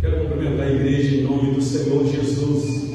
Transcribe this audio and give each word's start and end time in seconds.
Quero 0.00 0.20
cumprimentar 0.20 0.66
a 0.66 0.72
igreja 0.72 1.16
em 1.16 1.22
nome 1.24 1.52
do 1.52 1.60
Senhor 1.60 2.06
Jesus. 2.06 2.90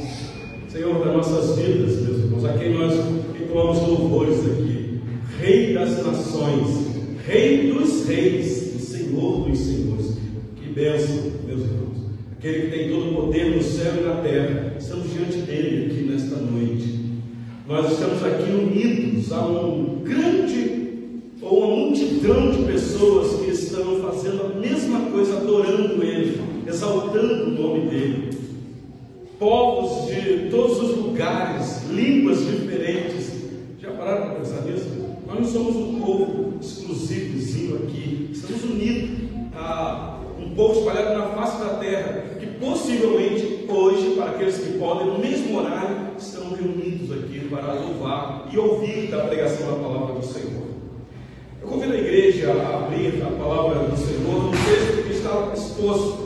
Senhor 0.67 1.05
das 1.05 1.13
nossas 1.13 1.55
vidas, 1.55 2.01
meus 2.01 2.17
irmãos, 2.17 2.45
a 2.45 2.53
quem 2.53 2.73
nós 2.73 2.93
entoamos 3.39 3.87
louvores 3.87 4.39
aqui. 4.39 5.01
Rei 5.39 5.73
das 5.75 6.03
nações, 6.03 6.87
Rei 7.27 7.71
dos 7.71 8.07
reis 8.07 8.65
Senhor 8.79 9.47
dos 9.47 9.59
senhores. 9.59 10.17
Que 10.55 10.69
bênção, 10.73 11.31
meus 11.45 11.61
irmãos. 11.61 11.97
Aquele 12.37 12.61
que 12.61 12.77
tem 12.77 12.89
todo 12.89 13.11
o 13.11 13.15
poder 13.15 13.55
no 13.55 13.61
céu 13.61 13.93
e 13.99 14.03
na 14.03 14.15
terra. 14.21 14.75
Estamos 14.79 15.11
diante 15.13 15.37
dele 15.37 15.85
aqui 15.85 16.05
nesta 16.09 16.37
noite. 16.37 17.05
Nós 17.67 17.91
estamos 17.91 18.23
aqui 18.23 18.51
unidos 18.51 19.31
a 19.31 19.45
um 19.45 20.01
grande 20.03 20.75
ou 21.41 21.59
uma 21.59 21.75
multidão 21.75 22.51
de 22.51 22.63
pessoas 22.63 23.41
que 23.41 23.51
estão 23.51 24.01
fazendo 24.01 24.44
exaltando 26.85 27.45
o 27.45 27.49
nome 27.49 27.89
dEle. 27.89 28.29
Povos 29.39 30.07
de 30.07 30.49
todos 30.49 30.79
os 30.79 30.97
lugares, 30.97 31.89
línguas 31.89 32.45
diferentes. 32.45 33.33
Já 33.81 33.91
pararam 33.91 34.27
para 34.27 34.35
pensar 34.35 34.61
nisso? 34.61 34.85
Nós 35.27 35.39
não 35.39 35.45
somos 35.45 35.75
um 35.75 35.99
povo 35.99 36.53
exclusivozinho 36.61 37.75
aqui, 37.77 38.29
estamos 38.31 38.63
unidos 38.63 39.09
a 39.55 40.19
um 40.39 40.51
povo 40.51 40.79
espalhado 40.79 41.17
na 41.17 41.27
face 41.29 41.59
da 41.59 41.69
terra, 41.75 42.23
que 42.39 42.45
possivelmente 42.45 43.65
hoje, 43.67 44.11
para 44.15 44.31
aqueles 44.31 44.57
que 44.57 44.77
podem, 44.77 45.07
no 45.07 45.19
mesmo 45.19 45.57
horário, 45.57 46.11
estão 46.17 46.51
reunidos 46.53 47.11
aqui 47.11 47.47
para 47.49 47.73
louvar 47.73 48.47
e 48.51 48.57
ouvir 48.57 49.07
da 49.09 49.25
pregação 49.25 49.71
da 49.71 49.83
palavra 49.83 50.15
do 50.15 50.25
Senhor. 50.25 50.65
Eu 51.61 51.67
convido 51.67 51.93
a 51.93 51.97
igreja 51.97 52.51
a 52.53 52.85
abrir 52.85 53.21
a 53.21 53.31
palavra 53.31 53.87
do 53.87 53.97
Senhor 53.97 54.43
no 54.43 54.51
texto 54.51 55.07
que 55.07 55.13
está 55.13 55.51
exposto. 55.53 56.24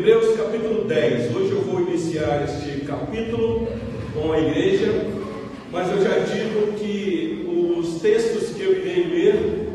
Hebreus 0.00 0.34
capítulo 0.34 0.84
10. 0.84 1.36
Hoje 1.36 1.50
eu 1.50 1.60
vou 1.60 1.80
iniciar 1.82 2.42
este 2.42 2.86
capítulo 2.86 3.68
com 4.14 4.32
a 4.32 4.40
igreja, 4.40 5.06
mas 5.70 5.90
eu 5.90 6.02
já 6.02 6.20
digo 6.20 6.72
que 6.72 7.46
os 7.46 8.00
textos 8.00 8.56
que 8.56 8.62
eu 8.62 8.78
irei 8.78 9.04
ler 9.04 9.68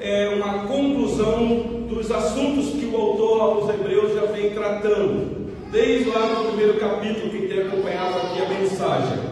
é 0.00 0.30
uma 0.30 0.66
conclusão 0.66 1.86
dos 1.88 2.10
assuntos 2.10 2.70
que 2.70 2.86
o 2.86 2.96
autor 2.96 3.40
aos 3.40 3.68
Hebreus 3.72 4.14
já 4.14 4.22
vem 4.22 4.50
tratando, 4.50 5.46
desde 5.70 6.10
lá 6.10 6.26
no 6.26 6.48
primeiro 6.48 6.80
capítulo 6.80 7.30
que 7.30 7.46
tem 7.46 7.60
acompanhado 7.60 8.16
aqui 8.16 8.42
a 8.42 8.48
mensagem. 8.48 9.27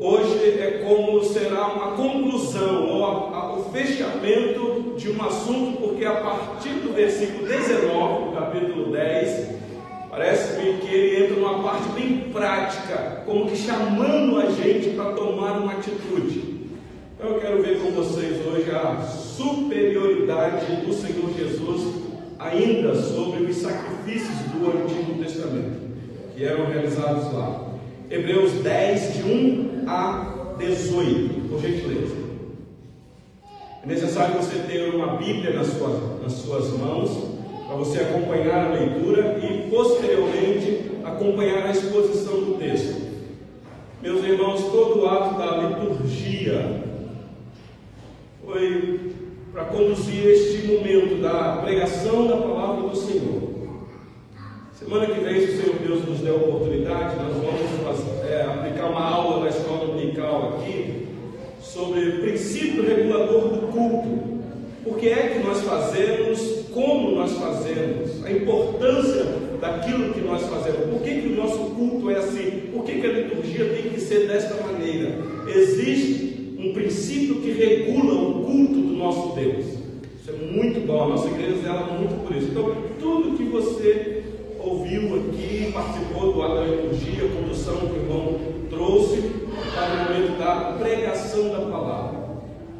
Hoje 0.00 0.60
é 0.60 0.84
como 0.86 1.24
será 1.24 1.66
uma 1.66 1.96
conclusão 1.96 2.86
ou 2.86 3.58
o 3.58 3.70
fechamento 3.72 4.94
de 4.96 5.10
um 5.10 5.20
assunto, 5.24 5.76
porque 5.80 6.04
a 6.04 6.20
partir 6.20 6.74
do 6.74 6.94
versículo 6.94 7.44
19, 7.48 8.26
do 8.26 8.32
capítulo 8.32 8.92
10, 8.92 9.48
parece-me 10.08 10.74
que 10.74 10.94
ele 10.94 11.24
entra 11.24 11.34
numa 11.34 11.64
parte 11.64 11.88
bem 11.96 12.30
prática, 12.32 13.24
como 13.26 13.50
que 13.50 13.56
chamando 13.56 14.38
a 14.38 14.46
gente 14.50 14.90
para 14.90 15.14
tomar 15.14 15.58
uma 15.58 15.72
atitude. 15.72 16.68
Então 17.16 17.32
eu 17.32 17.40
quero 17.40 17.60
ver 17.60 17.80
com 17.80 17.90
vocês 17.90 18.46
hoje 18.46 18.70
a 18.70 19.02
superioridade 19.02 20.76
do 20.76 20.94
Senhor 20.94 21.28
Jesus 21.36 22.04
ainda 22.38 22.94
sobre 22.94 23.42
os 23.42 23.56
sacrifícios 23.56 24.38
do 24.52 24.64
Antigo 24.64 25.20
Testamento, 25.20 25.88
que 26.36 26.44
eram 26.44 26.66
realizados 26.66 27.32
lá. 27.32 27.67
Hebreus 28.10 28.52
10, 28.62 29.14
de 29.14 29.22
1 29.22 29.84
a 29.86 30.54
18, 30.58 31.48
por 31.48 31.60
gentileza. 31.60 32.16
É 33.82 33.86
necessário 33.86 34.36
você 34.36 34.58
ter 34.60 34.94
uma 34.94 35.16
Bíblia 35.16 35.52
nas 35.52 35.66
suas, 35.68 36.22
nas 36.22 36.32
suas 36.32 36.70
mãos, 36.78 37.10
para 37.66 37.76
você 37.76 38.00
acompanhar 38.00 38.66
a 38.66 38.72
leitura 38.72 39.38
e, 39.42 39.68
posteriormente, 39.70 40.90
acompanhar 41.04 41.66
a 41.66 41.70
exposição 41.70 42.40
do 42.40 42.58
texto. 42.58 43.08
Meus 44.00 44.24
irmãos, 44.24 44.62
todo 44.72 45.02
o 45.02 45.06
ato 45.06 45.38
da 45.38 45.68
liturgia 45.68 46.82
foi 48.44 49.12
para 49.52 49.64
conduzir 49.66 50.24
este 50.26 50.66
momento 50.66 51.20
da 51.20 51.58
pregação 51.62 52.26
da 52.26 52.36
palavra 52.36 52.88
do 52.88 52.96
Senhor. 52.96 53.47
Semana 54.78 55.06
que 55.06 55.20
vem, 55.20 55.40
se 55.40 55.54
o 55.54 55.60
Senhor 55.60 55.74
Deus 55.84 56.08
nos 56.08 56.20
der 56.20 56.30
a 56.30 56.34
oportunidade, 56.34 57.16
nós 57.16 57.34
vamos 57.34 58.30
é, 58.30 58.42
aplicar 58.42 58.90
uma 58.90 59.10
aula 59.10 59.40
na 59.40 59.48
escola 59.48 59.86
dominical 59.86 60.60
aqui 60.60 61.08
sobre 61.60 62.08
o 62.08 62.20
princípio 62.20 62.86
regulador 62.86 63.48
do 63.48 63.72
culto. 63.72 64.38
O 64.86 64.94
que 64.94 65.08
é 65.08 65.30
que 65.30 65.40
nós 65.40 65.62
fazemos, 65.62 66.64
como 66.72 67.10
nós 67.10 67.32
fazemos, 67.32 68.24
a 68.24 68.30
importância 68.30 69.26
daquilo 69.60 70.14
que 70.14 70.20
nós 70.20 70.42
fazemos, 70.42 70.90
por 70.90 71.02
que, 71.02 71.22
que 71.22 71.28
o 71.28 71.36
nosso 71.36 71.58
culto 71.74 72.10
é 72.10 72.18
assim, 72.18 72.70
por 72.72 72.84
que, 72.84 73.00
que 73.00 73.06
a 73.06 73.12
liturgia 73.12 73.64
tem 73.64 73.90
que 73.90 74.00
ser 74.00 74.28
desta 74.28 74.62
maneira. 74.62 75.18
Existe 75.52 76.54
um 76.56 76.72
princípio 76.72 77.40
que 77.40 77.50
regula 77.50 78.14
o 78.14 78.44
culto 78.44 78.74
do 78.74 78.96
nosso 78.96 79.34
Deus. 79.34 79.66
Isso 80.20 80.30
é 80.30 80.52
muito 80.52 80.86
bom, 80.86 81.02
a 81.02 81.08
nossa 81.08 81.26
igreja 81.26 81.62
zela 81.62 81.98
muito 81.98 82.24
por 82.24 82.36
isso. 82.36 82.50
Então, 82.52 82.76
tudo 83.00 83.36
que 83.36 83.42
você 83.42 84.17
ouviu 84.68 85.16
aqui, 85.16 85.70
participou 85.72 86.32
do 86.32 86.40
da 86.40 86.64
liturgia, 86.64 87.28
condução 87.28 87.76
que 87.76 87.86
o 87.86 87.96
irmão 87.96 88.40
trouxe 88.68 89.22
para 89.74 89.94
o 89.94 89.98
momento 90.04 90.38
da 90.38 90.76
pregação 90.78 91.48
da 91.50 91.60
palavra. 91.60 92.18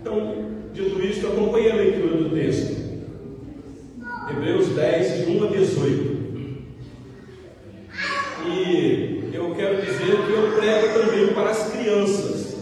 Então, 0.00 0.34
dito 0.72 1.02
isto, 1.02 1.26
acompanhe 1.26 1.70
a 1.70 1.74
leitura 1.76 2.16
do 2.16 2.30
texto. 2.30 2.88
Hebreus 4.30 4.68
10, 4.68 5.26
de 5.26 5.32
1 5.32 5.44
a 5.44 5.46
18. 5.48 6.18
E 8.46 9.30
eu 9.32 9.54
quero 9.54 9.80
dizer 9.80 10.16
que 10.26 10.32
eu 10.32 10.52
prego 10.58 11.00
também 11.00 11.34
para 11.34 11.50
as 11.50 11.72
crianças. 11.72 12.56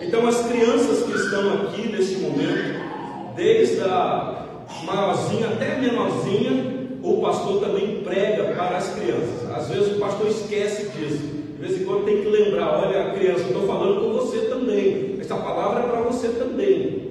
Então, 0.00 0.26
as 0.26 0.46
crianças 0.46 1.02
que 1.02 1.12
estão 1.16 1.52
aqui 1.54 1.88
neste 1.88 2.16
momento, 2.16 3.34
desde 3.34 3.80
a 3.82 4.46
maiorzinha 4.84 5.48
até 5.48 5.74
a 5.74 5.78
menorzinha, 5.78 6.76
o 7.06 7.20
pastor 7.20 7.60
também 7.60 8.02
prega 8.02 8.44
para 8.54 8.76
as 8.78 8.94
crianças. 8.94 9.50
Às 9.54 9.68
vezes 9.68 9.96
o 9.96 10.00
pastor 10.00 10.26
esquece 10.26 10.88
disso. 10.90 11.18
De 11.18 11.62
vez 11.62 11.80
em 11.80 11.84
quando 11.84 12.04
tem 12.04 12.20
que 12.20 12.28
lembrar: 12.28 12.80
olha, 12.80 13.12
criança, 13.12 13.44
estou 13.44 13.66
falando 13.66 14.00
com 14.00 14.12
você 14.14 14.38
também. 14.46 15.16
Essa 15.20 15.36
palavra 15.36 15.84
é 15.84 15.88
para 15.88 16.00
você 16.02 16.28
também. 16.30 17.06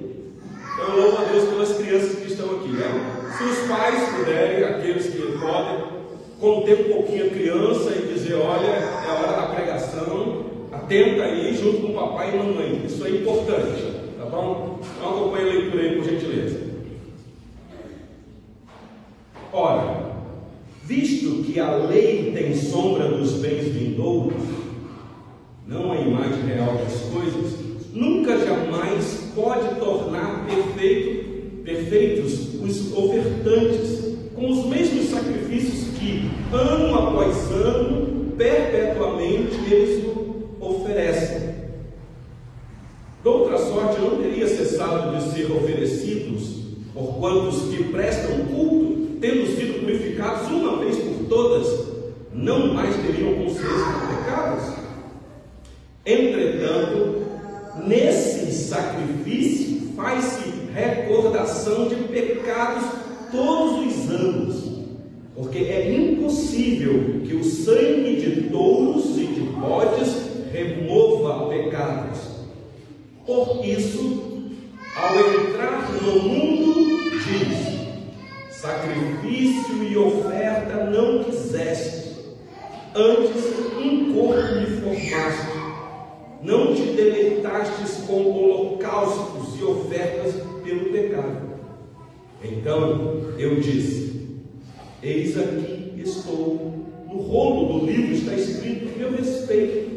Então, 0.74 0.94
eu 0.94 1.02
louvo 1.02 1.18
a 1.22 1.24
Deus 1.24 1.48
pelas 1.48 1.72
crianças 1.78 2.14
que 2.16 2.26
estão 2.30 2.56
aqui. 2.56 2.68
Né? 2.68 3.32
Se 3.38 3.44
os 3.44 3.68
pais 3.68 4.08
puderem, 4.10 4.64
aqueles 4.64 5.06
que 5.06 5.38
podem, 5.38 5.84
conter 6.38 6.80
um 6.80 6.92
pouquinho 6.92 7.26
a 7.26 7.30
criança 7.30 7.90
e 7.90 8.12
dizer: 8.12 8.34
olha, 8.34 8.66
é 8.66 9.08
a 9.08 9.14
hora 9.14 9.32
da 9.32 9.54
pregação, 9.54 10.44
atenta 10.72 11.22
aí, 11.22 11.56
junto 11.56 11.80
com 11.80 11.88
o 11.88 11.94
papai 11.94 12.34
e 12.34 12.36
mamãe. 12.36 12.82
Isso 12.84 13.04
é 13.06 13.10
importante, 13.10 13.82
tá 14.18 14.26
bom? 14.26 14.78
Então, 14.98 15.08
acompanhe 15.08 15.48
a 15.48 15.52
leitura 15.52 15.82
aí, 15.82 15.96
por 15.96 16.04
gentileza. 16.04 16.66
Ora, 19.58 20.12
visto 20.84 21.42
que 21.44 21.58
a 21.58 21.74
lei 21.76 22.30
tem 22.36 22.54
sombra 22.54 23.08
dos 23.08 23.32
bens 23.34 23.68
vindouros, 23.68 24.36
não 25.66 25.92
a 25.92 25.96
imagem 25.96 26.44
real 26.44 26.74
das 26.74 27.00
coisas, 27.10 27.54
nunca 27.94 28.38
jamais 28.38 29.32
pode 29.34 29.76
tornar 29.76 30.44
perfeito, 30.44 31.62
perfeitos 31.64 32.60
os 32.62 32.92
ofertantes 32.94 34.16
com 34.34 34.50
os 34.50 34.66
mesmos 34.66 35.06
sacrifícios 35.06 35.96
que, 35.98 36.30
ano 36.52 36.94
após 36.94 37.50
ano, 37.50 38.34
perpetuamente 38.36 39.54
eles 39.70 40.04
oferecem. 40.60 41.54
De 43.22 43.28
outra 43.28 43.56
sorte, 43.56 44.02
não 44.02 44.18
teria 44.18 44.46
cessado 44.46 45.16
de 45.16 45.32
ser 45.32 45.50
oferecidos 45.50 46.56
por 46.92 47.14
quantos 47.18 47.74
que 47.74 47.84
prestam 47.84 48.44
culto 48.48 48.96
tendo 49.20 49.46
sido 49.56 49.80
purificados 49.80 50.48
uma 50.50 50.78
vez 50.78 50.96
por 50.96 51.26
todas, 51.28 51.88
não 52.32 52.74
mais 52.74 52.94
teriam 52.96 53.34
consciência 53.34 53.68
de 53.68 54.16
pecados? 54.16 54.64
Entretanto, 56.04 57.22
nesse 57.86 58.52
sacrifício 58.52 59.92
faz-se 59.96 60.50
recordação 61.66 61.88
de 61.88 61.96
pecados 62.04 62.84
todos 63.32 63.86
os 63.86 64.10
anos, 64.10 64.64
porque 65.34 65.58
é 65.58 65.92
impossível 65.92 67.22
que 67.26 67.34
o 67.34 67.44
sangue 67.44 68.16
de 68.16 68.42
touros 68.48 69.18
e 69.18 69.26
de 69.26 69.40
bodes 69.40 70.16
remova 70.52 71.48
pecados. 71.48 72.18
Por 73.26 73.64
isso, 73.64 74.52
ao 74.96 75.18
entrar 75.18 75.92
no 76.00 76.22
mundo, 76.22 77.10
diz: 77.10 78.56
sacrifício 78.56 79.82
e 79.82 79.96
oferta 79.96 80.84
não 80.84 81.24
quiseste, 81.24 82.14
antes 82.94 83.44
um 83.76 84.14
corpo 84.14 84.54
me 84.54 84.66
formaste. 84.80 85.56
Não 86.42 86.74
te 86.74 86.82
deleitastes 86.82 88.04
com 88.06 88.22
holocaustos 88.30 89.58
e 89.58 89.64
ofertas. 89.64 90.45
Então 92.42 93.34
eu 93.38 93.60
disse: 93.60 94.40
Eis 95.02 95.38
aqui 95.38 95.94
estou. 95.96 96.84
No 97.08 97.22
rolo 97.22 97.80
do 97.80 97.86
livro 97.86 98.14
está 98.14 98.34
escrito 98.34 98.98
meu 98.98 99.12
respeito, 99.12 99.90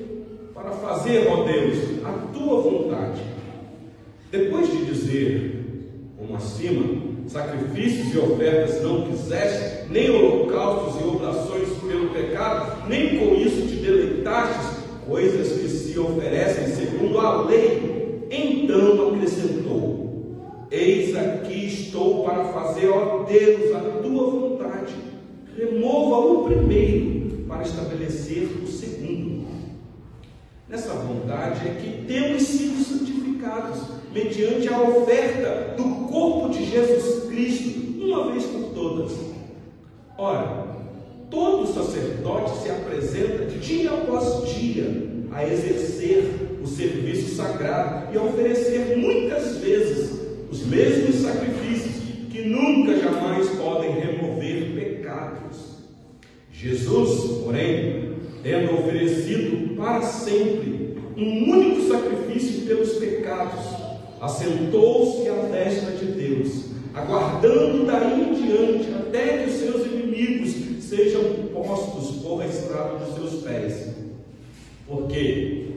para 0.53 0.71
fazer, 0.71 1.27
ó 1.27 1.43
Deus, 1.43 1.77
a 2.03 2.11
tua 2.33 2.61
vontade. 2.61 3.21
Depois 4.31 4.69
de 4.69 4.85
dizer, 4.85 5.65
como 6.17 6.35
acima, 6.35 6.83
sacrifícios 7.27 8.13
e 8.13 8.17
ofertas 8.17 8.81
não 8.83 9.03
quiseste, 9.03 9.91
nem 9.91 10.09
holocaustos 10.09 11.01
e 11.01 11.07
oblações 11.07 11.69
pelo 11.79 12.09
pecado, 12.09 12.87
nem 12.87 13.17
com 13.17 13.35
isso 13.35 13.67
te 13.67 13.75
deleitaste, 13.75 14.79
coisas 15.07 15.59
que 15.59 15.67
se 15.67 15.97
oferecem 15.97 16.67
segundo 16.67 17.17
a 17.19 17.45
lei, 17.45 18.27
então 18.29 19.09
acrescentou: 19.09 19.98
Eis 20.71 21.15
aqui 21.17 21.65
estou 21.65 22.23
para 22.23 22.45
fazer, 22.45 22.89
ó 22.89 23.23
Deus, 23.23 23.75
a 23.75 23.79
tua 23.79 24.29
vontade. 24.29 24.93
Remova 25.57 26.27
o 26.27 26.43
primeiro 26.43 27.45
para 27.47 27.63
estabelecer 27.63 28.43
o 28.63 28.67
segundo. 28.67 29.47
Nessa 30.67 30.93
vontade 30.93 31.67
é 31.67 31.71
que 31.71 32.05
temos 32.05 32.43
sido 32.43 32.83
santificados 32.83 33.79
mediante 34.13 34.67
a 34.67 34.79
oferta 34.79 35.73
do 35.75 36.07
corpo 36.07 36.49
de 36.49 36.63
Jesus 36.65 37.27
Cristo, 37.27 38.03
uma 38.03 38.31
vez 38.31 38.45
por 38.45 38.65
todas. 38.75 39.11
Ora, 40.15 40.67
todo 41.31 41.73
sacerdote 41.73 42.59
se 42.59 42.69
apresenta 42.69 43.45
dia 43.45 43.89
após 43.89 44.47
dia 44.53 45.09
a 45.31 45.47
exercer 45.47 46.59
o 46.61 46.67
serviço 46.67 47.35
sagrado 47.35 48.13
e 48.13 48.17
a 48.17 48.21
oferecer 48.21 48.97
muitas 48.97 49.28
os 50.51 50.65
mesmos 50.65 51.15
sacrifícios 51.17 51.95
que 52.31 52.41
nunca 52.43 52.97
jamais 52.97 53.47
podem 53.49 53.91
remover 53.91 54.71
pecados. 54.73 55.79
Jesus, 56.51 57.43
porém, 57.43 58.13
tendo 58.43 58.79
oferecido 58.79 59.75
para 59.75 60.01
sempre 60.01 60.97
um 61.15 61.51
único 61.51 61.87
sacrifício 61.87 62.65
pelos 62.65 62.93
pecados, 62.93 63.63
assentou-se 64.21 65.27
à 65.29 65.35
destra 65.47 65.91
de 65.91 66.05
Deus, 66.05 66.65
aguardando 66.93 67.85
daí 67.85 68.29
em 68.29 68.33
diante 68.33 68.93
até 68.93 69.43
que 69.43 69.49
os 69.49 69.55
seus 69.57 69.85
inimigos 69.85 70.83
sejam 70.83 71.21
postos 71.53 72.21
por 72.21 72.43
estrado 72.43 73.05
dos 73.05 73.15
seus 73.15 73.43
pés. 73.43 73.89
Porque 74.87 75.67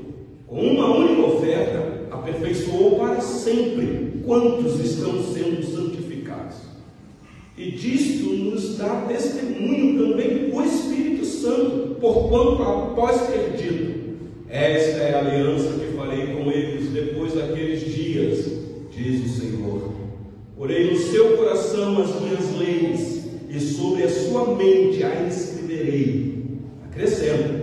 com 0.47 0.61
uma 0.61 0.97
única 0.97 1.23
oferta 1.23 2.09
aperfeiçoou 2.11 2.99
para 2.99 3.21
sempre 3.21 4.12
quantos 4.25 4.81
estão 4.81 5.23
sendo 5.23 5.63
santificados. 5.65 6.57
E 7.57 7.71
disto 7.73 8.33
nos 8.33 8.79
dá 8.79 9.03
testemunho 9.03 9.99
também 9.99 10.51
o 10.53 10.63
Espírito 10.63 11.25
Santo, 11.25 11.97
porquanto 12.01 12.63
após 12.63 13.29
ter 13.29 13.57
dito, 13.57 14.03
esta 14.49 14.99
é 14.99 15.15
a 15.15 15.19
aliança 15.19 15.79
que 15.79 15.97
farei 15.97 16.27
com 16.29 16.51
eles 16.51 16.91
depois 16.91 17.35
daqueles 17.35 17.81
dias, 17.81 18.47
diz 18.95 19.25
o 19.25 19.41
Senhor. 19.41 19.93
Porém 20.57 20.93
no 20.93 20.99
seu 20.99 21.37
coração 21.37 22.01
as 22.03 22.21
minhas 22.21 22.57
leis, 22.59 23.23
e 23.53 23.61
sobre 23.61 24.05
a 24.05 24.09
sua 24.09 24.55
mente 24.57 25.05
a 25.05 25.27
escreverei. 25.29 26.43
Acrescento, 26.87 27.63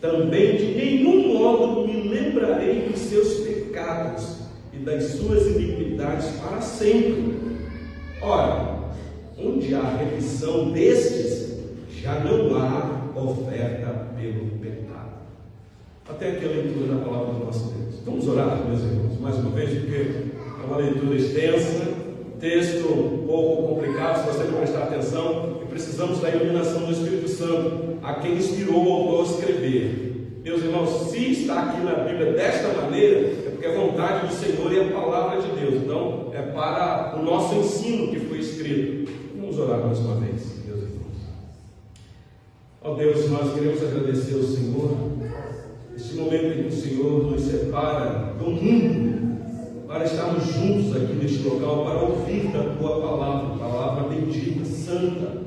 também 0.00 0.56
de 0.56 0.64
nenhum 0.74 1.34
modo 1.34 1.86
me 1.86 2.08
lembrarei 2.08 2.88
dos 2.88 3.00
seus 3.00 3.34
pecados 3.40 4.36
e 4.72 4.78
das 4.78 5.04
suas 5.04 5.46
iniquidades 5.46 5.75
para 5.96 6.60
sempre. 6.60 7.36
Ora, 8.20 8.76
onde 9.38 9.74
há 9.74 9.96
remissão 9.96 10.72
destes, 10.72 11.58
já 11.90 12.20
não 12.20 12.54
há 12.56 13.18
oferta 13.18 14.08
pelo 14.16 14.58
pecado. 14.60 15.16
Até 16.08 16.32
aqui 16.32 16.44
a 16.44 16.48
leitura 16.48 16.94
da 16.94 17.04
palavra 17.04 17.34
do 17.34 17.44
nosso 17.46 17.72
Deus. 17.72 18.00
Vamos 18.04 18.28
orar, 18.28 18.64
meus 18.66 18.80
irmãos, 18.80 19.20
mais 19.20 19.36
uma 19.36 19.50
vez, 19.50 19.70
porque 19.80 19.96
é 19.96 20.66
uma 20.66 20.76
leitura 20.76 21.16
extensa, 21.16 21.88
texto 22.38 22.86
um 22.88 23.26
pouco 23.26 23.74
complicado, 23.74 24.20
se 24.20 24.36
você 24.36 24.44
não 24.44 24.58
prestar 24.58 24.84
atenção, 24.84 25.60
e 25.62 25.66
precisamos 25.66 26.20
da 26.20 26.30
iluminação 26.30 26.84
do 26.84 26.92
Espírito 26.92 27.28
Santo, 27.28 27.98
a 28.02 28.14
quem 28.14 28.36
inspirou 28.36 28.86
o 28.86 28.92
autor 28.92 29.20
a 29.20 29.30
escrever. 29.30 30.05
Meus 30.46 30.62
irmãos, 30.62 31.10
se 31.10 31.32
está 31.32 31.60
aqui 31.60 31.80
na 31.80 32.04
Bíblia 32.04 32.32
desta 32.32 32.68
maneira, 32.80 33.18
é 33.18 33.50
porque 33.50 33.66
é 33.66 33.74
vontade 33.74 34.28
do 34.28 34.32
Senhor 34.32 34.72
e 34.72 34.78
a 34.78 34.92
palavra 34.92 35.42
de 35.42 35.48
Deus. 35.60 35.82
Então, 35.82 36.30
é 36.32 36.40
para 36.40 37.16
o 37.18 37.24
nosso 37.24 37.56
ensino 37.56 38.12
que 38.12 38.20
foi 38.20 38.38
escrito. 38.38 39.10
Vamos 39.36 39.58
orar 39.58 39.84
mais 39.84 39.98
uma 39.98 40.14
vez, 40.20 40.64
meus 40.64 40.82
irmãos. 40.82 41.16
Ó 42.80 42.94
Deus, 42.94 43.28
nós 43.28 43.54
queremos 43.54 43.82
agradecer 43.82 44.34
ao 44.34 44.42
Senhor, 44.44 44.96
este 45.96 46.14
momento 46.14 46.44
em 46.44 46.62
que 46.62 46.68
o 46.68 46.72
Senhor 46.72 47.24
nos 47.24 47.42
separa 47.42 48.34
do 48.38 48.48
mundo, 48.48 49.38
para 49.88 50.04
estarmos 50.04 50.44
juntos 50.44 50.94
aqui 50.94 51.12
neste 51.14 51.42
local, 51.42 51.84
para 51.84 52.02
ouvir 52.02 52.52
da 52.52 52.62
tua 52.78 53.00
palavra, 53.00 53.58
palavra 53.58 54.08
bendita, 54.10 54.64
santa, 54.64 55.42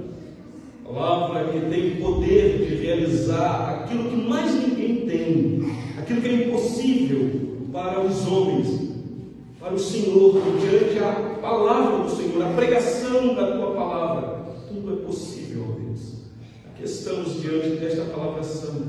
palavra 0.83 1.45
que 1.45 1.59
tem 1.69 2.01
poder 2.01 2.67
de 2.67 2.75
realizar 2.75 3.85
aquilo 3.85 4.09
que 4.09 4.15
mais 4.17 4.53
ninguém 4.55 4.78
tem, 5.09 5.71
aquilo 5.97 6.21
que 6.21 6.27
é 6.27 6.33
impossível 6.33 7.29
para 7.73 7.99
os 8.01 8.27
homens, 8.27 8.89
para 9.59 9.73
o 9.73 9.79
Senhor, 9.79 10.41
diante 10.59 10.99
a 10.99 11.37
palavra 11.41 12.03
do 12.03 12.15
Senhor, 12.15 12.43
a 12.43 12.53
pregação 12.53 13.33
da 13.33 13.51
tua 13.51 13.71
palavra, 13.71 14.39
tudo 14.67 14.93
é 14.93 15.05
possível, 15.05 15.65
ó 15.67 15.79
Deus. 15.81 16.13
Aqui 16.67 16.83
estamos 16.83 17.41
diante 17.41 17.77
desta 17.77 18.05
palavra 18.05 18.43
santa, 18.43 18.85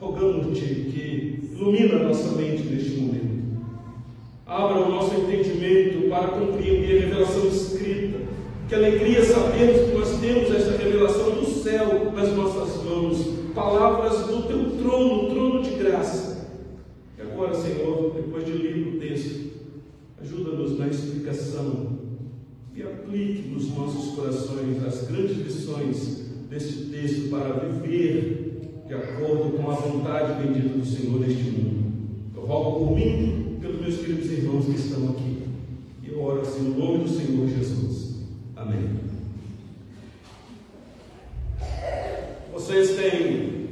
rogando-te 0.00 0.60
que 0.60 1.50
ilumina 1.52 1.96
a 1.96 2.08
nossa 2.08 2.32
mente 2.32 2.64
neste 2.64 3.00
momento. 3.00 3.24
Abra 4.46 4.78
o 4.78 4.90
nosso 4.90 5.14
entendimento 5.14 6.08
para 6.10 6.28
compreender 6.28 6.98
a 6.98 7.00
revelação 7.06 7.46
escrita. 7.46 8.18
Que 8.68 8.74
alegria 8.74 9.24
sabermos 9.24 9.80
que 9.82 9.96
nós 9.96 10.20
temos 10.20 10.50
esta 10.50 10.82
revelação 10.82 11.30
do 11.30 11.46
céu 11.46 12.12
nas 12.14 12.32
nossas 12.34 12.82
mãos. 12.84 13.33
Palavras 13.54 14.26
do 14.26 14.42
teu 14.48 14.76
trono, 14.82 15.30
trono 15.30 15.62
de 15.62 15.70
graça. 15.76 16.48
E 17.16 17.22
agora, 17.22 17.54
Senhor, 17.54 18.12
depois 18.14 18.44
de 18.44 18.52
ler 18.52 18.88
o 18.88 18.98
texto, 18.98 19.52
ajuda-nos 20.20 20.76
na 20.76 20.88
explicação 20.88 21.98
e 22.74 22.82
aplique 22.82 23.48
nos 23.48 23.70
nossos 23.76 24.16
corações 24.16 24.82
as 24.84 25.06
grandes 25.06 25.36
lições 25.36 26.24
deste 26.50 26.86
texto 26.86 27.30
para 27.30 27.60
viver 27.60 28.82
de 28.88 28.94
acordo 28.94 29.56
com 29.56 29.70
a 29.70 29.74
vontade 29.74 30.42
bendita 30.42 30.76
do 30.76 30.84
Senhor 30.84 31.20
neste 31.20 31.44
mundo. 31.44 31.92
Eu 32.34 32.42
rogo 32.42 32.86
por 32.86 32.96
mim, 32.96 33.58
pelos 33.60 33.80
meus 33.80 33.96
queridos 33.98 34.30
irmãos 34.32 34.64
que 34.64 34.72
estão 34.72 35.10
aqui. 35.10 35.42
E 36.02 36.08
eu 36.10 36.20
oro 36.20 36.40
assim 36.40 36.62
no 36.62 36.78
nome 36.78 37.04
do 37.04 37.08
Senhor 37.08 37.48
Jesus. 37.48 38.16
Amém. 38.56 39.04
Vocês 42.52 42.96
têm 42.96 43.68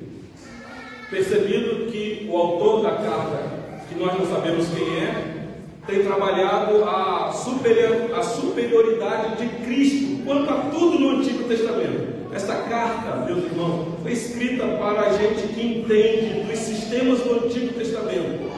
percebido 1.12 1.92
que 1.92 2.26
o 2.28 2.36
autor 2.36 2.82
da 2.82 2.92
carta, 2.92 3.50
que 3.86 3.94
nós 4.02 4.18
não 4.18 4.26
sabemos 4.26 4.66
quem 4.68 4.96
é, 4.96 5.42
tem 5.86 6.02
trabalhado 6.02 6.82
a, 6.84 7.30
superior, 7.32 8.14
a 8.16 8.22
superioridade 8.22 9.36
de 9.36 9.48
Cristo 9.62 10.22
quanto 10.24 10.50
a 10.50 10.54
tudo 10.70 10.98
no 10.98 11.18
Antigo 11.18 11.44
Testamento. 11.44 12.32
Esta 12.32 12.54
carta, 12.54 13.26
meus 13.26 13.44
irmãos, 13.44 13.88
foi 14.02 14.12
escrita 14.12 14.66
para 14.66 15.02
a 15.02 15.12
gente 15.12 15.48
que 15.48 15.66
entende 15.66 16.50
dos 16.50 16.58
sistemas 16.58 17.20
do 17.20 17.44
Antigo 17.44 17.74
Testamento. 17.74 18.50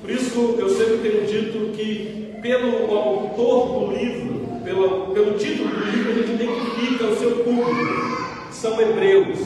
Por 0.00 0.10
isso, 0.10 0.54
eu 0.56 0.68
sempre 0.68 0.98
tenho 0.98 1.26
dito 1.26 1.72
que, 1.76 2.36
pelo 2.40 2.96
autor 2.96 3.80
do 3.80 3.96
livro, 3.96 4.60
pelo, 4.62 5.06
pelo 5.12 5.36
título 5.36 5.70
do 5.70 5.84
livro, 5.90 6.12
a 6.12 6.14
gente 6.14 6.32
identifica 6.34 7.04
o 7.06 7.16
seu 7.16 7.30
público. 7.38 8.24
São 8.52 8.80
hebreus, 8.80 9.38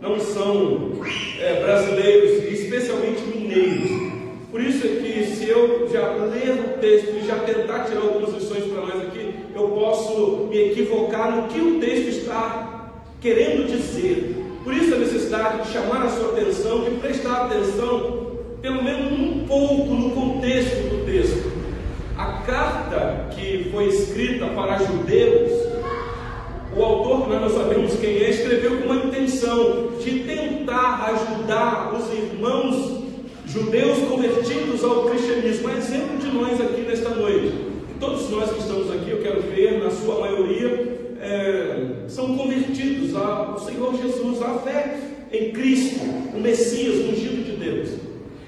não 0.00 0.20
são 0.20 0.92
é, 1.40 1.60
brasileiros, 1.62 2.44
especialmente 2.52 3.22
mineiros. 3.22 4.06
Por 4.50 4.60
isso 4.60 4.86
é 4.86 4.88
que 4.88 5.26
se 5.26 5.48
eu 5.48 5.88
já 5.92 6.12
ler 6.12 6.52
o 6.52 6.80
texto 6.80 7.14
e 7.16 7.26
já 7.26 7.36
tentar 7.40 7.80
tirar 7.80 8.00
algumas 8.00 8.32
lições 8.34 8.64
para 8.64 8.80
nós 8.80 9.02
aqui, 9.02 9.34
eu 9.54 9.68
posso 9.68 10.48
me 10.48 10.70
equivocar 10.70 11.36
no 11.36 11.48
que 11.48 11.60
o 11.60 11.78
texto 11.78 12.08
está 12.08 12.92
querendo 13.20 13.66
dizer. 13.66 14.34
Por 14.64 14.72
isso 14.72 14.94
a 14.94 14.98
necessidade 14.98 15.66
de 15.66 15.72
chamar 15.72 16.06
a 16.06 16.08
sua 16.08 16.32
atenção, 16.32 16.84
de 16.84 16.90
prestar 16.96 17.46
atenção, 17.46 18.38
pelo 18.62 18.82
menos 18.82 19.12
um 19.12 19.46
pouco 19.46 19.94
no 19.94 20.10
contexto 20.10 20.88
do 20.88 21.04
texto. 21.04 21.52
A 22.16 22.42
carta 22.46 23.28
que 23.30 23.68
foi 23.70 23.88
escrita 23.88 24.46
para 24.46 24.78
judeus, 24.78 25.65
o 26.76 26.84
autor, 26.84 27.22
que 27.22 27.30
nós 27.30 27.40
não 27.40 27.48
sabemos 27.48 27.98
quem 27.98 28.18
é, 28.18 28.28
escreveu 28.28 28.78
com 28.78 28.84
uma 28.84 29.06
intenção 29.06 29.92
de 29.98 30.20
tentar 30.20 31.10
ajudar 31.14 31.94
os 31.94 32.12
irmãos 32.12 33.02
judeus 33.46 33.98
convertidos 34.06 34.84
ao 34.84 35.06
cristianismo, 35.06 35.68
a 35.68 35.78
exemplo 35.78 36.18
de 36.18 36.28
nós 36.28 36.60
aqui 36.60 36.82
nesta 36.82 37.08
noite. 37.10 37.54
Todos 37.98 38.28
nós 38.28 38.50
que 38.50 38.58
estamos 38.58 38.92
aqui, 38.92 39.10
eu 39.10 39.22
quero 39.22 39.40
ver, 39.40 39.82
na 39.82 39.90
sua 39.90 40.20
maioria, 40.20 41.16
é, 41.18 42.08
são 42.08 42.36
convertidos 42.36 43.16
ao 43.16 43.58
Senhor 43.58 43.96
Jesus, 43.96 44.42
à 44.42 44.58
fé 44.58 44.98
em 45.32 45.52
Cristo, 45.52 46.00
o 46.34 46.40
Messias, 46.40 46.96
o 46.96 47.08
ungido 47.08 47.42
de 47.42 47.52
Deus. 47.56 47.88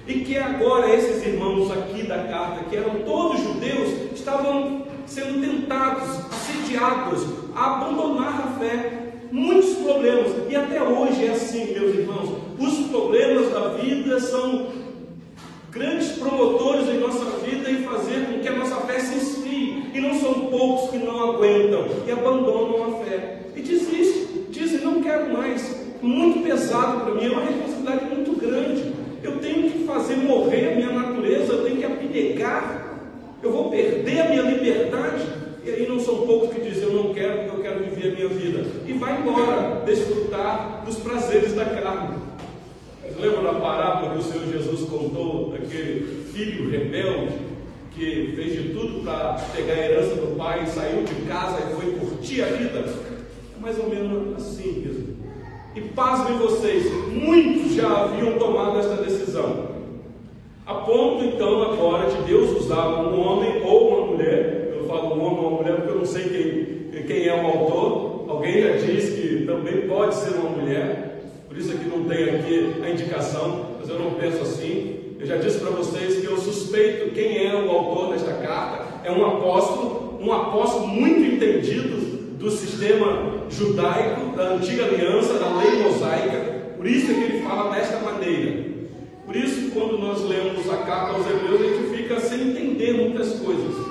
E 0.07 0.21
que 0.21 0.37
agora 0.37 0.95
esses 0.95 1.27
irmãos 1.27 1.71
aqui 1.71 2.03
da 2.03 2.25
carta, 2.25 2.65
que 2.69 2.77
eram 2.77 2.97
todos 3.07 3.43
judeus, 3.43 4.13
estavam 4.15 4.83
sendo 5.07 5.41
tentados, 5.41 6.09
assediados 6.31 7.38
abandonar 7.67 8.45
a 8.47 8.59
fé. 8.59 8.93
Muitos 9.31 9.75
problemas, 9.75 10.33
e 10.49 10.57
até 10.57 10.83
hoje 10.83 11.27
é 11.27 11.31
assim, 11.31 11.73
meus 11.73 11.95
irmãos. 11.95 12.31
Os 12.59 12.87
problemas 12.87 13.53
da 13.53 13.69
vida 13.75 14.19
são 14.21 14.69
grandes 15.71 16.13
promotores 16.13 16.89
em 16.89 16.99
nossa 16.99 17.25
vida 17.45 17.71
em 17.71 17.83
fazer 17.85 18.27
com 18.27 18.41
que 18.41 18.49
a 18.49 18.57
nossa 18.57 18.77
fé 18.87 18.99
se 18.99 19.19
esfrie. 19.19 19.91
E 19.95 20.01
não 20.01 20.15
são 20.15 20.47
poucos 20.47 20.91
que 20.91 20.99
não 20.99 21.31
aguentam 21.31 21.85
e 22.07 22.11
abandonam 22.11 22.85
a 22.85 23.05
fé. 23.05 23.41
E 23.55 23.61
desistem, 23.61 24.47
dizem, 24.51 24.81
não 24.81 25.03
quero 25.03 25.33
mais. 25.33 25.87
Muito 26.01 26.43
pesado 26.45 27.01
para 27.01 27.15
mim, 27.15 27.27
é 27.27 27.31
uma 27.31 27.45
responsabilidade 27.45 28.05
muito 28.15 28.41
grande. 28.41 28.93
Eu 29.23 29.39
tenho 29.41 29.71
que 29.71 29.85
fazer 29.85 30.17
morrer 30.17 30.73
a 30.73 30.77
minha 30.77 30.93
natureza, 30.93 31.53
eu 31.53 31.65
tenho 31.65 31.77
que 31.77 31.85
abnegar, 31.85 32.97
eu 33.43 33.53
vou 33.53 33.69
perder 33.69 34.21
a 34.21 34.29
minha 34.29 34.43
liberdade. 34.43 35.38
E 35.65 35.71
aí 35.71 35.89
não 35.89 35.99
são 35.99 36.27
poucos 36.27 36.55
que 36.55 36.61
dizem, 36.61 36.85
eu 36.85 36.93
não 36.93 37.15
quero, 37.15 37.45
porque 37.45 37.57
eu 37.57 37.63
quero 37.63 37.85
viver 37.85 38.13
a 38.13 38.15
minha 38.15 38.29
vida. 38.29 38.67
E 38.87 38.93
vai 38.93 39.21
embora, 39.21 39.83
desfrutar 39.85 40.83
dos 40.85 40.97
prazeres 40.97 41.55
da 41.55 41.65
carne. 41.65 42.17
Lembra 43.19 43.53
da 43.53 43.61
parábola 43.61 44.13
que 44.13 44.19
o 44.19 44.23
Senhor 44.23 44.47
Jesus 44.47 44.89
contou 44.89 45.51
daquele 45.51 46.25
filho 46.33 46.71
rebelde 46.71 47.49
que 47.99 48.33
fez 48.37 48.53
de 48.53 48.69
tudo 48.73 49.03
para 49.03 49.35
pegar 49.55 49.75
a 49.75 49.77
herança 49.77 50.15
do 50.15 50.37
pai, 50.37 50.65
saiu 50.67 51.03
de 51.03 51.15
casa 51.27 51.59
e 51.59 51.75
foi 51.75 51.93
curtir 51.95 52.43
a 52.43 52.47
vida? 52.47 52.79
É 52.79 53.61
mais 53.61 53.77
ou 53.79 53.91
menos 53.91 54.37
assim 54.37 54.85
mesmo. 54.85 55.17
E 55.75 55.81
pasmem 55.81 56.39
vocês, 56.39 56.85
muitos 57.09 57.75
já 57.75 58.05
haviam 58.05 58.39
tomado 58.39 58.79
esta 58.79 59.03
decisão. 59.03 59.69
A 60.65 60.75
ponto 60.75 61.25
então 61.25 61.63
agora 61.63 62.09
de 62.09 62.23
Deus 62.23 62.57
usar 62.61 62.89
um 62.89 63.21
homem 63.21 63.63
ou 63.65 63.89
uma 63.89 64.07
mulher, 64.13 64.58
falo 64.89 65.15
um 65.15 65.23
homem 65.23 65.45
ou 65.45 65.49
uma 65.49 65.59
mulher 65.59 65.77
porque 65.77 65.91
eu 65.91 65.99
não 65.99 66.07
sei 66.07 66.25
quem, 66.25 67.03
quem 67.03 67.29
é 67.29 67.35
o 67.35 67.47
autor, 67.47 68.25
alguém 68.29 68.63
já 68.63 68.73
disse 68.73 69.21
que 69.21 69.45
também 69.45 69.87
pode 69.87 70.15
ser 70.15 70.31
uma 70.31 70.49
mulher, 70.49 71.21
por 71.47 71.57
isso 71.57 71.73
aqui 71.73 71.85
não 71.85 72.05
tem 72.05 72.25
aqui 72.25 72.83
a 72.83 72.91
indicação, 72.91 73.67
mas 73.79 73.89
eu 73.89 73.99
não 73.99 74.13
penso 74.13 74.41
assim. 74.43 74.97
Eu 75.21 75.27
já 75.27 75.37
disse 75.37 75.59
para 75.59 75.71
vocês 75.71 76.21
que 76.21 76.27
eu 76.27 76.39
suspeito 76.39 77.11
quem 77.13 77.47
é 77.47 77.55
o 77.55 77.71
autor 77.71 78.13
desta 78.13 78.33
carta. 78.35 78.87
É 79.05 79.11
um 79.11 79.27
apóstolo, 79.27 80.19
um 80.21 80.33
apóstolo 80.33 80.87
muito 80.87 81.21
entendido 81.35 81.97
do 82.39 82.51
sistema 82.51 83.45
judaico, 83.51 84.37
da 84.37 84.55
antiga 84.55 84.85
aliança, 84.85 85.35
da 85.35 85.57
lei 85.57 85.83
mosaica. 85.83 86.59
Por 86.77 86.87
isso 86.87 87.11
é 87.11 87.15
que 87.15 87.21
ele 87.23 87.43
fala 87.43 87.75
desta 87.75 87.99
maneira. 87.99 88.69
Por 89.27 89.35
isso, 89.35 89.73
quando 89.73 89.99
nós 89.99 90.23
lemos 90.23 90.71
a 90.71 90.77
carta 90.77 91.15
aos 91.15 91.27
Hebreus, 91.27 91.61
a 91.61 91.65
gente 91.65 91.97
fica 91.97 92.21
sem 92.21 92.51
entender 92.51 92.93
muitas 92.93 93.33
coisas. 93.41 93.88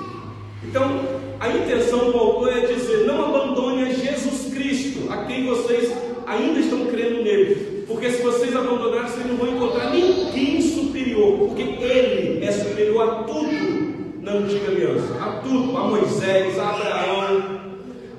Então, 0.64 1.00
a 1.38 1.48
intenção 1.48 2.10
do 2.10 2.18
autor 2.18 2.56
é 2.56 2.66
dizer: 2.66 3.06
não 3.06 3.26
abandone 3.26 3.82
a 3.82 3.92
Jesus 3.92 4.52
Cristo, 4.52 5.10
a 5.10 5.24
quem 5.24 5.46
vocês 5.46 5.92
ainda 6.26 6.60
estão 6.60 6.86
crendo 6.86 7.22
nele. 7.22 7.84
Porque 7.86 8.10
se 8.10 8.22
vocês 8.22 8.54
abandonarem, 8.54 9.08
vocês 9.08 9.26
não 9.26 9.36
vão 9.36 9.48
encontrar 9.48 9.90
ninguém 9.90 10.60
superior, 10.60 11.38
porque 11.38 11.62
ele 11.62 12.44
é 12.44 12.52
superior 12.52 13.08
a 13.08 13.22
tudo 13.22 13.98
na 14.20 14.32
antiga 14.32 14.70
aliança, 14.70 15.14
a 15.22 15.40
tudo, 15.40 15.76
a 15.76 15.84
Moisés, 15.84 16.58
a 16.58 16.70
Abraão, 16.70 17.60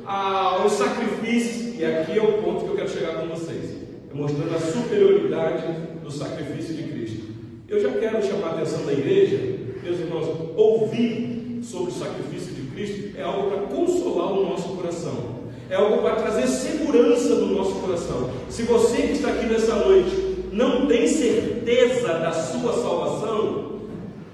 aos 0.05 0.72
sacrifícios. 0.72 1.79
E 1.79 1.86
aqui 1.86 2.17
é 2.17 2.22
o 2.22 2.41
ponto 2.41 2.65
que 2.65 2.72
eu 2.72 2.75
quero 2.75 2.89
chegar 2.89 3.15
com 3.15 3.27
vocês, 3.27 3.75
é 4.12 4.13
mostrando 4.13 4.55
a 4.55 4.60
superioridade 4.60 5.63
do 6.03 6.12
sacrifício 6.12 6.74
de 6.74 6.84
Cristo. 6.84 7.27
Eu 7.67 7.79
já 7.79 7.91
quero 7.91 8.25
chamar 8.25 8.48
a 8.48 8.51
atenção 8.53 8.86
da 8.86 8.93
igreja, 8.93 9.38
meus 9.84 10.00
irmãos, 10.00 10.27
ouvir 10.58 11.28
sobre 11.70 11.92
o 11.92 11.94
sacrifício 11.94 12.54
de 12.54 12.64
Cristo 12.72 13.16
é 13.16 13.22
algo 13.22 13.52
para 13.52 13.68
consolar 13.68 14.34
o 14.34 14.50
nosso 14.50 14.70
coração 14.70 15.40
é 15.70 15.76
algo 15.76 16.02
para 16.02 16.16
trazer 16.16 16.48
segurança 16.48 17.36
no 17.36 17.56
nosso 17.56 17.76
coração. 17.76 18.32
Se 18.50 18.64
você 18.64 19.04
que 19.04 19.12
está 19.14 19.30
aqui 19.30 19.46
nessa 19.46 19.76
noite 19.76 20.16
não 20.52 20.88
tem 20.88 21.08
certeza 21.08 22.08
da 22.08 22.32
sua 22.32 22.74
salvação, 22.74 23.82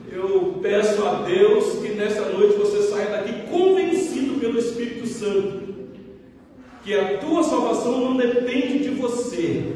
eu 0.10 0.60
peço 0.62 1.06
a 1.06 1.24
Deus 1.24 1.80
que 1.80 1.90
nessa 1.90 2.30
noite 2.30 2.56
você 2.56 2.84
saia 2.84 3.08
daqui 3.08 3.50
convencido 3.52 4.40
pelo 4.40 4.58
Espírito 4.58 5.06
Santo 5.06 5.66
que 6.86 6.94
a 6.94 7.18
tua 7.18 7.44
salvação 7.44 8.00
não 8.00 8.16
depende 8.16 8.80
de 8.80 8.90
você, 8.92 9.74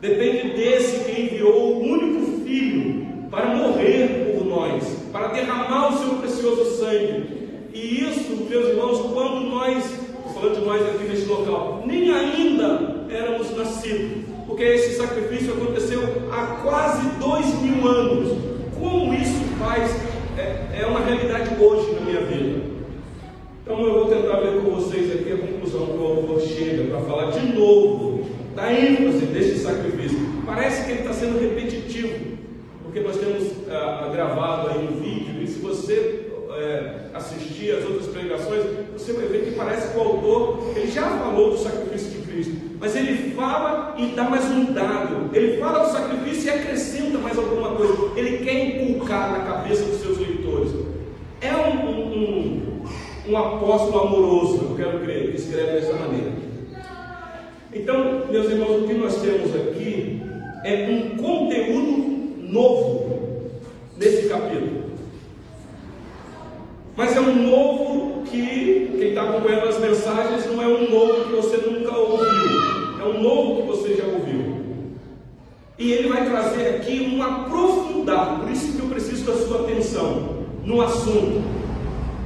depende 0.00 0.54
desse 0.56 1.04
que 1.04 1.22
enviou 1.22 1.76
o 1.76 1.82
único 1.82 2.42
Filho 2.42 3.06
para 3.30 3.54
morrer 3.54 4.23
nós, 4.54 4.84
para 5.12 5.28
derramar 5.28 5.88
o 5.88 5.98
seu 5.98 6.16
precioso 6.16 6.78
sangue. 6.78 7.44
E 7.72 8.04
isso, 8.04 8.46
meus 8.48 8.68
irmãos, 8.68 9.00
quando 9.12 9.40
nós 9.50 10.04
falando 10.34 10.60
de 10.60 10.66
nós 10.66 10.82
aqui 10.82 11.04
neste 11.04 11.26
local, 11.26 11.82
nem 11.86 12.12
ainda 12.12 13.06
éramos 13.08 13.56
nascidos, 13.56 14.24
porque 14.46 14.62
esse 14.62 14.96
sacrifício 14.96 15.54
aconteceu 15.54 16.02
há 16.30 16.58
quase 16.62 17.08
dois 17.18 17.46
mil 17.62 17.86
anos. 17.88 18.36
Como 18.78 19.14
isso 19.14 19.40
faz, 19.58 19.90
é, 20.36 20.82
é 20.82 20.86
uma 20.86 21.00
realidade 21.00 21.50
hoje 21.62 21.94
na 21.94 22.00
minha 22.00 22.20
vida. 22.20 22.60
Então 23.62 23.80
eu 23.80 23.94
vou 23.94 24.06
tentar 24.06 24.40
ver 24.40 24.60
com 24.60 24.70
vocês 24.72 25.10
aqui 25.10 25.32
a 25.32 25.38
conclusão 25.38 25.86
que 25.86 25.96
o 25.96 26.06
autor 26.06 26.40
chega 26.42 26.84
para 26.90 27.00
falar 27.00 27.30
de 27.30 27.56
novo 27.56 28.26
da 28.54 28.70
ênfase 28.72 29.24
deste 29.26 29.58
sacrifício. 29.60 30.18
Parece 30.44 30.84
que 30.84 30.90
ele 30.90 31.00
está 31.00 31.14
sendo 31.14 31.40
repetitivo, 31.40 31.83
porque 32.94 33.08
nós 33.08 33.16
temos 33.16 33.50
ah, 33.68 34.08
gravado 34.12 34.70
aí 34.70 34.88
um 34.88 35.00
vídeo, 35.00 35.42
e 35.42 35.48
se 35.48 35.58
você 35.58 36.30
é, 36.56 37.06
assistir 37.12 37.72
as 37.72 37.84
outras 37.84 38.06
pregações, 38.06 38.62
você 38.92 39.12
vai 39.14 39.26
ver 39.26 39.46
que 39.46 39.50
parece 39.56 39.90
que 39.90 39.98
o 39.98 40.00
autor 40.00 40.72
ele 40.76 40.88
já 40.92 41.02
falou 41.02 41.50
do 41.50 41.58
sacrifício 41.58 42.10
de 42.10 42.18
Cristo, 42.18 42.52
mas 42.78 42.94
ele 42.94 43.34
fala 43.34 43.96
e 43.98 44.14
dá 44.14 44.22
mais 44.30 44.44
um 44.44 44.72
dado. 44.72 45.28
Ele 45.32 45.58
fala 45.58 45.80
do 45.80 45.90
sacrifício 45.90 46.46
e 46.46 46.50
acrescenta 46.50 47.18
mais 47.18 47.36
alguma 47.36 47.70
coisa. 47.70 48.12
Ele 48.14 48.44
quer 48.44 48.80
inculcar 48.80 49.32
na 49.32 49.44
cabeça 49.44 49.82
dos 49.86 50.00
seus 50.00 50.18
leitores. 50.18 50.70
É 51.40 51.52
um, 51.52 51.88
um, 51.88 52.82
um 53.26 53.36
apóstolo 53.36 54.06
amoroso, 54.06 54.68
eu 54.70 54.76
quero 54.76 55.00
crer, 55.00 55.32
que 55.32 55.36
escreve 55.36 55.80
dessa 55.80 55.94
maneira. 55.94 56.30
Então, 57.72 58.26
meus 58.30 58.48
irmãos, 58.48 58.84
o 58.84 58.86
que 58.86 58.94
nós 58.94 59.20
temos 59.20 59.52
aqui 59.52 60.22
é 60.62 60.88
um 60.88 61.16
conteúdo 61.16 62.14
novo 62.54 63.50
nesse 63.96 64.28
capítulo. 64.28 64.84
Mas 66.96 67.13
é 67.13 67.13
um 67.26 67.50
novo 67.50 68.22
que, 68.22 68.96
quem 68.98 69.08
está 69.08 69.22
acompanhando 69.22 69.68
as 69.68 69.78
mensagens, 69.78 70.46
não 70.46 70.62
é 70.62 70.66
um 70.66 70.90
novo 70.90 71.24
que 71.24 71.32
você 71.32 71.56
nunca 71.58 71.96
ouviu, 71.96 72.60
é 73.00 73.04
um 73.04 73.22
novo 73.22 73.62
que 73.62 73.68
você 73.68 73.94
já 73.94 74.04
ouviu. 74.04 74.64
E 75.78 75.92
ele 75.92 76.08
vai 76.08 76.24
trazer 76.28 76.76
aqui 76.76 77.12
um 77.14 77.22
aprofundar, 77.22 78.40
por 78.40 78.50
isso 78.50 78.76
que 78.76 78.80
eu 78.80 78.88
preciso 78.88 79.24
da 79.24 79.36
sua 79.36 79.62
atenção 79.62 80.44
no 80.64 80.80
assunto. 80.80 81.42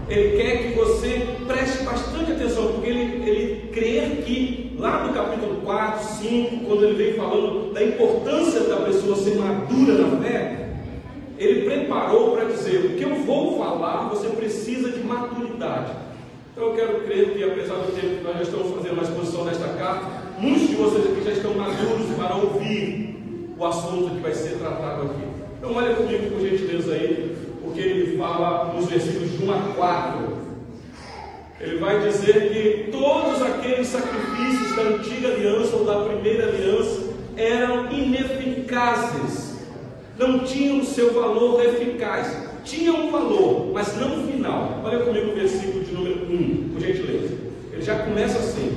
Ele 0.09 0.37
quer 0.38 0.62
que 0.62 0.75
você 0.78 1.26
preste 1.47 1.83
bastante 1.85 2.33
atenção, 2.33 2.73
porque 2.73 2.88
ele, 2.88 3.28
ele 3.28 3.69
crê 3.73 4.23
que 4.25 4.75
lá 4.78 5.07
no 5.07 5.12
capítulo 5.12 5.61
4, 5.62 6.05
5, 6.21 6.64
quando 6.64 6.85
ele 6.85 6.95
vem 6.95 7.14
falando 7.14 7.73
da 7.73 7.83
importância 7.83 8.61
da 8.61 8.76
pessoa 8.76 9.17
ser 9.17 9.37
madura 9.37 9.95
na 9.95 10.17
fé, 10.23 10.69
ele 11.38 11.62
preparou 11.69 12.33
para 12.33 12.45
dizer: 12.45 12.87
o 12.87 12.97
que 12.97 13.02
eu 13.02 13.14
vou 13.25 13.59
falar, 13.59 14.09
você 14.09 14.28
precisa 14.28 14.90
de 14.90 15.00
maturidade. 15.00 15.93
Crer 17.09 17.33
que, 17.33 17.43
apesar 17.43 17.77
do 17.77 17.99
tempo 17.99 18.17
que 18.17 18.23
nós 18.23 18.37
já 18.37 18.43
estamos 18.43 18.75
fazendo 18.75 19.00
a 19.00 19.03
exposição 19.03 19.47
desta 19.47 19.69
carta, 19.69 20.07
muitos 20.38 20.69
de 20.69 20.75
vocês 20.75 21.07
aqui 21.07 21.25
já 21.25 21.31
estão 21.31 21.55
maduros 21.55 22.15
para 22.19 22.37
ouvir 22.37 23.17
o 23.57 23.65
assunto 23.65 24.15
que 24.15 24.21
vai 24.21 24.35
ser 24.35 24.59
tratado 24.59 25.07
aqui. 25.07 25.23
Então, 25.57 25.75
olha 25.75 25.95
comigo, 25.95 26.31
por 26.31 26.41
gentileza, 26.41 26.93
aí, 26.93 27.35
o 27.65 27.71
que 27.71 27.81
ele 27.81 28.19
fala 28.19 28.75
nos 28.75 28.91
versículos 28.91 29.33
de 29.33 29.43
1 29.43 29.50
a 29.50 29.59
4. 29.75 30.38
Ele 31.61 31.79
vai 31.79 32.07
dizer 32.07 32.53
que 32.53 32.91
todos 32.93 33.41
aqueles 33.41 33.87
sacrifícios 33.87 34.77
da 34.77 34.83
antiga 34.83 35.29
aliança 35.29 35.77
ou 35.77 35.87
da 35.87 36.00
primeira 36.00 36.49
aliança 36.49 37.09
eram 37.38 37.91
ineficazes 37.91 39.49
não 40.19 40.41
tinham 40.41 40.85
seu 40.85 41.15
valor 41.15 41.65
eficaz. 41.65 42.49
Tinham 42.65 43.07
um 43.07 43.11
valor, 43.11 43.71
mas 43.73 43.97
não 43.97 44.27
final. 44.27 44.83
Olha 44.85 44.99
comigo 44.99 45.31
o 45.31 45.35
versículo 45.35 45.85
de 45.85 45.95
número 45.95 46.27
1, 46.31 46.71
por 46.71 46.81
gentileza. 46.81 47.35
Ele 47.73 47.77
já 47.88 48.00
começa 48.00 48.38
assim: 48.38 48.76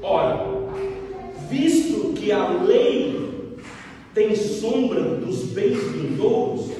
Ora, 0.00 0.46
visto 1.50 2.12
que 2.12 2.30
a 2.30 2.48
lei 2.48 3.56
tem 4.14 4.36
sombra 4.36 5.02
dos 5.16 5.46
bens 5.46 5.82
vindouros, 5.82 6.70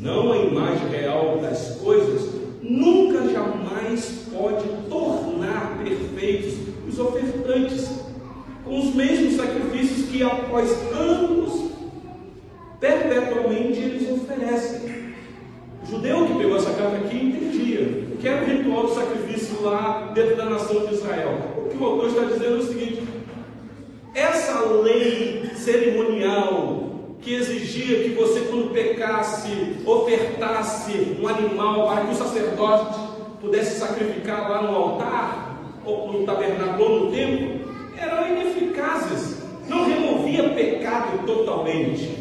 não 0.00 0.32
a 0.32 0.38
imagem 0.38 0.88
real 0.88 1.40
das 1.42 1.76
coisas, 1.76 2.30
nunca 2.62 3.28
jamais 3.28 4.28
pode 4.32 4.66
tornar 4.88 5.78
perfeitos 5.84 6.54
os 6.88 6.98
ofertantes, 6.98 7.90
com 8.64 8.78
os 8.78 8.94
mesmos 8.94 9.36
sacrifícios 9.36 10.08
que 10.08 10.22
após 10.22 10.70
anos, 10.92 11.70
perpetuamente 12.80 13.78
eles 13.78 14.10
oferecem. 14.10 15.12
O 15.82 15.86
judeu 15.86 16.26
que 16.26 16.38
pegou 16.38 16.56
essa 16.56 16.72
carta 16.72 16.96
aqui 16.96 17.16
entendia 17.16 18.05
que 18.20 18.28
era 18.28 18.42
o 18.42 18.46
ritual 18.46 18.86
do 18.86 18.94
sacrifício 18.94 19.62
lá 19.62 20.12
dentro 20.14 20.36
da 20.36 20.46
nação 20.46 20.86
de 20.86 20.94
Israel. 20.94 21.38
O 21.58 21.68
que 21.68 21.76
o 21.76 21.84
autor 21.84 22.08
está 22.08 22.22
dizendo 22.22 22.56
é 22.56 22.58
o 22.58 22.62
seguinte: 22.62 23.02
essa 24.14 24.60
lei 24.70 25.50
cerimonial 25.54 26.86
que 27.20 27.34
exigia 27.34 28.04
que 28.04 28.10
você, 28.10 28.40
quando 28.42 28.72
pecasse, 28.72 29.78
ofertasse 29.84 31.18
um 31.20 31.26
animal 31.26 31.88
para 31.88 32.02
que 32.02 32.12
o 32.12 32.14
sacerdote 32.14 32.98
pudesse 33.40 33.80
sacrificar 33.80 34.48
lá 34.48 34.62
no 34.62 34.76
altar, 34.76 35.58
ou 35.84 36.12
no 36.12 36.24
tabernáculo, 36.24 36.84
ou 36.84 37.00
no 37.00 37.10
templo, 37.10 37.68
eram 37.98 38.28
ineficazes, 38.28 39.42
não 39.68 39.86
removia 39.86 40.50
pecado 40.50 41.26
totalmente. 41.26 42.15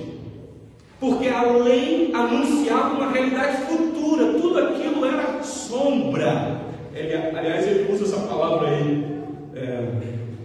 Porque 1.00 1.28
a 1.28 1.44
lei 1.52 2.12
anunciava 2.14 2.96
uma 2.96 3.12
realidade 3.12 3.64
futura, 3.64 4.34
tudo 4.40 4.60
aquilo 4.60 5.06
era 5.06 5.44
sombra. 5.44 6.62
Ele, 6.94 7.14
aliás, 7.14 7.68
ele 7.68 7.92
usa 7.92 8.06
essa 8.06 8.28
palavra 8.28 8.70
aí, 8.70 9.06
é, 9.54 9.90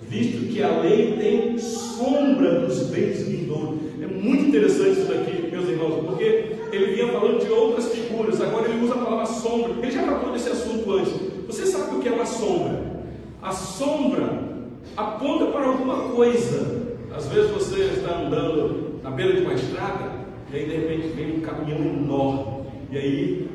visto 0.08 0.52
que 0.52 0.60
a 0.60 0.80
lei 0.80 1.16
tem 1.16 1.58
sombra 1.58 2.60
dos 2.60 2.88
bens 2.88 3.22
vindouros. 3.28 3.78
É 4.02 4.06
muito 4.06 4.46
interessante 4.46 5.00
isso 5.00 5.08
daqui, 5.08 5.48
meus 5.50 5.68
irmãos, 5.68 6.04
porque 6.04 6.56
ele 6.72 6.94
vinha 6.94 7.12
falando 7.12 7.44
de 7.44 7.50
outras 7.52 7.88
figuras, 7.94 8.40
agora 8.40 8.68
ele 8.68 8.84
usa 8.84 8.94
a 8.94 8.98
palavra 8.98 9.26
sombra. 9.26 9.72
Ele 9.80 9.90
já 9.90 10.02
tratou 10.02 10.32
desse 10.32 10.48
assunto 10.48 10.92
antes. 10.92 11.12
Você 11.46 11.66
sabe 11.66 11.96
o 11.96 12.00
que 12.00 12.08
é 12.08 12.12
uma 12.12 12.26
sombra? 12.26 12.90
A 13.40 13.52
sombra 13.52 14.42
aponta 14.96 15.46
para 15.46 15.66
alguma 15.66 16.10
coisa. 16.10 16.90
Às 17.16 17.28
vezes 17.28 17.50
você 17.50 17.80
está 17.96 18.18
andando 18.18 19.00
na 19.02 19.10
beira 19.10 19.32
de 19.32 19.42
uma 19.42 19.54
estrada 19.54 20.19
e 20.52 20.56
aí 20.56 20.64
de 20.64 20.76
repente 20.76 21.08
vem 21.08 21.36
um 21.36 21.40
caminhão 21.40 21.78
enorme. 21.78 22.66
E 22.90 22.98
aí, 22.98 23.48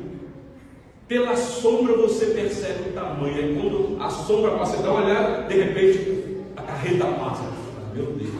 pela 1.08 1.36
sombra 1.36 1.96
você 1.98 2.28
percebe 2.28 2.90
o 2.90 2.94
tamanho. 2.94 3.36
Aí 3.36 3.60
quando 3.60 4.02
a 4.02 4.10
sombra 4.10 4.52
passa, 4.52 4.82
dá 4.82 4.92
uma 4.92 5.06
olhada, 5.06 5.48
de 5.48 5.56
repente 5.56 6.38
a 6.56 6.62
carreta 6.62 7.06
passa. 7.06 7.44
Meu 7.94 8.06
Deus. 8.06 8.34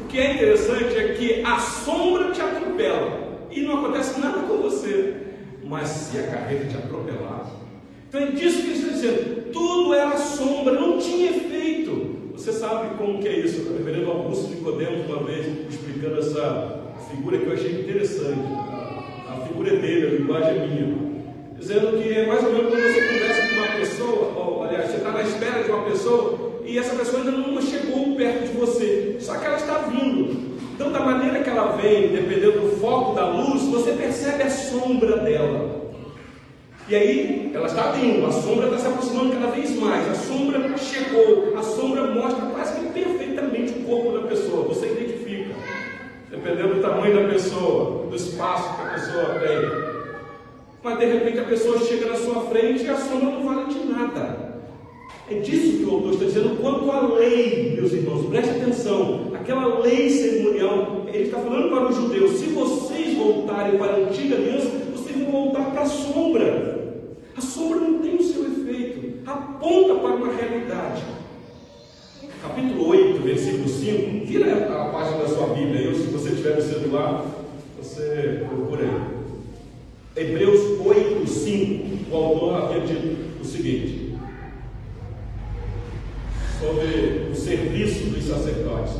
O 0.00 0.04
que 0.04 0.18
é 0.18 0.34
interessante 0.34 0.96
é 0.96 1.14
que 1.14 1.42
a 1.42 1.58
sombra 1.58 2.32
te 2.32 2.40
atropela 2.40 3.46
e 3.50 3.62
não 3.62 3.78
acontece 3.78 4.20
nada 4.20 4.40
com 4.40 4.58
você. 4.58 5.14
Mas 5.64 5.88
se 5.88 6.18
a 6.18 6.22
carreta 6.24 6.66
te 6.66 6.76
atropelar, 6.76 7.50
então 8.08 8.20
é 8.20 8.26
disso 8.26 8.62
que 8.62 8.68
ele 8.68 8.78
está 8.78 8.92
dizendo. 8.92 9.52
Tudo 9.52 9.94
era 9.94 10.16
sombra, 10.16 10.74
não 10.74 10.98
tinha 10.98 11.30
efeito. 11.30 12.30
Você 12.32 12.52
sabe 12.52 12.96
como 12.96 13.18
que 13.18 13.26
é 13.26 13.40
isso? 13.40 13.72
Reverendo 13.72 14.10
Augusto 14.10 14.50
Nicodemos, 14.50 15.06
uma 15.06 15.24
vez, 15.24 15.46
explicando 15.68 16.18
essa 16.18 16.85
figura 17.10 17.38
que 17.38 17.46
eu 17.46 17.52
achei 17.52 17.80
interessante. 17.80 18.46
A 19.28 19.46
figura 19.46 19.74
é 19.74 19.76
dele, 19.76 20.06
a 20.06 20.10
linguagem 20.10 20.50
é 20.50 20.66
minha. 20.66 21.06
Dizendo 21.58 22.02
que 22.02 22.12
é 22.12 22.26
mais 22.26 22.44
ou 22.44 22.52
menos 22.52 22.70
quando 22.70 22.82
você 22.82 23.00
conversa 23.00 23.48
com 23.48 23.54
uma 23.54 23.78
pessoa, 23.78 24.32
ou 24.36 24.64
aliás, 24.64 24.90
você 24.90 24.96
está 24.98 25.10
na 25.10 25.22
espera 25.22 25.64
de 25.64 25.70
uma 25.70 25.84
pessoa, 25.84 26.60
e 26.64 26.78
essa 26.78 26.94
pessoa 26.94 27.22
ainda 27.22 27.32
não 27.32 27.62
chegou 27.62 28.14
perto 28.16 28.48
de 28.48 28.58
você, 28.58 29.16
só 29.20 29.36
que 29.36 29.46
ela 29.46 29.56
está 29.56 29.78
vindo. 29.78 30.56
Então, 30.74 30.92
da 30.92 31.00
maneira 31.00 31.42
que 31.42 31.48
ela 31.48 31.72
vem, 31.76 32.08
dependendo 32.08 32.60
do 32.60 32.76
foco 32.78 33.14
da 33.14 33.30
luz, 33.30 33.62
você 33.62 33.92
percebe 33.92 34.42
a 34.42 34.50
sombra 34.50 35.16
dela. 35.18 35.86
E 36.88 36.94
aí, 36.94 37.50
ela 37.54 37.66
está 37.66 37.92
vindo, 37.92 38.26
a 38.26 38.32
sombra 38.32 38.66
está 38.66 38.78
se 38.78 38.86
aproximando 38.86 39.32
cada 39.32 39.50
vez 39.52 39.74
mais, 39.76 40.08
a 40.08 40.14
sombra 40.14 40.76
chegou, 40.76 41.56
a 41.56 41.62
sombra 41.62 42.14
mostra 42.14 42.46
quase 42.46 42.78
que 42.78 42.92
perfeitamente 42.92 43.72
o 43.72 43.82
corpo 43.84 44.12
da 44.12 44.28
pessoa, 44.28 44.68
você 44.68 44.86
dependendo 46.36 46.74
do 46.74 46.80
tamanho 46.80 47.14
da 47.14 47.28
pessoa, 47.32 48.06
do 48.06 48.14
espaço 48.14 48.76
que 48.76 48.82
a 48.82 48.92
pessoa 48.94 49.24
tem. 49.40 49.86
Mas 50.82 50.98
de 50.98 51.04
repente 51.06 51.38
a 51.40 51.44
pessoa 51.44 51.78
chega 51.80 52.06
na 52.06 52.16
sua 52.16 52.42
frente 52.42 52.84
e 52.84 52.88
a 52.88 52.96
sombra 52.96 53.30
não 53.30 53.44
vale 53.44 53.72
de 53.72 53.84
nada. 53.86 54.46
É 55.28 55.34
disso 55.40 55.78
que 55.78 55.84
o 55.84 55.94
autor 55.94 56.12
está 56.12 56.24
dizendo. 56.26 56.60
Quanto 56.60 56.90
à 56.90 57.00
lei, 57.00 57.74
meus 57.74 57.92
irmãos, 57.92 58.26
preste 58.26 58.50
atenção. 58.50 59.32
Aquela 59.34 59.80
lei 59.80 60.08
cerimonial, 60.08 61.06
ele 61.08 61.24
está 61.24 61.38
falando 61.38 61.70
para 61.70 61.88
os 61.88 61.96
judeus: 61.96 62.38
se 62.38 62.46
vocês 62.46 63.16
voltarem 63.16 63.78
para 63.78 63.94
a 63.94 63.96
antiga 63.96 64.36
aliança, 64.36 64.70
vocês 64.92 65.18
vão 65.18 65.32
voltar 65.32 65.70
para 65.72 65.82
a 65.82 65.86
sombra. 65.86 66.76
A 67.36 67.40
sombra 67.40 67.80
não 67.80 67.98
tem 67.98 68.16
o 68.16 68.22
seu 68.22 68.44
efeito, 68.44 69.28
aponta 69.28 69.94
para 69.96 70.14
uma 70.14 70.32
realidade. 70.32 71.02
Capítulo 72.42 72.88
8, 72.88 73.22
versículo 73.22 73.68
5. 73.68 74.26
Vira 74.26 74.66
a 74.66 74.84
página 74.90 75.18
da 75.18 75.28
sua 75.28 75.48
Bíblia 75.48 75.88
aí, 75.88 75.94
se 75.94 76.02
você 76.04 76.30
tiver 76.30 76.56
no 76.56 76.62
celular, 76.62 77.24
você 77.76 78.44
procura 78.48 78.84
aí. 78.84 80.24
Hebreus 80.24 80.80
8, 80.80 81.26
5. 81.26 81.96
O 82.10 82.16
autor 82.16 82.54
havia 82.54 82.80
dito 82.80 83.40
o 83.40 83.44
seguinte 83.44 84.06
sobre 86.60 87.30
o 87.30 87.34
serviço 87.34 88.10
dos 88.10 88.24
sacerdotes, 88.24 88.94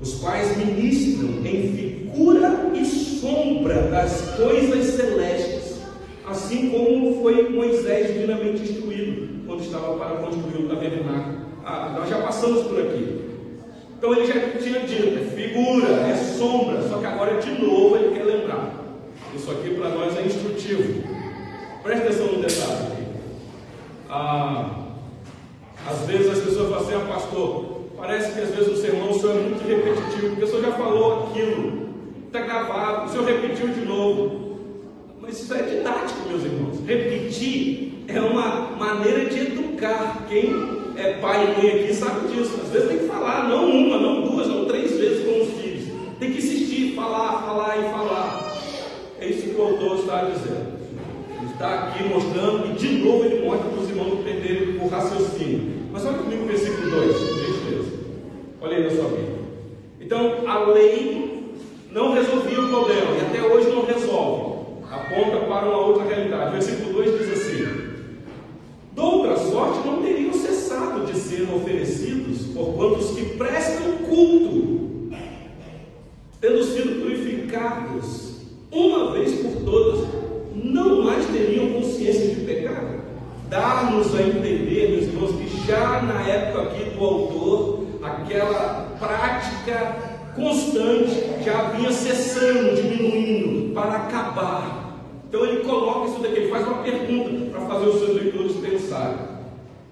os 0.00 0.14
quais 0.16 0.56
ministram 0.56 1.44
em 1.44 1.72
figura 1.72 2.70
e 2.74 2.84
sombra 2.84 3.82
das 3.88 4.36
coisas 4.36 4.86
celestes, 4.94 5.78
assim 6.26 6.70
como 6.70 7.22
foi 7.22 7.48
Moisés 7.48 8.12
divinamente 8.12 8.62
instruído 8.62 9.46
quando 9.46 9.62
estava 9.62 9.96
para 9.96 10.16
construir 10.16 10.64
o 10.64 10.68
tabernáculo. 10.68 11.37
Ah, 11.70 11.92
nós 11.94 12.08
já 12.08 12.16
passamos 12.22 12.66
por 12.66 12.80
aqui. 12.80 13.28
Então 13.98 14.14
ele 14.14 14.26
já 14.26 14.40
tinha 14.58 14.80
dito, 14.80 15.18
é 15.18 15.24
figura, 15.36 15.88
é 15.88 16.16
sombra, 16.16 16.80
só 16.88 16.96
que 16.96 17.04
agora 17.04 17.38
de 17.42 17.50
novo 17.62 17.94
ele 17.94 18.16
quer 18.16 18.24
lembrar. 18.24 18.72
Isso 19.34 19.50
aqui 19.50 19.74
para 19.74 19.90
nós 19.90 20.16
é 20.16 20.22
instrutivo. 20.22 21.02
Presta 21.82 22.06
atenção 22.06 22.26
no 22.28 22.40
detalhe. 22.40 23.06
Ah, 24.08 24.70
às 25.86 26.06
vezes 26.06 26.30
as 26.30 26.38
pessoas 26.38 26.70
falam 26.70 26.84
assim, 26.86 26.94
ah, 26.94 27.12
pastor, 27.12 27.82
parece 27.98 28.32
que 28.32 28.40
às 28.40 28.48
vezes 28.48 28.68
o 28.72 28.80
sermão 28.80 29.10
o 29.10 29.20
senhor 29.20 29.36
é 29.36 29.40
muito 29.40 29.68
repetitivo, 29.68 30.28
porque 30.28 30.44
o 30.44 30.46
senhor 30.46 30.62
já 30.62 30.72
falou 30.72 31.26
aquilo, 31.26 31.88
está 32.28 32.40
gravado, 32.40 33.04
o 33.04 33.08
senhor 33.10 33.26
repetiu 33.26 33.68
de 33.68 33.84
novo. 33.84 34.58
Mas 35.20 35.42
isso 35.42 35.52
é 35.52 35.62
didático, 35.64 36.30
meus 36.30 36.44
irmãos. 36.44 36.80
Repetir 36.86 38.04
é 38.08 38.18
uma 38.18 38.70
maneira 38.70 39.26
de 39.26 39.40
educar. 39.40 40.24
Quem 40.26 40.57
pai 41.20 41.44
e 41.44 41.62
mãe 41.62 41.80
aqui 41.80 41.94
sabe 41.94 42.28
disso. 42.28 42.60
Às 42.62 42.70
vezes 42.70 42.88
tem 42.88 42.98
que 42.98 43.06
falar, 43.06 43.48
não 43.48 43.70
uma, 43.70 43.98
não 43.98 44.22
duas, 44.22 44.46
não 44.46 44.64
três 44.64 44.96
vezes 44.96 45.24
com 45.24 45.42
os 45.42 45.60
filhos. 45.60 45.88
Tem 46.18 46.32
que 46.32 46.38
insistir, 46.38 46.94
falar, 46.94 47.42
falar 47.42 47.78
e 47.78 47.90
falar. 47.90 48.58
É 49.20 49.26
isso 49.26 49.48
que 49.48 49.60
o 49.60 49.62
autor 49.62 49.98
está 49.98 50.24
dizendo 50.24 50.78
está 51.58 51.88
aqui 51.88 52.04
mostrando, 52.04 52.70
e 52.70 52.72
de 52.74 52.88
novo 52.98 53.24
ele 53.24 53.44
mostra 53.44 53.68
para 53.68 53.80
os 53.80 53.90
irmãos 53.90 54.20
entenderem 54.20 54.78
o 54.80 54.88
raciocínio. 54.88 55.72
Mas 55.92 56.06
olha 56.06 56.18
comigo 56.18 56.44
o 56.44 56.46
versículo 56.46 56.88
2, 56.88 57.18
gentileza. 57.18 57.92
Olha 58.60 58.76
aí 58.76 58.84
na 58.84 58.90
sua 58.90 59.08
Bíblia. 59.08 59.38
Então, 60.00 60.48
a 60.48 60.58
lei 60.66 61.52
não 61.90 62.12
resolvia 62.12 62.60
o 62.60 62.68
problema, 62.68 63.10
e 63.16 63.20
até 63.22 63.42
hoje 63.42 63.68
não 63.70 63.84
resolve. 63.84 64.58
Aponta 64.88 65.36
para 65.46 65.66
uma 65.66 65.78
outra 65.78 66.04
realidade. 66.04 66.52
Versículo 66.52 66.92
2 66.92 67.18
diz 67.18 67.32
assim: 67.32 67.37
De 68.98 69.04
outra 69.04 69.36
sorte 69.36 69.86
não 69.86 70.02
teriam 70.02 70.32
cessado 70.32 71.06
de 71.06 71.16
ser 71.16 71.48
oferecidos 71.54 72.48
por 72.52 72.74
quantos 72.74 73.10
que 73.10 73.26
prestam 73.36 73.92
culto, 73.98 75.12
tendo 76.40 76.64
sido 76.64 77.00
purificados 77.00 78.38
uma 78.72 79.12
vez 79.12 79.34
por 79.40 79.62
todas 79.64 80.04
não 80.52 81.04
mais 81.04 81.24
teriam 81.26 81.74
consciência 81.74 82.34
de 82.34 82.40
pecado? 82.40 82.98
Dar-nos 83.48 84.12
a 84.16 84.20
entender, 84.20 84.88
meus 84.90 85.04
irmãos, 85.04 85.30
que 85.36 85.66
já 85.68 86.02
na 86.02 86.20
época 86.28 86.62
aqui 86.62 86.90
do 86.90 87.04
autor, 87.04 87.84
aquela 88.02 88.96
prática 88.98 89.96
constante 90.34 91.44
já 91.44 91.70
vinha 91.70 91.92
cessando, 91.92 92.74
diminuindo, 92.74 93.72
para 93.72 93.92
acabar. 93.92 94.77
Então 95.28 95.44
ele 95.44 95.62
coloca 95.62 96.08
isso 96.08 96.20
daqui, 96.20 96.36
ele 96.36 96.48
faz 96.48 96.66
uma 96.66 96.82
pergunta 96.82 97.50
para 97.50 97.60
fazer 97.66 97.88
os 97.88 97.98
seus 98.00 98.14
leitores 98.14 98.56
pensarem. 98.56 99.38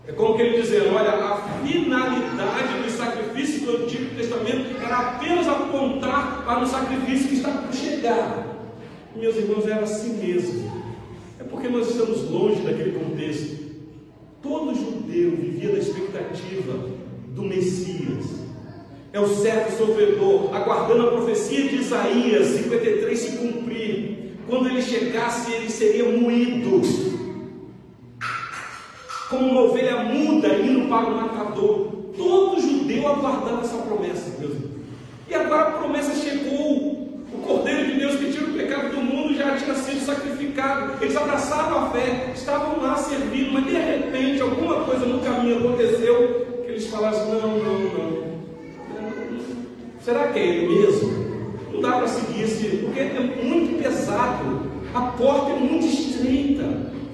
É 0.08 0.12
como 0.12 0.36
que 0.36 0.42
ele 0.42 0.62
dizendo, 0.62 0.94
olha, 0.94 1.10
a 1.10 1.36
finalidade 1.64 2.82
do 2.82 2.90
sacrifício 2.90 3.66
do 3.66 3.84
Antigo 3.84 4.14
Testamento 4.14 4.76
era 4.82 4.98
apenas 4.98 5.48
apontar 5.48 6.44
para 6.46 6.60
um 6.60 6.66
sacrifício 6.66 7.28
que 7.28 7.34
está 7.34 7.50
por 7.50 7.74
chegar. 7.74 8.46
Meus 9.14 9.36
irmãos, 9.36 9.66
era 9.66 9.82
assim 9.82 10.14
mesmo. 10.14 10.70
É 11.38 11.44
porque 11.44 11.68
nós 11.68 11.90
estamos 11.90 12.30
longe 12.30 12.62
daquele 12.62 12.92
contexto. 12.98 13.66
Todo 14.40 14.74
judeu 14.74 15.32
vivia 15.32 15.72
da 15.72 15.78
expectativa 15.78 16.88
do 17.30 17.42
Messias. 17.42 18.46
É 19.12 19.18
o 19.18 19.26
servo 19.26 19.76
sofredor, 19.76 20.54
aguardando 20.54 21.08
a 21.08 21.10
profecia 21.10 21.68
de 21.68 21.76
Isaías 21.76 22.46
53 22.46 23.18
se 23.18 23.36
cumprir. 23.38 24.15
Quando 24.48 24.68
ele 24.68 24.82
chegasse, 24.82 25.52
ele 25.52 25.68
seria 25.68 26.04
moído. 26.04 26.80
como 29.28 29.50
uma 29.50 29.62
ovelha 29.62 30.04
muda 30.04 30.48
indo 30.54 30.88
para 30.88 31.06
o 31.06 31.16
matador. 31.16 31.88
Todo 32.16 32.60
judeu 32.60 33.08
aguardava 33.08 33.62
essa 33.62 33.76
promessa, 33.78 34.38
meus 34.38 34.52
irmãos. 34.54 34.76
E 35.28 35.34
agora 35.34 35.62
a 35.62 35.72
promessa 35.72 36.14
chegou. 36.14 37.06
O 37.32 37.38
Cordeiro 37.44 37.92
de 37.92 37.98
Deus 37.98 38.16
que 38.16 38.32
tira 38.32 38.46
o 38.46 38.54
pecado 38.54 38.94
do 38.94 39.02
mundo 39.02 39.34
já 39.34 39.56
tinha 39.56 39.74
sido 39.74 40.06
sacrificado. 40.06 41.02
Eles 41.02 41.16
abraçavam 41.16 41.86
a 41.86 41.90
fé, 41.90 42.30
estavam 42.34 42.80
lá 42.80 42.96
servindo, 42.96 43.52
mas 43.52 43.66
de 43.66 43.72
repente 43.72 44.40
alguma 44.40 44.84
coisa 44.84 45.04
no 45.06 45.20
caminho 45.20 45.58
aconteceu 45.58 46.46
que 46.64 46.70
eles 46.70 46.86
falaram 46.86 47.18
assim, 47.18 47.30
não, 47.32 47.58
não, 47.58 47.78
não. 47.80 48.26
Será 50.00 50.28
que 50.28 50.38
é 50.38 50.46
ele 50.46 50.68
mesmo? 50.68 51.25
Não 51.76 51.82
dá 51.82 51.98
para 51.98 52.08
seguir 52.08 52.42
esse, 52.42 52.78
porque 52.78 53.00
é 53.00 53.20
muito 53.44 53.82
pesado. 53.82 54.62
A 54.94 55.00
porta 55.08 55.52
é 55.52 55.58
muito 55.58 55.84
estreita. 55.84 56.64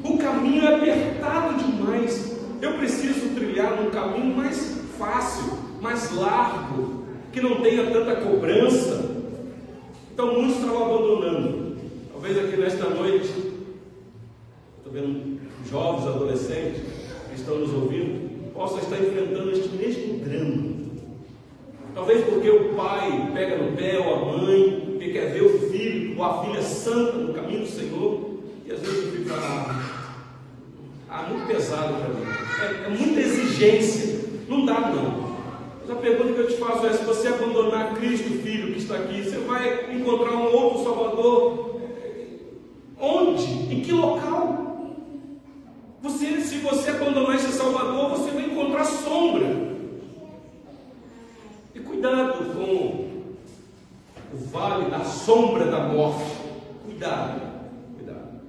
O 0.05 0.17
caminho 0.19 0.65
é 0.65 0.77
apertado 0.77 1.55
demais. 1.65 2.37
Eu 2.61 2.75
preciso 2.75 3.35
trilhar 3.35 3.83
um 3.83 3.91
caminho 3.91 4.37
mais 4.37 4.79
fácil, 4.97 5.59
mais 5.81 6.15
largo, 6.15 7.03
que 7.33 7.41
não 7.41 7.61
tenha 7.61 7.91
tanta 7.91 8.17
cobrança. 8.21 9.11
Então 10.15 10.33
muitos 10.33 10.59
estavam 10.59 10.95
abandonando. 10.95 11.77
Talvez 12.13 12.39
aqui 12.39 12.57
nesta 12.57 12.89
noite, 12.89 13.33
estou 14.79 14.93
vendo 14.93 15.41
jovens, 15.69 16.07
adolescentes 16.07 16.83
que 17.31 17.35
estão 17.35 17.59
nos 17.59 17.75
ouvindo, 17.75 18.53
possam 18.55 18.79
estar 18.79 18.97
enfrentando 18.97 19.51
este 19.51 19.71
mesmo 19.71 20.21
drama. 20.21 20.72
Porque 22.43 22.57
o 22.57 22.75
pai 22.75 23.31
pega 23.33 23.57
no 23.57 23.77
pé 23.77 24.01
ou 24.01 24.15
a 24.15 24.37
mãe, 24.37 24.81
porque 24.85 25.13
quer 25.13 25.33
ver 25.33 25.43
o 25.43 25.71
filho 25.71 26.19
ou 26.19 26.25
a 26.25 26.45
filha 26.45 26.61
santa 26.61 27.13
no 27.13 27.33
caminho 27.33 27.61
do 27.61 27.69
Senhor, 27.69 28.41
e 28.67 28.73
às 28.73 28.81
vezes 28.81 29.15
fica 29.15 29.35
ah, 29.37 30.15
ah, 31.09 31.23
muito 31.31 31.47
pesado 31.47 31.95
para 31.95 32.09
mim. 32.09 32.27
É, 32.61 32.87
é 32.87 32.89
muita 32.89 33.21
exigência. 33.21 34.23
Não 34.49 34.67
dá 34.67 34.81
não. 34.81 35.37
Mas 35.83 35.91
a 35.91 35.95
pergunta 35.95 36.33
que 36.33 36.41
eu 36.41 36.49
te 36.49 36.57
faço 36.57 36.85
é: 36.85 36.93
se 36.93 37.05
você 37.05 37.29
abandonar 37.29 37.95
Cristo, 37.95 38.43
filho 38.43 38.73
que 38.73 38.81
está 38.81 38.97
aqui, 38.97 39.23
você 39.23 39.39
vai 39.39 39.95
encontrar 39.95 40.33
um 40.33 40.53
outro 40.53 40.83
Salvador? 40.83 41.81
Onde? 42.99 43.73
Em 43.73 43.83
que 43.83 43.93
local? 43.93 44.97
Você, 46.03 46.41
se 46.41 46.57
você 46.57 46.91
abandonar 46.91 47.37
esse 47.37 47.53
Salvador, 47.53 48.11
você 48.11 48.33
vai 48.33 48.47
encontrar 48.47 48.85
sombra. 48.85 49.62
Cuidado 52.03 52.53
com 52.53 53.09
o 54.35 54.37
vale 54.51 54.91
da 54.91 55.05
sombra 55.05 55.67
da 55.67 55.87
morte. 55.87 56.33
Cuidado, 56.85 57.41
cuidado. 57.97 58.41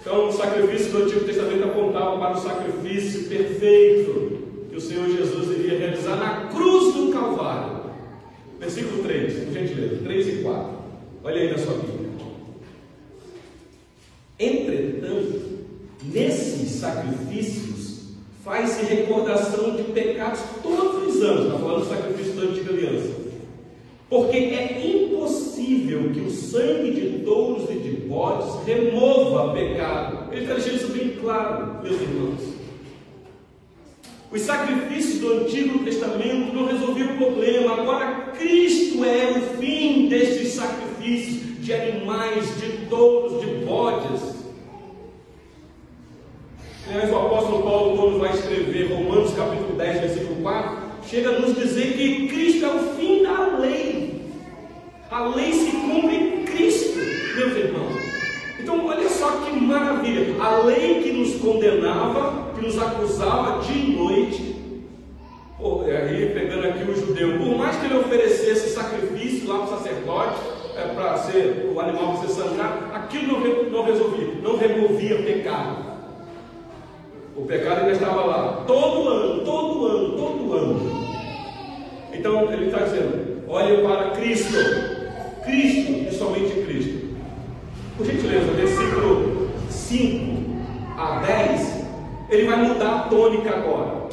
Então, 0.00 0.28
o 0.30 0.32
sacrifício 0.32 0.90
do 0.90 1.02
Antigo 1.02 1.26
Testamento 1.26 1.64
apontava 1.64 2.18
para 2.18 2.38
o 2.38 2.40
sacrifício 2.40 3.28
perfeito 3.28 4.68
que 4.70 4.76
o 4.76 4.80
Senhor 4.80 5.06
Jesus 5.06 5.50
iria 5.50 5.78
realizar 5.78 6.16
na 6.16 6.48
cruz 6.48 6.94
do 6.94 7.12
Calvário. 7.12 7.82
Versículo 8.58 9.02
3, 9.02 9.44
por 9.44 9.52
gentileza, 9.52 10.02
3 10.02 10.28
e 10.28 10.42
4. 10.44 10.72
Olha 11.24 11.42
aí 11.42 11.50
na 11.50 11.58
sua 11.58 11.74
Bíblia. 11.74 12.10
Entretanto, 14.38 15.42
nesses 16.04 16.70
sacrifícios 16.70 17.81
faz-se 18.44 18.84
recordação 18.84 19.76
de 19.76 19.84
pecados 19.84 20.40
todos 20.62 21.14
os 21.14 21.22
anos. 21.22 21.46
Está 21.46 21.58
falando 21.58 21.80
do 21.80 21.88
sacrifício 21.88 22.32
da 22.32 22.42
antiga 22.42 22.72
aliança. 22.72 23.22
Porque 24.08 24.36
é 24.36 24.82
impossível 24.84 26.10
que 26.12 26.20
o 26.20 26.30
sangue 26.30 26.90
de 26.92 27.24
touros 27.24 27.70
e 27.70 27.74
de 27.74 27.90
bodes 28.08 28.66
remova 28.66 29.54
pecado. 29.54 30.32
Ele 30.32 30.42
está 30.42 30.54
deixando 30.54 30.76
isso 30.76 30.92
bem 30.92 31.16
claro, 31.20 31.82
meus 31.82 32.00
irmãos. 32.00 32.52
Os 34.30 34.40
sacrifícios 34.40 35.20
do 35.20 35.32
Antigo 35.32 35.84
Testamento 35.84 36.54
não 36.54 36.66
resolviam 36.66 37.14
o 37.14 37.18
problema. 37.18 37.74
Agora 37.74 38.32
Cristo 38.38 39.04
é 39.04 39.30
o 39.30 39.58
fim 39.58 40.08
destes 40.08 40.54
sacrifícios 40.54 41.62
de 41.62 41.72
animais, 41.72 42.60
de 42.60 42.86
touros, 42.88 43.40
de 43.40 43.64
bodes. 43.64 44.32
Aliás, 46.88 47.10
o 47.10 47.16
apóstolo 47.16 47.62
Paulo, 47.62 47.96
quando 47.96 48.21
escrever 48.34 48.92
Romanos 48.92 49.34
capítulo 49.34 49.74
10, 49.76 50.00
versículo 50.00 50.42
4, 50.42 50.78
chega 51.06 51.30
a 51.30 51.40
nos 51.40 51.54
dizer 51.54 51.96
que 51.96 52.28
Cristo 52.28 52.64
é 52.64 52.68
o 52.68 52.94
fim 52.94 53.22
da 53.22 53.58
lei. 53.58 54.22
A 55.10 55.26
lei 55.28 55.52
se 55.52 55.70
cumpre 55.72 56.16
em 56.16 56.44
Cristo, 56.44 56.98
meus 57.36 57.56
irmãos. 57.56 58.02
Então, 58.58 58.86
olha 58.86 59.08
só 59.08 59.30
que 59.42 59.60
maravilha. 59.60 60.42
A 60.42 60.58
lei 60.58 61.02
que 61.02 61.12
nos 61.12 61.34
condenava 61.36 62.52
que 62.54 62.64
nos 62.64 62.78
acusava 62.78 63.60
de 63.62 63.92
noite. 63.92 64.56
Pô, 65.58 65.82
aí 65.82 66.30
pegando 66.34 66.66
aqui 66.66 66.90
o 66.90 66.94
judeu, 66.94 67.38
por 67.38 67.56
mais 67.56 67.76
que 67.76 67.86
ele 67.86 67.98
oferecesse 67.98 68.70
sacrifício 68.70 69.48
lá 69.48 69.58
para 69.58 69.76
o 69.76 69.78
sacerdote, 69.78 70.40
é, 70.76 70.94
para 70.94 71.18
ser 71.18 71.70
o 71.72 71.78
animal 71.78 72.16
para 72.16 72.28
ser 72.28 72.42
sangrado, 72.42 72.94
aquilo 72.94 73.40
não, 73.40 73.70
não 73.70 73.84
resolvia, 73.84 74.28
não 74.42 74.56
removia 74.56 75.22
pecado. 75.22 75.81
O 77.34 77.46
pecado 77.46 77.80
ainda 77.80 77.92
estava 77.92 78.24
lá, 78.24 78.64
todo 78.66 79.08
ano, 79.08 79.44
todo 79.44 79.86
ano, 79.86 80.16
todo 80.16 80.52
ano. 80.52 81.02
Então 82.12 82.52
ele 82.52 82.66
está 82.66 82.84
dizendo: 82.84 83.42
olhe 83.48 83.82
para 83.82 84.10
Cristo, 84.10 84.56
Cristo 85.44 85.92
e 85.92 86.10
somente 86.12 86.52
Cristo. 86.62 87.12
Por 87.96 88.06
gentileza, 88.06 88.52
versículo 88.52 89.50
5 89.70 90.42
a 90.98 91.20
10 91.20 91.82
ele 92.32 92.44
vai 92.46 92.56
mudar 92.56 92.94
a 92.94 93.08
tônica 93.08 93.50
agora. 93.50 94.08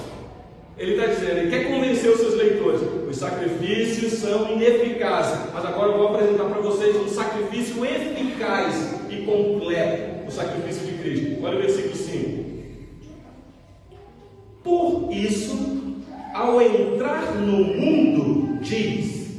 Ele 0.78 0.92
está 0.92 1.08
dizendo, 1.08 1.40
ele 1.40 1.50
quer 1.50 1.72
convencer 1.72 2.10
os 2.12 2.20
seus 2.20 2.36
leitores, 2.36 2.82
os 3.10 3.18
sacrifícios 3.18 4.14
são 4.14 4.52
ineficazes, 4.54 5.52
mas 5.54 5.66
agora 5.66 5.92
eu 5.92 5.98
vou 5.98 6.08
apresentar 6.10 6.46
para 6.46 6.62
vocês 6.62 6.96
um 6.96 7.08
sacrifício 7.08 7.84
eficaz 7.84 8.96
e 9.10 9.24
completo, 9.24 10.28
o 10.28 10.32
sacrifício 10.32 10.86
de 10.86 10.94
Cristo. 11.02 11.46
Olha 11.46 11.58
o 11.58 11.62
versículo 11.62 11.96
5. 11.96 12.49
Por 14.64 15.10
isso, 15.12 15.98
ao 16.34 16.62
entrar 16.62 17.36
no 17.36 17.64
mundo, 17.64 18.60
diz: 18.62 19.38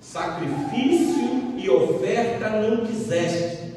sacrifício 0.00 1.54
e 1.56 1.68
oferta 1.68 2.50
não 2.50 2.86
quiseste, 2.86 3.72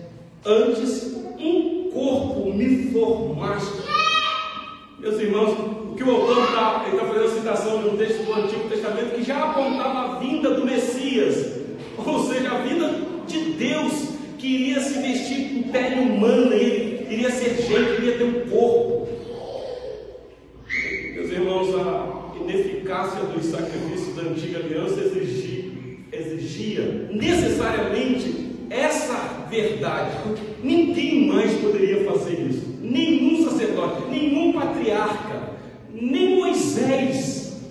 antes 0.45 1.15
um 1.39 1.89
corpo 1.91 2.53
me 2.53 2.91
formaste. 2.91 3.89
Meus 4.99 5.17
irmãos, 5.17 5.57
o 5.91 5.95
que 5.95 6.03
o 6.03 6.11
autor 6.11 6.43
está 6.43 6.79
tá 6.79 7.05
fazendo 7.05 7.33
citação 7.33 7.81
de 7.81 7.87
um 7.87 7.95
texto 7.95 8.25
do 8.25 8.33
Antigo 8.33 8.67
Testamento 8.67 9.15
que 9.15 9.23
já 9.23 9.45
apontava 9.45 9.99
a 9.99 10.19
vinda 10.19 10.49
do 10.49 10.65
Messias, 10.65 11.53
ou 11.97 12.27
seja, 12.27 12.51
a 12.51 12.57
vinda 12.59 12.93
de 13.25 13.53
Deus 13.53 14.09
que 14.37 14.47
iria 14.47 14.81
se 14.81 14.99
vestir 14.99 15.57
em 15.57 15.63
pele 15.63 16.01
humana, 16.01 16.53
ele 16.53 17.07
iria 17.09 17.31
ser 17.31 17.55
gente, 17.61 18.01
iria 18.01 18.17
ter 18.17 18.23
um 18.25 18.49
corpo. 18.49 19.07
Meus 21.13 21.31
irmãos, 21.31 21.73
a 21.75 22.35
ineficácia 22.41 23.23
dos 23.23 23.45
sacrifícios 23.45 24.17
da 24.17 24.23
antiga 24.23 24.59
aliança 24.59 24.99
exigia, 24.99 25.71
exigia 26.11 27.09
necessariamente 27.09 28.49
essa 28.69 29.47
verdade. 29.49 30.17
Ninguém 30.61 31.25
mais 31.27 31.53
poderia 31.53 32.03
fazer 32.03 32.33
isso 32.33 32.69
nenhum 32.89 33.43
sacerdote, 33.43 34.09
nenhum 34.09 34.51
patriarca, 34.53 35.53
nem 35.93 36.37
Moisés, 36.37 37.61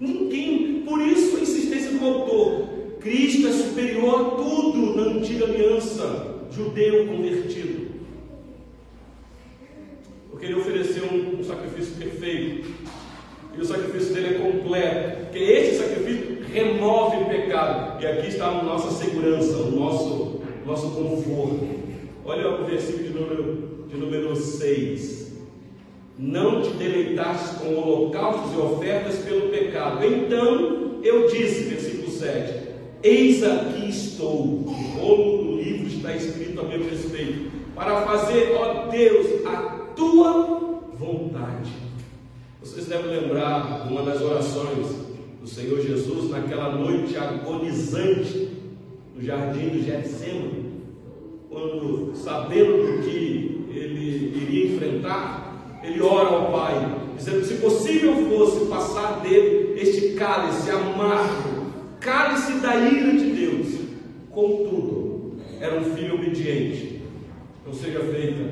ninguém. 0.00 0.82
Por 0.84 1.00
isso 1.00 1.36
a 1.36 1.40
insistência 1.40 1.92
do 1.92 2.04
autor: 2.04 2.68
Cristo 3.00 3.46
é 3.46 3.52
superior 3.52 4.20
a 4.20 4.24
tudo 4.36 4.96
na 4.96 5.18
antiga 5.18 5.46
aliança, 5.46 6.46
judeu 6.50 7.06
convertido. 7.06 7.94
Porque 10.30 10.46
ele 10.46 10.56
ofereceu 10.56 11.04
um, 11.04 11.40
um 11.40 11.44
sacrifício 11.44 11.94
perfeito, 11.94 12.68
e 13.56 13.60
o 13.60 13.64
sacrifício 13.64 14.14
dele 14.14 14.34
é 14.34 14.38
completo, 14.38 15.20
porque 15.22 15.38
este 15.38 15.76
sacrifício 15.76 16.38
remove 16.52 17.16
o 17.18 17.26
pecado, 17.26 18.02
e 18.02 18.06
aqui 18.06 18.28
está 18.28 18.48
a 18.48 18.62
nossa 18.62 18.90
segurança, 18.90 19.56
o 19.56 19.70
nosso, 19.70 20.40
nosso 20.66 20.90
conforto. 20.90 21.84
Olha 22.26 22.60
o 22.60 22.64
versículo 22.64 23.04
de 23.04 23.10
número 23.10 23.74
de 23.94 24.00
número 24.00 24.34
6. 24.34 25.32
Não 26.18 26.62
te 26.62 26.70
deleitaste 26.70 27.56
com 27.56 27.74
holocaustos 27.76 28.52
e 28.52 28.56
ofertas 28.56 29.16
pelo 29.18 29.48
pecado. 29.48 30.04
Então 30.04 31.00
eu 31.02 31.28
disse, 31.28 31.64
versículo 31.64 32.10
7, 32.10 32.68
Eis 33.04 33.44
aqui 33.44 33.90
estou, 33.90 34.64
o 34.66 34.74
rolo 34.98 35.60
livro 35.60 35.88
está 35.88 36.16
escrito 36.16 36.58
a 36.58 36.62
meu 36.64 36.88
respeito, 36.88 37.50
para 37.74 38.00
fazer, 38.00 38.56
ó 38.58 38.86
Deus, 38.86 39.46
a 39.46 39.56
tua 39.94 40.80
vontade. 40.98 41.70
Vocês 42.62 42.86
devem 42.86 43.10
lembrar 43.10 43.86
uma 43.90 44.04
das 44.04 44.22
orações 44.22 44.86
do 45.38 45.46
Senhor 45.46 45.82
Jesus 45.82 46.30
naquela 46.30 46.74
noite 46.76 47.14
agonizante 47.14 48.48
no 49.14 49.22
jardim 49.22 49.68
do 49.68 49.84
Getsemane, 49.84 50.64
quando 51.50 52.12
sabendo 52.14 53.02
que 53.02 53.66
ele 53.70 54.32
iria 54.34 54.74
enfrentar, 54.76 55.80
ele 55.84 56.00
ora 56.00 56.36
ao 56.36 56.50
Pai, 56.50 57.00
dizendo: 57.18 57.44
se 57.44 57.56
possível 57.56 58.14
fosse 58.30 58.64
passar 58.64 59.20
dele 59.20 59.78
este 59.78 60.14
cálice 60.14 60.70
amargo, 60.70 61.53
cálice 62.04 62.60
da 62.60 62.76
ira 62.76 63.12
de 63.12 63.30
Deus, 63.30 63.80
contudo, 64.30 65.38
era 65.58 65.74
um 65.80 65.96
filho 65.96 66.16
obediente, 66.16 67.00
não 67.66 67.72
seja 67.72 68.00
feita 68.00 68.42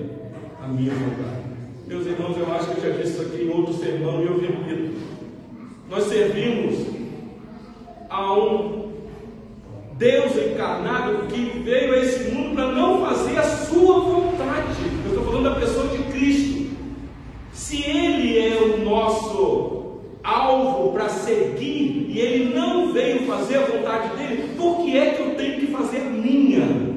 a 0.62 0.66
minha 0.66 0.94
vontade. 0.94 1.42
Meus 1.86 2.06
irmãos, 2.06 2.36
eu 2.38 2.50
acho 2.50 2.70
que 2.70 2.78
eu 2.78 2.90
já 2.90 2.98
disse 2.98 3.12
isso 3.12 3.22
aqui 3.22 3.42
em 3.42 3.50
outro 3.50 3.74
sermão 3.74 4.22
e 4.22 4.26
eu 4.26 4.40
repito. 4.40 4.94
Nós 5.90 6.04
servimos 6.04 6.86
a 8.08 8.32
um 8.32 8.92
Deus 9.98 10.32
encarnado 10.34 11.26
que 11.26 11.60
veio 11.62 11.92
a 11.92 11.98
esse 11.98 12.30
mundo 12.30 12.54
para 12.54 12.72
não 12.72 13.04
fazer 13.04 13.36
a 13.36 13.42
sua 13.42 14.00
vontade. 14.00 14.78
Eu 15.04 15.10
estou 15.10 15.26
falando 15.26 15.44
da 15.44 15.60
pessoa 15.60 15.88
de 15.88 16.02
Cristo. 16.04 16.70
Se 17.52 17.82
Ele 17.82 18.38
é 18.38 18.62
o 18.62 18.82
nosso 18.82 20.00
alvo 20.24 20.92
para 20.92 21.08
seguir 21.10 22.06
e 22.08 22.18
Ele 22.18 22.54
não 22.54 22.92
veio 22.92 23.21
fazer 23.32 23.56
a 23.56 23.66
vontade 23.66 24.16
dele, 24.16 24.54
por 24.56 24.84
que 24.84 24.96
é 24.96 25.14
que 25.14 25.22
eu 25.22 25.34
tenho 25.34 25.60
que 25.60 25.66
fazer 25.68 26.00
minha? 26.00 26.92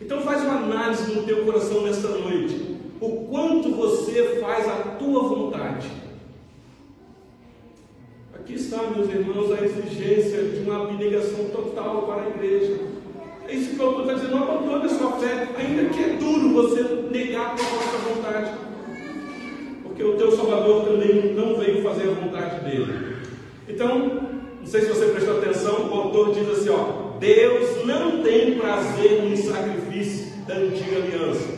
Então 0.00 0.20
faz 0.20 0.42
uma 0.42 0.58
análise 0.58 1.12
no 1.12 1.22
teu 1.24 1.44
coração 1.44 1.82
nesta 1.82 2.08
noite. 2.08 2.76
O 3.00 3.26
quanto 3.30 3.74
você 3.74 4.38
faz 4.40 4.68
a 4.68 4.96
tua 4.98 5.22
vontade. 5.22 5.88
Aqui 8.34 8.54
está, 8.54 8.82
meus 8.82 9.08
irmãos, 9.08 9.50
a 9.50 9.64
exigência 9.64 10.42
de 10.44 10.60
uma 10.60 10.82
abnegação 10.82 11.46
total 11.46 12.02
para 12.02 12.22
a 12.22 12.28
igreja. 12.28 12.78
É 13.48 13.54
isso 13.54 13.74
que 13.74 13.82
autor 13.82 14.02
está 14.02 14.14
dizendo, 14.14 14.36
não 14.36 14.42
abandone 14.42 14.86
a 14.86 14.88
sua 14.88 15.12
fé, 15.12 15.48
ainda 15.58 15.88
que 15.90 16.02
é 16.02 16.08
duro 16.16 16.54
você 16.54 16.82
negar 17.10 17.54
a 17.54 17.58
sua 17.58 18.14
vontade. 18.14 18.52
Porque 19.82 20.02
o 20.02 20.16
teu 20.16 20.32
Salvador 20.32 20.84
também 20.84 21.34
não 21.34 21.56
veio 21.56 21.82
fazer 21.82 22.08
a 22.08 22.12
vontade 22.12 22.64
dele. 22.64 23.13
Então, 23.68 23.98
não 24.60 24.66
sei 24.66 24.82
se 24.82 24.88
você 24.88 25.06
prestou 25.06 25.38
atenção, 25.38 25.90
o 25.90 25.94
autor 25.94 26.34
diz 26.34 26.48
assim, 26.48 26.68
ó, 26.70 27.18
Deus 27.18 27.84
não 27.86 28.22
tem 28.22 28.58
prazer 28.58 29.22
no 29.22 29.36
sacrifício 29.36 30.44
da 30.46 30.56
antiga 30.56 30.96
aliança. 30.96 31.48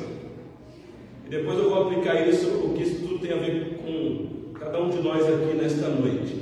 E 1.27 1.29
depois 1.29 1.59
eu 1.59 1.71
vou 1.71 1.83
aplicar 1.83 2.29
isso, 2.29 2.47
o 2.49 2.75
que 2.75 2.85
isso 2.85 3.01
tudo 3.01 3.19
tem 3.19 3.33
a 3.33 3.41
ver 3.41 3.81
com 3.85 4.53
cada 4.59 4.81
um 4.81 4.91
de 4.91 5.03
nós 5.03 5.23
aqui 5.27 5.57
nesta 5.57 5.89
noite. 5.89 6.41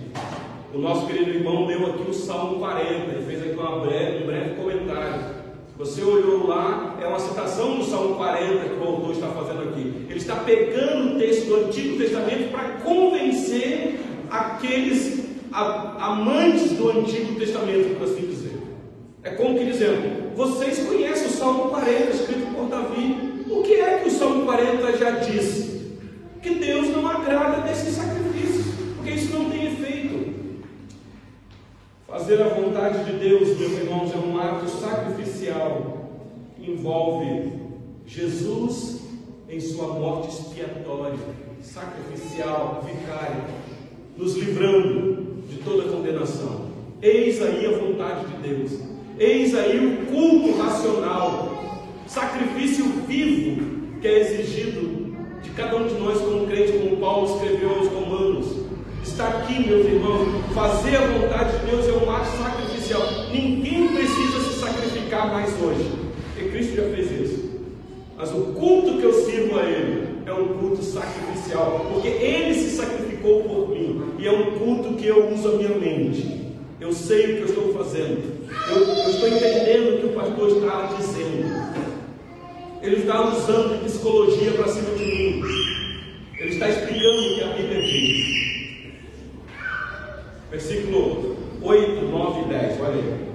O 0.74 0.78
nosso 0.78 1.06
querido 1.06 1.30
irmão 1.30 1.66
leu 1.66 1.86
aqui 1.86 2.10
o 2.10 2.12
Salmo 2.12 2.58
40, 2.58 2.90
ele 2.90 3.24
fez 3.26 3.42
aqui 3.42 3.58
uma 3.58 3.78
breve, 3.80 4.24
um 4.24 4.26
breve 4.26 4.54
comentário. 4.56 5.44
Você 5.78 6.02
olhou 6.02 6.46
lá, 6.46 6.98
é 7.02 7.06
uma 7.06 7.18
citação 7.18 7.76
do 7.76 7.84
Salmo 7.84 8.16
40 8.16 8.68
que 8.68 8.80
o 8.80 8.86
autor 8.86 9.12
está 9.12 9.28
fazendo 9.28 9.62
aqui. 9.62 10.06
Ele 10.08 10.18
está 10.18 10.36
pegando 10.36 11.14
o 11.14 11.18
texto 11.18 11.46
do 11.46 11.66
Antigo 11.66 11.96
Testamento 11.96 12.50
para 12.50 12.68
convencer 12.84 14.00
aqueles 14.30 15.33
amantes 15.54 16.72
do 16.72 16.90
Antigo 16.90 17.38
Testamento, 17.38 17.98
por 17.98 18.08
assim 18.08 18.26
dizer. 18.26 18.60
É 19.22 19.30
como 19.30 19.56
que 19.58 19.64
dizendo, 19.64 20.34
vocês 20.36 20.86
conhecem 20.86 21.28
o 21.28 21.30
Salmo 21.30 21.70
40, 21.70 22.10
escrito 22.10 22.54
por 22.54 22.68
Davi. 22.68 23.44
O 23.48 23.62
que 23.62 23.74
é 23.74 23.98
que 23.98 24.08
o 24.08 24.12
Salmo 24.12 24.44
40 24.44 24.96
já 24.96 25.10
disse? 25.12 25.98
Que 26.42 26.56
Deus 26.56 26.88
não 26.88 27.06
agrada 27.06 27.62
desses 27.62 27.94
sacrifícios, 27.94 28.66
porque 28.96 29.10
isso 29.10 29.32
não 29.32 29.50
tem 29.50 29.72
efeito. 29.72 30.34
Fazer 32.06 32.42
a 32.42 32.48
vontade 32.48 33.04
de 33.04 33.12
Deus, 33.18 33.58
meus 33.58 33.72
irmãos, 33.72 34.12
é 34.14 34.18
um 34.18 34.38
ato 34.38 34.68
sacrificial 34.68 36.04
envolve 36.66 37.52
Jesus 38.06 39.00
em 39.48 39.60
sua 39.60 39.88
morte 39.88 40.28
expiatória, 40.28 41.18
sacrificial, 41.60 42.82
vicária, 42.84 43.44
nos 44.16 44.36
livrando 44.36 45.23
toda 45.64 45.90
condenação. 45.90 46.66
Eis 47.02 47.42
aí 47.42 47.66
a 47.66 47.78
vontade 47.78 48.26
de 48.26 48.48
Deus. 48.48 48.72
Eis 49.18 49.54
aí 49.54 49.78
o 49.86 50.06
culto 50.06 50.58
racional, 50.58 51.82
sacrifício 52.06 52.84
vivo 53.06 53.74
que 54.00 54.08
é 54.08 54.20
exigido 54.20 55.16
de 55.42 55.50
cada 55.50 55.76
um 55.76 55.86
de 55.86 55.94
nós 55.94 56.20
como 56.20 56.46
crente, 56.46 56.72
como 56.72 56.96
Paulo 56.98 57.34
escreveu 57.34 57.70
aos 57.70 57.88
Romanos. 57.88 58.46
Está 59.02 59.28
aqui, 59.28 59.66
meus 59.66 59.86
irmãos, 59.86 60.28
fazer 60.54 60.96
a 60.96 61.06
vontade 61.06 61.58
de 61.58 61.70
Deus 61.70 61.88
é 61.88 61.92
um 61.92 62.10
ato 62.10 62.36
sacrificial. 62.36 63.02
Ninguém 63.32 63.88
precisa 63.88 64.40
se 64.40 64.60
sacrificar 64.60 65.32
mais 65.32 65.50
hoje, 65.62 65.90
porque 66.34 66.50
Cristo 66.50 66.76
já 66.76 66.82
fez 66.84 67.10
isso. 67.12 67.50
Mas 68.16 68.30
o 68.30 68.54
culto 68.58 68.98
que 68.98 69.04
eu 69.04 69.12
sirvo 69.12 69.58
a 69.58 69.62
Ele 69.64 70.08
é 70.26 70.32
um 70.32 70.48
culto 70.58 70.82
sacrificial, 70.82 71.86
porque 71.92 72.08
Ele 72.08 72.54
se 72.54 72.76
sacrificou 72.76 73.42
por 73.42 73.68
mim, 73.70 74.02
e 74.24 74.26
é 74.26 74.32
um 74.32 74.58
culto 74.58 74.94
que 74.94 75.06
eu 75.06 75.30
uso 75.34 75.48
a 75.48 75.52
minha 75.56 75.68
mente. 75.68 76.46
Eu 76.80 76.94
sei 76.94 77.24
o 77.24 77.36
que 77.36 77.42
eu 77.42 77.46
estou 77.46 77.74
fazendo. 77.74 78.22
Eu, 78.70 78.76
eu 78.76 79.10
estou 79.10 79.28
entendendo 79.28 79.96
o 79.96 80.00
que 80.00 80.06
o 80.06 80.12
pastor 80.14 80.48
está 80.48 80.94
dizendo. 80.96 81.44
Ele 82.80 82.96
está 82.96 83.28
usando 83.28 83.84
psicologia 83.84 84.52
para 84.52 84.68
cima 84.68 84.96
de 84.96 85.04
mim. 85.04 85.42
Ele 86.38 86.48
está 86.48 86.70
explicando 86.70 87.20
o 87.20 87.34
que 87.34 87.42
a 87.42 87.46
Bíblia 87.48 87.82
diz. 87.82 88.94
Versículo 90.50 91.36
8, 91.60 92.06
9 92.06 92.40
e 92.40 92.48
10. 92.48 92.80
Olha 92.80 92.94
aí. 92.94 93.28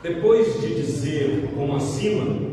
Depois 0.00 0.60
de 0.60 0.76
dizer, 0.76 1.50
como 1.56 1.74
acima, 1.74 2.52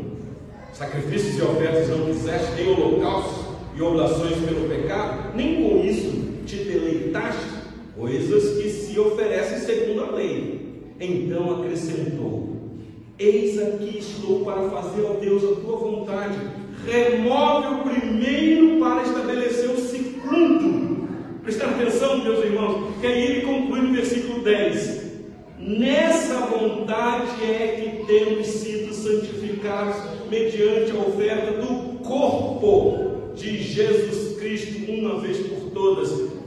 sacrifícios 0.72 1.38
e 1.38 1.42
ofertas 1.42 1.88
não 1.90 2.06
quiseste, 2.06 2.56
nem 2.56 2.72
holocaustos 2.72 3.47
e 3.78 3.82
oblações 3.82 4.36
pelo 4.38 4.68
pecado, 4.68 5.36
nem 5.36 5.62
com 5.62 5.84
isso 5.84 6.18
te 6.44 6.56
deleitaste 6.56 7.46
coisas 7.96 8.56
que 8.56 8.68
se 8.70 8.98
oferecem 8.98 9.58
segundo 9.58 10.02
a 10.02 10.10
lei. 10.16 10.82
Então 11.00 11.60
acrescentou: 11.60 12.56
Eis 13.18 13.60
aqui 13.60 13.98
estou 13.98 14.44
para 14.44 14.68
fazer, 14.68 15.02
ó 15.02 15.14
Deus, 15.14 15.44
a 15.44 15.60
tua 15.60 15.76
vontade. 15.76 16.38
Remove 16.86 17.74
o 17.74 17.78
primeiro 17.90 18.80
para 18.80 19.02
estabelecer 19.02 19.70
o 19.70 19.78
segundo. 19.78 21.08
Prestar 21.42 21.70
atenção, 21.70 22.22
meus 22.22 22.44
irmãos, 22.44 22.94
que 23.00 23.06
aí 23.06 23.22
ele 23.22 23.40
conclui 23.42 23.80
no 23.80 23.94
versículo 23.94 24.40
10. 24.42 25.08
Nessa 25.60 26.46
vontade 26.46 27.44
é 27.44 27.80
que 27.80 28.06
temos 28.06 28.46
sido 28.46 28.92
santificados 28.92 29.96
mediante 30.30 30.92
a 30.92 31.00
oferta 31.00 31.52
do 31.60 31.98
corpo 32.00 33.07
de 33.38 33.62
Jesus 33.62 34.38
Cristo, 34.38 34.90
uma 34.90 35.20
vez 35.20 35.38
por 35.38 35.70
todas 35.70 36.38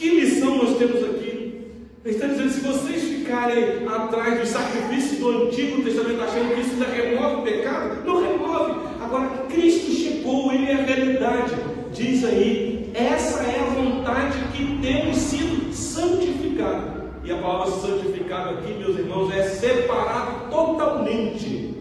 que 0.00 0.08
lição 0.08 0.56
nós 0.56 0.78
temos 0.78 1.04
aqui? 1.04 1.60
Ele 2.02 2.14
está 2.14 2.26
dizendo: 2.26 2.48
se 2.48 2.60
vocês 2.60 3.02
ficarem 3.02 3.86
atrás 3.86 4.40
do 4.40 4.46
sacrifício 4.46 5.18
do 5.18 5.44
Antigo 5.44 5.82
Testamento, 5.82 6.22
achando 6.22 6.54
que 6.54 6.60
isso 6.62 6.82
remove 6.82 7.34
o 7.34 7.42
pecado, 7.42 8.02
não 8.06 8.22
remove. 8.22 8.80
Agora, 8.98 9.28
Cristo 9.50 9.90
chegou, 9.90 10.54
Ele 10.54 10.70
é 10.70 10.74
a 10.76 10.82
realidade. 10.84 11.54
Diz 11.92 12.24
aí: 12.24 12.90
essa 12.94 13.42
é 13.42 13.60
a 13.60 13.74
vontade 13.74 14.38
que 14.56 14.78
temos 14.80 15.18
sido 15.18 15.70
santificados. 15.70 17.10
E 17.22 17.30
a 17.30 17.36
palavra 17.36 17.70
santificado 17.70 18.56
aqui, 18.56 18.72
meus 18.72 18.98
irmãos, 18.98 19.30
é 19.34 19.42
separado 19.42 20.48
totalmente. 20.50 21.74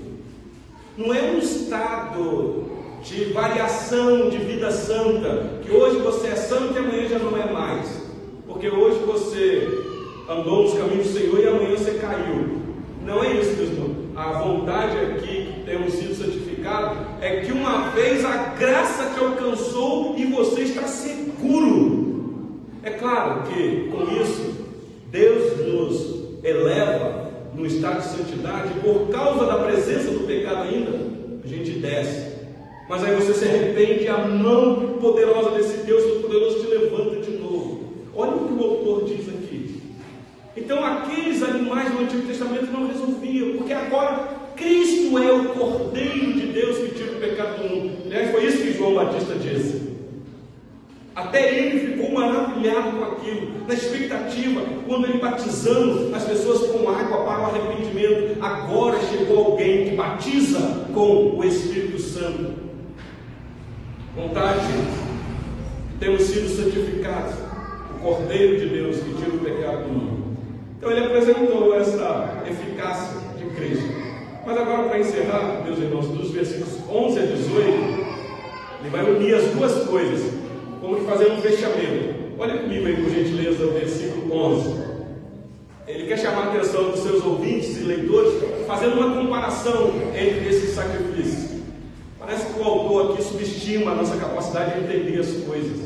Não 0.98 1.14
é 1.14 1.22
um 1.32 1.40
estado 1.40 2.70
de 3.04 3.26
variação 3.26 4.30
de 4.30 4.38
vida 4.38 4.72
santa, 4.72 5.60
que 5.64 5.72
hoje 5.72 5.98
você 5.98 6.28
é 6.28 6.36
santo 6.36 6.74
e 6.74 6.78
amanhã 6.78 7.08
já 7.08 7.20
não 7.20 7.38
é 7.38 7.52
mais. 7.52 8.04
Porque 8.48 8.70
hoje 8.70 9.00
você 9.06 9.68
andou 10.30 10.64
nos 10.64 10.74
caminhos 10.74 11.08
do 11.08 11.20
Senhor 11.20 11.40
e 11.40 11.48
amanhã 11.48 11.76
você 11.76 11.92
caiu. 11.92 12.60
Não 13.06 13.24
é 13.24 13.34
isso, 13.34 13.56
meus 13.56 13.70
irmãos. 13.70 13.90
A 14.16 14.44
vontade 14.44 14.98
aqui 14.98 15.54
que 15.54 15.64
temos 15.66 15.94
sido 15.94 16.14
santificados 16.14 16.98
é 17.22 17.38
que 17.38 17.52
uma 17.52 17.90
vez 17.92 18.26
a 18.26 18.54
graça 18.58 19.12
te 19.14 19.24
alcançou 19.24 20.16
e 20.18 20.26
você 20.26 20.62
está 20.62 20.84
seguro. 20.84 22.60
É 22.84 22.92
claro 22.92 23.44
que 23.44 23.90
com 23.92 24.04
isso 24.22 24.68
Deus 25.10 25.58
nos 25.66 26.44
eleva 26.44 27.30
no 27.56 27.66
estado 27.66 28.02
de 28.02 28.08
santidade, 28.08 28.70
por 28.82 29.10
causa 29.10 29.46
da 29.46 29.58
presença 29.58 30.12
do 30.12 30.26
pecado 30.26 30.64
ainda, 30.64 30.92
a 31.44 31.48
gente 31.48 31.72
desce. 31.80 32.39
Mas 32.90 33.04
aí 33.04 33.16
você 33.16 33.36
se 33.36 33.46
arrepende 33.46 34.06
e 34.06 34.08
a 34.08 34.18
mão 34.18 34.98
poderosa 35.00 35.52
desse 35.52 35.86
Deus 35.86 36.04
Todo-Poderoso 36.04 36.62
te 36.62 36.68
levanta 36.68 37.18
de 37.18 37.38
novo. 37.38 37.84
Olha 38.16 38.32
o 38.32 38.48
que 38.48 38.54
o 38.54 38.68
autor 38.68 39.06
diz 39.06 39.30
aqui. 39.30 39.80
Então, 40.58 40.84
aqueles 40.84 41.44
animais 41.44 41.92
do 41.92 42.00
Antigo 42.00 42.26
Testamento 42.26 42.72
não 42.72 42.88
resolviam, 42.88 43.58
porque 43.58 43.74
agora 43.74 44.28
Cristo 44.56 45.20
é 45.20 45.32
o 45.32 45.50
Cordeiro 45.50 46.34
de 46.34 46.48
Deus 46.48 46.78
que 46.80 46.96
tira 46.96 47.12
o 47.12 47.20
pecado 47.20 47.62
do 47.62 47.70
mundo. 47.70 47.98
Aliás, 48.08 48.32
foi 48.32 48.46
isso 48.46 48.58
que 48.58 48.74
João 48.74 48.96
Batista 48.96 49.36
disse. 49.36 49.90
Até 51.16 51.60
ele 51.60 51.92
ficou 51.92 52.12
maravilhado 52.12 52.98
com 52.98 53.04
aquilo, 53.04 53.52
na 53.68 53.74
expectativa, 53.76 54.62
quando 54.88 55.06
ele 55.06 55.20
batizando 55.20 56.16
as 56.16 56.24
pessoas 56.24 56.72
com 56.72 56.90
água 56.90 57.24
para 57.24 57.42
o 57.42 57.46
arrependimento. 57.46 58.44
Agora 58.44 59.00
chegou 59.02 59.46
alguém 59.46 59.90
que 59.90 59.96
batiza 59.96 60.88
com 60.92 61.38
o 61.38 61.44
Espírito 61.44 62.00
Santo. 62.02 62.59
Vontade 64.16 64.60
que 65.92 65.98
temos 66.00 66.24
sido 66.24 66.50
santificados, 66.50 67.36
o 67.96 68.00
Cordeiro 68.02 68.60
de 68.60 68.70
Deus 68.70 68.98
que 68.98 69.14
tira 69.14 69.36
o 69.36 69.40
pecado 69.40 69.84
do 69.84 69.90
mundo. 69.90 70.38
Então 70.78 70.92
ele 70.92 71.06
apresentou 71.06 71.76
essa 71.76 72.42
eficácia 72.50 73.18
de 73.38 73.46
Cristo. 73.56 73.94
Mas 74.46 74.58
agora, 74.58 74.90
para 74.90 75.00
encerrar, 75.00 75.62
meus 75.64 75.78
irmãos, 75.78 76.08
dos 76.08 76.32
versículos 76.32 76.80
11 76.90 77.20
a 77.20 77.26
18, 77.26 78.10
ele 78.80 78.90
vai 78.90 79.12
unir 79.12 79.36
as 79.36 79.44
duas 79.52 79.88
coisas, 79.88 80.34
como 80.82 80.96
que 80.96 81.06
fazer 81.06 81.32
um 81.32 81.42
fechamento. 81.42 82.16
Olha 82.40 82.58
comigo 82.58 82.88
aí, 82.88 82.96
por 82.96 83.12
gentileza, 83.12 83.64
o 83.64 83.72
versículo 83.74 84.34
11. 84.34 84.90
Ele 85.88 86.08
quer 86.08 86.18
chamar 86.18 86.48
a 86.48 86.54
atenção 86.54 86.92
dos 86.92 87.02
seus 87.02 87.24
ouvintes 87.24 87.78
e 87.78 87.84
leitores, 87.84 88.34
fazendo 88.66 88.94
uma 89.00 89.22
comparação 89.22 89.92
entre 90.16 90.50
esses 90.50 90.74
sacrifícios. 90.74 91.59
Parece 92.30 92.54
que 92.54 92.60
o 92.60 92.64
autor 92.64 93.14
aqui 93.14 93.24
subestima 93.24 93.90
a 93.90 93.96
nossa 93.96 94.16
capacidade 94.16 94.76
de 94.76 94.86
entender 94.86 95.20
as 95.20 95.32
coisas. 95.46 95.80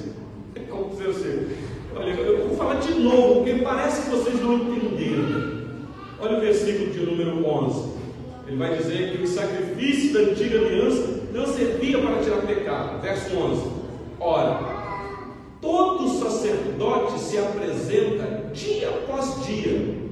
É 0.53 0.60
como 0.69 0.89
dizer 0.89 1.12
assim, 1.12 1.47
olha, 1.95 2.12
eu 2.12 2.49
vou 2.49 2.58
falar 2.58 2.82
de 2.82 2.99
novo, 2.99 3.36
porque 3.36 3.63
parece 3.63 4.01
que 4.01 4.10
vocês 4.10 4.41
não 4.41 4.56
entenderam. 4.56 5.63
Olha 6.19 6.38
o 6.39 6.41
versículo 6.41 6.91
de 6.91 6.99
número 6.99 7.47
11. 7.47 7.91
Ele 8.45 8.58
vai 8.58 8.75
dizer 8.75 9.15
que 9.15 9.23
o 9.23 9.27
sacrifício 9.27 10.13
da 10.15 10.32
antiga 10.32 10.60
aliança 10.60 11.21
não 11.34 11.45
servia 11.45 11.99
para 11.99 12.21
tirar 12.21 12.41
pecado. 12.41 13.01
Verso 13.01 13.38
11. 13.38 13.62
Ora, 14.19 14.60
todo 15.62 16.10
sacerdote 16.10 17.21
se 17.21 17.38
apresenta 17.38 18.49
dia 18.51 18.89
após 18.89 19.45
dia. 19.45 20.03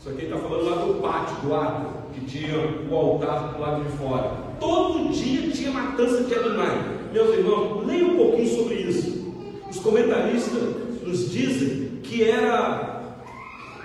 Isso 0.00 0.08
aqui 0.08 0.24
está 0.24 0.38
falando 0.38 0.64
lá 0.64 0.76
do 0.76 0.94
pátio, 0.94 1.36
do 1.46 1.54
ato, 1.54 1.86
que 2.14 2.24
tinha 2.24 2.56
o 2.90 2.96
altar 2.96 3.52
do 3.52 3.60
lado 3.60 3.84
de 3.84 3.98
fora. 3.98 4.32
Todo 4.58 5.12
dia 5.12 5.50
tinha 5.50 5.70
matança 5.70 6.24
de 6.24 6.34
animais. 6.34 6.86
Meus 7.12 7.36
irmãos, 7.36 7.86
leiam 7.86 8.12
um 8.12 8.16
pouquinho 8.16 8.48
sobre 8.48 8.76
isso. 8.76 9.30
Os 9.70 9.78
comentaristas 9.80 10.62
nos 11.06 11.30
dizem 11.30 12.00
que 12.02 12.24
era 12.24 13.02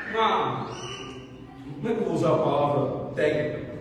uma. 0.10 0.67
Como 1.82 1.89
é 1.89 1.93
que 1.93 1.99
eu 1.99 2.06
vou 2.06 2.15
usar 2.15 2.30
a 2.30 2.38
palavra 2.38 3.12
técnica? 3.13 3.75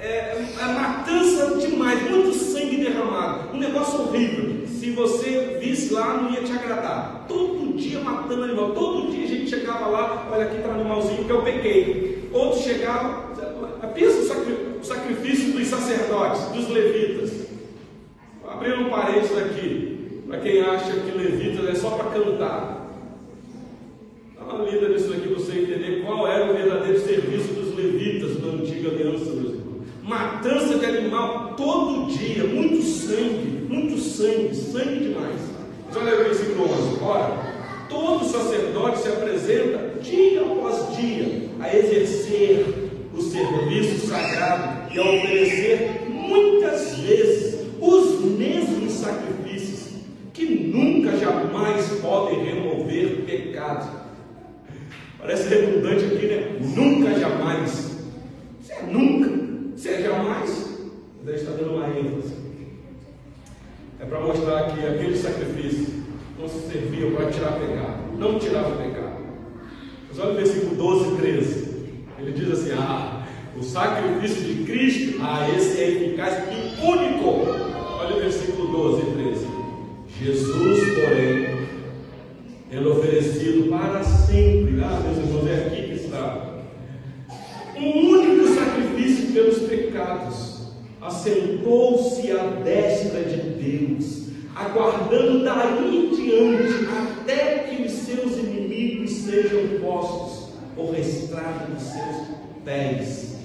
É, 0.00 0.44
é 0.60 0.64
matança 0.64 1.60
demais, 1.60 2.10
muito 2.10 2.34
sangue 2.34 2.78
derramado, 2.78 3.54
um 3.54 3.60
negócio 3.60 4.00
horrível. 4.00 4.66
Se 4.66 4.90
você 4.90 5.58
visse 5.62 5.94
lá, 5.94 6.14
não 6.14 6.32
ia 6.32 6.42
te 6.42 6.50
agradar. 6.50 7.24
Todo 7.28 7.53
dia 7.94 8.00
matando 8.00 8.44
animal, 8.44 8.72
todo 8.72 9.12
dia 9.12 9.24
a 9.24 9.28
gente 9.28 9.48
chegava 9.48 9.86
lá, 9.86 10.28
olha 10.32 10.46
aqui 10.46 10.60
o 10.66 10.70
animalzinho 10.70 11.24
que 11.24 11.30
eu 11.30 11.42
peguei. 11.42 12.28
Outros 12.32 12.62
chegavam, 12.62 13.26
pensa 13.94 14.34
o 14.34 14.84
sacrifício 14.84 15.52
dos 15.52 15.68
sacerdotes, 15.68 16.42
dos 16.48 16.68
levitas. 16.68 17.44
Abrindo 18.48 18.80
um 18.80 18.90
parênteses 18.90 19.38
aqui, 19.38 20.22
para 20.26 20.40
quem 20.40 20.60
acha 20.60 20.92
que 20.92 21.16
levitas 21.16 21.68
é 21.68 21.74
só 21.74 21.90
para 21.90 22.10
cantar. 22.10 22.90
Dá 24.36 24.44
uma 24.44 24.64
lida 24.64 24.88
nisso 24.88 25.12
aqui 25.12 25.28
para 25.28 25.34
você 25.34 25.52
entender 25.52 26.02
qual 26.04 26.26
era 26.26 26.50
o 26.50 26.54
verdadeiro 26.54 26.98
serviço 26.98 27.54
dos 27.54 27.74
levitas 27.76 28.40
da 28.40 28.48
antiga 28.48 28.90
aliança, 28.90 29.24
meus 29.26 29.54
irmãos 29.54 29.64
matança 30.06 30.78
de 30.78 30.84
animal 30.84 31.54
todo 31.56 32.12
dia, 32.12 32.44
muito 32.44 32.82
sangue, 32.82 33.66
muito 33.66 33.98
sangue, 33.98 34.54
sangue 34.54 34.98
demais. 34.98 35.40
Mas 35.86 35.96
olha 35.96 36.20
o 36.20 36.24
versículo 36.24 36.64
11: 36.64 37.02
ora, 37.02 37.53
todo 37.88 38.24
sacerdote 38.24 38.98
se 38.98 39.08
apresenta 39.08 40.00
dia 40.00 40.40
após 40.42 40.96
dia 40.96 41.48
a 41.60 41.76
exercer 41.76 42.66
o 43.12 43.22
serviço 43.22 44.06
sagrado 44.06 44.92
e 44.92 44.98
a 44.98 45.02
oferecer 45.02 46.02
muitas 46.08 46.98
vezes 46.98 47.60
os 47.80 48.20
mesmos 48.38 48.92
sacrifícios 48.92 50.00
que 50.32 50.46
nunca 50.46 51.16
jamais 51.16 51.86
podem 52.00 52.44
remover 52.44 53.24
pecado. 53.24 54.04
Parece 55.18 55.48
redundante 55.48 56.04
aqui, 56.04 56.26
né? 56.26 56.58
Nunca 56.60 57.18
jamais. 57.18 57.96
Isso 58.60 58.72
é 58.72 58.82
nunca. 58.82 59.44
Se 59.76 59.88
é 59.88 60.02
jamais, 60.02 60.78
Deus 61.24 61.40
está 61.40 61.52
dando 61.52 61.76
uma 61.76 61.88
ênfase. 61.88 62.34
É 64.00 64.04
para 64.04 64.20
mostrar 64.20 64.74
que 64.74 64.86
aquele 64.86 65.16
sacrifício 65.16 66.03
não 66.38 66.48
se 66.48 66.70
servia 66.70 67.10
para 67.12 67.30
tirar 67.30 67.52
pecado, 67.52 68.18
não 68.18 68.38
tirava 68.38 68.76
pecado. 68.76 69.24
Mas 70.08 70.18
olha 70.18 70.32
o 70.32 70.36
versículo 70.36 70.74
12 70.76 71.12
e 71.12 71.16
13. 71.16 71.74
Ele 72.18 72.32
diz 72.32 72.50
assim: 72.50 72.72
Ah, 72.72 73.26
o 73.56 73.62
sacrifício 73.62 74.42
de 74.42 74.64
Cristo, 74.64 75.18
ah, 75.20 75.48
esse 75.56 75.80
é 75.80 75.90
eficaz 75.90 76.44
e 76.50 76.84
único. 76.84 77.48
Olha 78.00 78.16
o 78.16 78.20
versículo 78.20 78.68
12 78.68 79.02
e 79.02 79.12
13. 79.12 79.46
Jesus, 80.22 80.94
porém, 80.94 81.66
ele 82.70 82.88
oferecido 82.88 83.68
para 83.68 84.02
sempre. 84.02 84.80
Ah, 84.82 85.00
meus 85.04 85.18
irmãos, 85.18 85.48
é 85.48 85.66
aqui 85.66 85.82
que 85.88 85.94
está 85.94 86.54
um 87.76 88.08
único 88.10 88.48
sacrifício 88.54 89.32
pelos 89.32 89.58
pecados, 89.68 90.68
assentou-se 91.00 92.30
à 92.30 92.44
destra 92.62 93.22
de 93.24 93.36
Deus, 93.36 94.23
aguardando 94.54 95.44
daí 95.44 95.96
em 95.96 96.14
diante 96.14 96.88
até 96.90 97.58
que 97.58 97.82
os 97.82 97.92
seus 97.92 98.36
inimigos 98.38 99.10
sejam 99.10 99.80
postos 99.80 100.54
por 100.74 100.98
estrada 100.98 101.66
dos 101.66 101.82
seus 101.82 102.28
pés. 102.64 103.36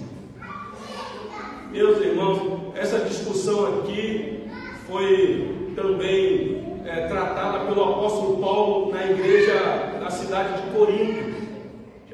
Meus 1.72 2.00
irmãos, 2.00 2.74
essa 2.76 3.00
discussão 3.00 3.80
aqui 3.80 4.43
foi 4.88 5.72
também 5.76 6.63
é, 6.86 7.08
tratada 7.08 7.65
pelo 7.65 7.84
apóstolo 7.84 8.38
Paulo 8.38 8.91
na 8.91 9.06
igreja 9.06 10.00
da 10.00 10.10
cidade 10.10 10.62
de 10.62 10.72
Corinto 10.72 11.39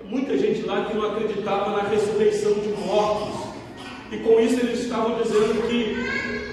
muita 0.10 0.38
gente 0.38 0.62
lá 0.66 0.86
que 0.86 0.96
não 0.96 1.12
acreditava 1.12 1.72
na 1.72 1.90
ressurreição 1.90 2.54
de 2.54 2.70
mortos. 2.70 3.54
E 4.12 4.18
com 4.18 4.40
isso 4.40 4.60
eles 4.60 4.82
estavam 4.82 5.22
dizendo 5.22 5.68
que 5.68 6.45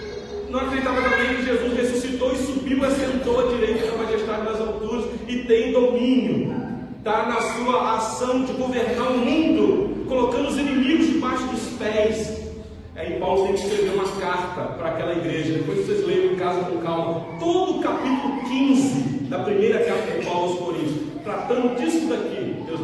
não 0.52 0.60
acreditava 0.60 1.00
também 1.02 1.36
que 1.36 1.46
Jesus 1.46 1.74
ressuscitou 1.74 2.32
e 2.32 2.36
subiu, 2.36 2.84
assentou 2.84 3.40
à 3.40 3.54
direita 3.54 3.86
da 3.86 3.96
majestade 3.96 4.44
das 4.44 4.60
alturas 4.60 5.06
e 5.26 5.38
tem 5.38 5.72
domínio. 5.72 6.54
Está 6.98 7.26
na 7.26 7.40
sua 7.40 7.96
ação 7.96 8.44
de 8.44 8.52
governar 8.52 9.12
o 9.12 9.18
mundo, 9.18 10.04
colocando 10.06 10.50
os 10.50 10.58
inimigos 10.58 11.06
debaixo 11.06 11.46
dos 11.46 11.78
pés. 11.78 12.52
Aí 12.94 13.18
Paulo 13.18 13.46
tem 13.46 13.54
que 13.54 13.62
escrever 13.62 13.94
uma 13.94 14.04
carta 14.20 14.74
para 14.74 14.88
aquela 14.90 15.12
igreja. 15.14 15.54
Depois 15.54 15.86
vocês 15.86 16.06
leiam 16.06 16.34
em 16.34 16.36
casa 16.36 16.60
com 16.64 16.78
calma. 16.82 17.26
Todo 17.40 17.78
o 17.78 17.82
capítulo 17.82 18.42
15 18.46 19.24
da 19.30 19.38
primeira 19.38 19.82
carta 19.82 20.18
de 20.18 20.26
Paulo 20.26 20.50
aos 20.50 20.58
Coríntios, 20.58 21.00
tratando 21.24 21.76
disso 21.76 22.06
daqui, 22.08 22.56
Deus 22.66 22.80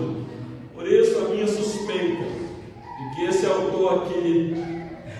por 0.74 0.88
isso 0.88 1.18
a 1.18 1.28
minha 1.28 1.46
suspeita 1.46 2.24
de 2.24 3.14
que 3.14 3.24
esse 3.24 3.44
autor 3.44 4.04
aqui 4.04 4.54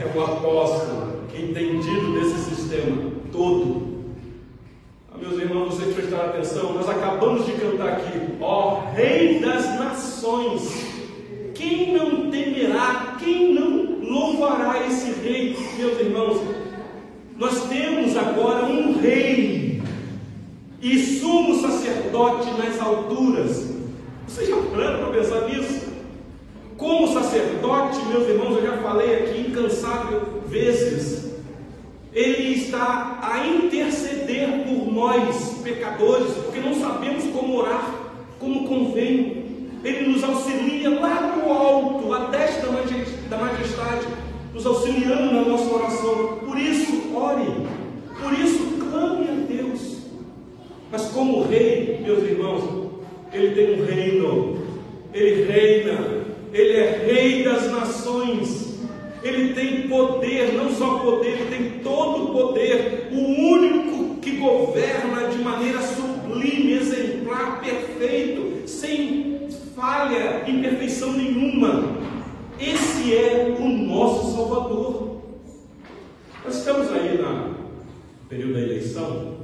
é 0.01 0.17
o 0.17 0.25
apóstolo 0.25 1.18
entendido 1.41 2.13
desse 2.13 2.55
sistema 2.55 3.13
todo. 3.33 3.89
Ah, 5.13 5.19
meus 5.19 5.41
irmãos, 5.41 5.75
vocês 5.75 5.95
prestaram 5.95 6.31
atenção, 6.31 6.73
nós 6.75 6.89
acabamos 6.89 7.47
de 7.47 7.53
cantar 7.53 7.89
aqui, 7.89 8.19
ó 8.41 8.81
Rei 8.95 9.41
das 9.41 9.65
Nações. 9.79 10.87
Quem 11.55 11.97
não 11.97 12.31
temerá, 12.31 13.17
quem 13.19 13.55
não 13.55 14.01
louvará 14.01 14.87
esse 14.87 15.11
rei, 15.21 15.57
meus 15.77 15.99
irmãos? 15.99 16.41
Nós 17.37 17.69
temos 17.69 18.17
agora 18.17 18.67
um 18.67 18.99
rei 18.99 19.83
e 20.81 20.99
sumo 20.99 21.61
sacerdote 21.61 22.51
nas 22.53 22.81
alturas, 22.81 23.69
você 24.27 24.47
já 24.47 24.57
parou 24.57 24.99
para 24.99 25.19
pensar 25.19 25.49
nisso? 25.49 25.89
Como 26.77 27.13
sacerdote, 27.13 27.99
meus 28.07 28.29
irmãos, 28.29 28.57
eu 28.57 28.63
já 28.63 28.77
falei 28.77 29.17
aqui 29.17 29.41
incansável 29.41 30.43
vezes, 30.47 30.88
está 32.79 33.19
a 33.21 33.45
interceder 33.45 34.49
por 34.65 34.93
nós, 34.93 35.61
pecadores, 35.65 36.33
porque 36.45 36.61
não 36.61 36.75
sabemos 36.75 37.25
como 37.33 37.57
orar, 37.57 37.93
como 38.39 38.69
convém. 38.69 39.49
Ele 39.83 40.09
nos 40.09 40.23
auxilia 40.23 40.91
lá 41.01 41.37
no 41.37 41.53
alto, 41.53 42.13
a 42.13 42.27
destra 42.27 42.69
da 43.29 43.37
majestade, 43.37 44.07
nos 44.55 44.65
auxiliando 44.65 45.35
na 45.35 45.43
nossa 45.43 45.75
oração. 45.75 46.39
Por 46.47 46.57
isso, 46.57 47.17
ore, 47.17 47.67
por 48.23 48.33
isso, 48.39 48.79
clame 48.91 49.29
a 49.29 49.53
Deus. 49.53 49.99
Mas 50.91 51.07
como 51.07 51.43
rei, 51.43 52.01
meus 52.05 52.23
irmãos, 52.23 52.93
ele 53.33 53.55
tem 53.55 53.81
um 53.81 53.85
reino, 53.85 54.59
ele 55.13 55.53
reina, 55.53 56.25
ele 56.53 56.77
é 56.77 57.05
rei 57.07 57.45
das 57.45 57.71
nações, 57.71 58.68
ele 59.23 59.55
tem 59.55 59.89
poder, 59.89 60.53
não 60.55 60.71
só 60.71 60.99
poder, 60.99 61.41
ele 61.41 61.51
tem 61.51 61.79
todo 61.81 62.25
o 62.25 62.33
poder, 62.33 63.09
o 63.13 63.19
único 63.19 64.17
que 64.21 64.37
governa 64.37 65.29
de 65.29 65.39
maneira 65.39 65.81
sublime, 65.81 66.73
exemplar, 66.75 67.61
perfeito, 67.61 68.69
sem 68.69 69.49
falha, 69.75 70.45
imperfeição 70.49 71.13
nenhuma. 71.13 71.97
Esse 72.61 73.15
é 73.15 73.57
o 73.59 73.69
nosso 73.69 74.35
Salvador. 74.35 75.19
Nós 76.45 76.57
estamos 76.57 76.91
aí 76.93 77.19
na 77.21 77.55
período 78.29 78.55
da 78.55 78.61
eleição, 78.61 79.37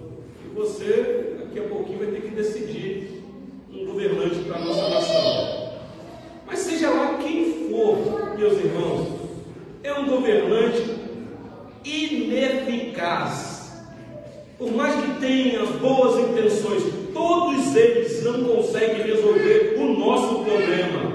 e 0.44 0.54
você 0.54 1.36
daqui 1.40 1.58
a 1.58 1.68
pouquinho 1.68 1.98
vai 1.98 2.08
ter 2.08 2.22
que 2.22 2.34
decidir 2.34 3.22
um 3.72 3.86
governante 3.86 4.36
para 4.40 4.58
a 4.58 4.64
nossa 4.64 4.88
nação. 4.88 5.70
Mas 6.46 6.58
seja 6.58 6.90
lá 6.90 7.18
quem 7.18 7.68
for, 7.70 8.36
meus 8.36 8.52
irmãos, 8.54 9.23
é 9.84 9.92
um 9.92 10.06
governante 10.06 10.82
ineficaz. 11.84 13.70
Por 14.56 14.72
mais 14.72 14.94
que 14.94 15.20
tenha 15.20 15.62
boas 15.66 16.18
intenções, 16.18 16.82
todos 17.12 17.76
eles 17.76 18.24
não 18.24 18.44
conseguem 18.44 19.02
resolver 19.02 19.76
o 19.78 19.98
nosso 19.98 20.42
problema. 20.42 21.12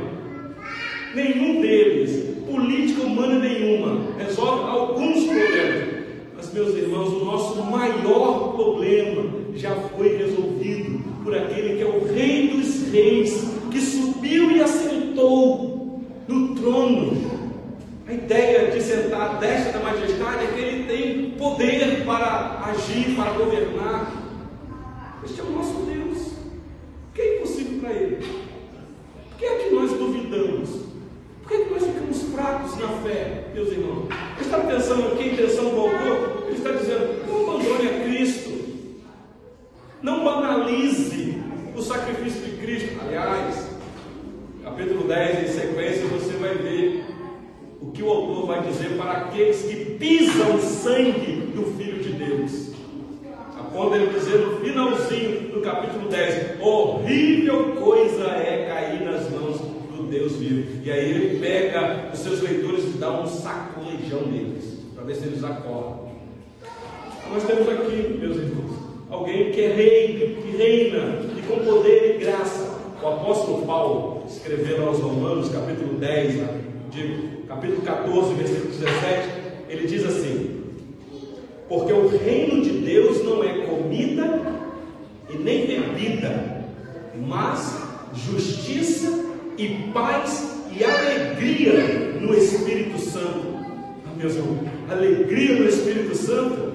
Nenhum 1.15 1.61
deles, 1.61 2.36
política 2.45 3.01
humana 3.01 3.39
nenhuma, 3.39 4.01
resolve 4.20 4.70
alguns 4.70 5.24
problemas. 5.26 5.99
Mas, 6.38 6.53
meus 6.53 6.76
irmãos, 6.76 7.09
o 7.09 7.26
nosso 7.26 7.63
maior 7.63 8.53
problema 8.53 9.24
já 9.55 9.74
foi 9.97 10.15
resolvido 10.15 11.03
por 11.24 11.36
aquele 11.36 11.76
que 11.78 11.82
é 11.82 11.88
o 11.88 12.05
Rei 12.13 12.49
dos 12.49 12.91
Reis, 12.91 13.51
que 13.72 13.82
subiu 13.82 14.51
e 14.51 14.61
assentou 14.61 16.01
no 16.28 16.53
trono 16.53 17.39
a 18.09 18.13
ideia 18.13 18.72
de 18.72 18.82
sentar 18.82 19.09
à 19.20 19.28
destra 19.34 19.74
da 19.74 19.80
majestade 19.80 20.45
é 20.45 20.47
que 20.47 20.59
ele 20.59 20.84
tem 20.86 21.32
poder 21.32 22.05
para 22.05 22.61
agir, 22.65 23.15
para 23.15 23.32
governar. 23.32 24.11
Este 25.24 25.41
é 25.41 25.43
o 25.43 25.51
nosso 25.51 25.74
Deus. 25.82 26.17
O 26.28 27.13
que 27.13 27.22
é 27.22 27.38
impossível 27.38 27.80
para 27.82 27.93
ele? 27.93 28.15
Por 28.15 29.38
que 29.38 29.45
é 29.45 29.55
que 29.57 29.76
nós 29.76 29.91
duvidamos? 29.91 30.70
Por 31.41 31.49
que 31.49 31.53
é 31.55 31.65
que 31.65 31.74
nós 31.74 31.84
ficamos 31.84 32.22
fracos 32.34 32.78
na 32.78 32.88
fé, 33.03 33.51
meus 33.53 33.72
irmãos? 33.72 34.07
Ele 34.38 34.41
está 34.41 34.59
pensando 34.59 35.07
aqui, 35.13 35.24
a 35.24 35.34
intenção 35.34 35.70
do 35.70 35.80
autor, 35.80 36.43
ele 36.47 36.57
está 36.57 36.72
dizendo, 36.72 37.26
não 37.28 37.49
abandone 37.49 37.89
a 37.89 38.03
Cristo. 38.03 38.49
Não 40.01 40.24
banalize 40.24 41.41
o 41.76 41.82
sacrifício 41.82 42.41
de 42.41 42.57
Cristo. 42.57 42.99
Aliás, 43.01 43.70
capítulo 44.63 45.07
10, 45.07 45.49
em 45.49 45.53
sequência, 45.53 46.05
você 46.07 46.34
vai 46.34 46.55
ver 46.55 47.05
o 47.82 47.91
que 47.91 48.03
o 48.03 48.09
autor 48.09 48.47
vai 48.60 48.72
dizer 48.72 48.97
para 48.97 49.12
aqueles 49.12 49.62
que 49.64 49.86
pisam 49.97 50.55
o 50.55 50.62
sangue 50.62 51.51
do 51.55 51.74
Filho 51.78 52.03
de 52.03 52.12
Deus. 52.14 52.70
Ponto 53.72 53.95
ele 53.95 54.07
dizer 54.07 54.39
no 54.39 54.57
finalzinho 54.60 55.51
do 55.53 55.62
capítulo 55.62 56.10
10: 56.10 56.60
horrível 56.60 57.76
coisa 57.76 58.26
é 58.26 58.66
cair 58.68 59.05
nas 59.05 59.30
mãos 59.30 59.57
do 59.95 60.10
Deus 60.10 60.36
vivo. 60.36 60.84
E 60.84 60.91
aí 60.91 61.12
ele 61.12 61.39
pega 61.39 62.10
os 62.12 62.20
seus 62.20 62.41
leitores 62.41 62.86
e 62.86 62.97
dá 62.97 63.22
um 63.22 63.28
sacolejão 63.28 64.26
neles, 64.26 64.80
para 64.95 65.03
ver 65.03 65.16
se 65.16 65.28
eles 65.28 65.43
acordam. 65.43 66.10
Nós 67.32 67.43
temos 67.43 67.70
aqui, 67.70 68.18
meus 68.20 68.38
irmãos, 68.38 68.72
alguém 69.10 69.51
que 69.51 69.62
é 69.62 69.72
rei, 69.72 70.41
que 70.43 70.57
reina 70.57 71.20
e 71.38 71.41
com 71.43 71.64
poder 71.64 72.16
e 72.16 72.18
graça. 72.18 72.80
O 73.01 73.07
apóstolo 73.07 73.66
Paulo, 73.66 74.24
escrevendo 74.28 74.88
aos 74.88 74.99
Romanos, 74.99 75.49
capítulo 75.49 75.93
10, 75.99 76.34
de 76.89 77.39
capítulo 77.50 77.82
14, 77.82 78.34
versículo 78.36 78.74
17, 78.76 79.30
ele 79.70 79.88
diz 79.88 80.06
assim: 80.06 80.62
Porque 81.68 81.91
o 81.91 82.08
reino 82.08 82.62
de 82.62 82.70
Deus 82.70 83.24
não 83.26 83.43
é 83.43 83.66
comida 83.66 84.39
e 85.34 85.38
nem 85.38 85.66
bebida, 85.66 86.64
mas 87.28 87.82
justiça 88.14 89.26
e 89.58 89.91
paz 89.91 90.58
e 90.72 90.84
alegria 90.84 92.20
no 92.22 92.36
Espírito 92.36 93.00
Santo. 93.00 93.47
Ah, 94.06 94.16
meus 94.16 94.36
alegria 94.88 95.56
no 95.56 95.68
Espírito 95.68 96.16
Santo, 96.16 96.74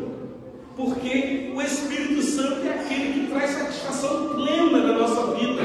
porque 0.76 1.52
o 1.54 1.62
Espírito 1.62 2.20
Santo 2.20 2.66
é 2.66 2.80
aquele 2.80 3.12
que 3.12 3.26
traz 3.32 3.50
satisfação 3.50 4.34
plena 4.34 4.78
na 4.78 4.98
nossa 4.98 5.34
vida. 5.36 5.62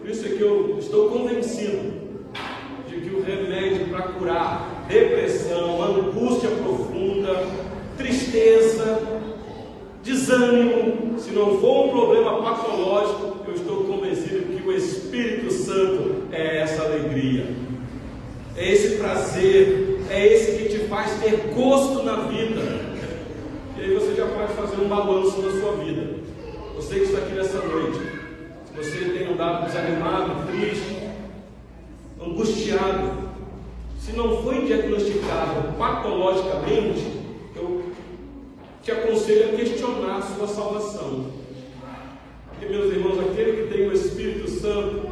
Por 0.00 0.10
isso 0.10 0.26
é 0.26 0.30
que 0.30 0.40
eu 0.40 0.76
estou 0.80 1.10
convencido 1.10 1.99
para 4.00 4.12
curar 4.12 4.86
depressão, 4.88 5.82
angústia 5.82 6.48
profunda, 6.50 7.46
tristeza, 7.96 9.02
desânimo, 10.02 11.18
se 11.18 11.30
não 11.32 11.60
for 11.60 11.86
um 11.86 11.90
problema 11.90 12.42
patológico, 12.42 13.36
eu 13.46 13.54
estou 13.54 13.84
convencido 13.84 14.56
que 14.56 14.66
o 14.66 14.72
Espírito 14.72 15.52
Santo 15.52 16.24
é 16.32 16.58
essa 16.58 16.82
alegria, 16.84 17.46
é 18.56 18.72
esse 18.72 18.96
prazer, 18.96 20.00
é 20.08 20.26
esse 20.26 20.56
que 20.56 20.68
te 20.70 20.78
faz 20.86 21.20
ter 21.20 21.52
gosto 21.54 22.02
na 22.02 22.16
vida. 22.22 22.90
E 23.76 23.82
aí 23.82 23.94
você 23.94 24.14
já 24.14 24.26
pode 24.26 24.52
fazer 24.54 24.82
um 24.82 24.88
balanço 24.88 25.40
na 25.42 25.60
sua 25.60 25.76
vida. 25.76 26.20
Você 26.76 26.94
que 26.96 27.00
está 27.02 27.18
aqui 27.18 27.34
nessa 27.34 27.58
noite, 27.58 27.98
se 27.98 28.76
você 28.76 29.04
tem 29.10 29.32
andado 29.32 29.66
desanimado, 29.66 30.46
triste, 30.50 31.08
angustiado, 32.20 33.19
se 34.10 34.16
não 34.16 34.42
foi 34.42 34.64
diagnosticado 34.64 35.72
patologicamente, 35.78 37.06
eu 37.54 37.82
te 38.82 38.90
aconselho 38.90 39.50
a 39.50 39.56
questionar 39.56 40.16
a 40.16 40.22
sua 40.22 40.48
salvação. 40.48 41.26
Porque, 42.48 42.66
meus 42.66 42.92
irmãos, 42.92 43.20
aquele 43.20 43.62
que 43.62 43.72
tem 43.72 43.88
o 43.88 43.92
Espírito 43.92 44.50
Santo, 44.50 45.08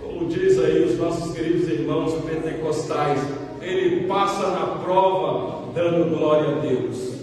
como 0.00 0.28
diz 0.28 0.58
aí 0.60 0.84
os 0.84 0.96
nossos 0.96 1.34
queridos 1.34 1.68
irmãos 1.68 2.14
pentecostais, 2.24 3.20
ele 3.60 4.06
passa 4.06 4.48
na 4.48 4.66
prova 4.82 5.72
dando 5.74 6.16
glória 6.16 6.56
a 6.56 6.58
Deus. 6.60 7.20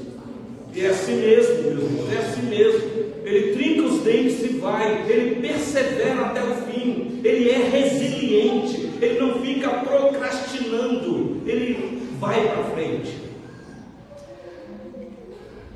E 0.74 0.86
é 0.86 0.90
assim 0.90 1.16
mesmo, 1.16 1.64
meus 1.64 1.84
irmãos, 1.84 2.14
é 2.14 2.18
assim 2.18 2.42
mesmo. 2.44 3.08
Ele 3.24 3.54
trinca 3.54 3.82
os 3.84 4.02
dentes 4.02 4.44
e 4.44 4.58
vai, 4.60 5.06
ele 5.10 5.36
persevera 5.42 6.22
até 6.28 6.44
o 6.44 6.54
fim, 6.72 7.20
ele 7.24 7.50
é 7.50 7.58
resiliente, 7.58 8.87
ele 9.02 9.20
não 9.20 9.42
fica 9.42 9.70
procrastinando, 9.70 11.42
ele 11.46 12.08
vai 12.20 12.48
para 12.48 12.64
frente. 12.66 13.18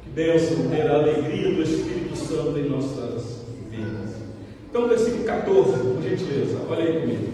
Que 0.04 0.10
bênção 0.10 0.70
ter 0.70 0.88
a 0.88 0.96
alegria 0.96 1.56
do 1.56 1.62
Espírito 1.62 2.16
Santo 2.16 2.58
em 2.58 2.70
nossas 2.70 3.46
vidas. 3.70 4.16
Então, 4.70 4.88
versículo 4.88 5.24
14, 5.24 5.72
por 5.72 6.02
gentileza, 6.02 6.58
olha 6.70 6.84
aí 6.84 7.02
comigo. 7.02 7.32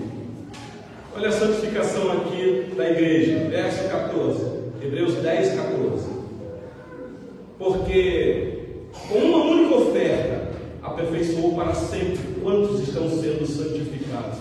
Olha 1.16 1.30
a 1.30 1.32
santificação 1.32 2.12
aqui 2.12 2.74
da 2.76 2.92
igreja, 2.92 3.50
verso 3.50 3.90
14, 3.90 4.46
Hebreus 4.84 5.16
10, 5.16 5.56
14. 5.56 6.10
Porque 7.58 8.58
com 9.10 9.18
uma 9.18 9.46
única 9.46 9.76
oferta 9.76 10.52
aperfeiçoou 10.84 11.56
para 11.56 11.74
sempre 11.74 12.20
quantos 12.42 12.88
estão 12.88 13.10
sendo 13.10 13.46
santificados. 13.46 14.37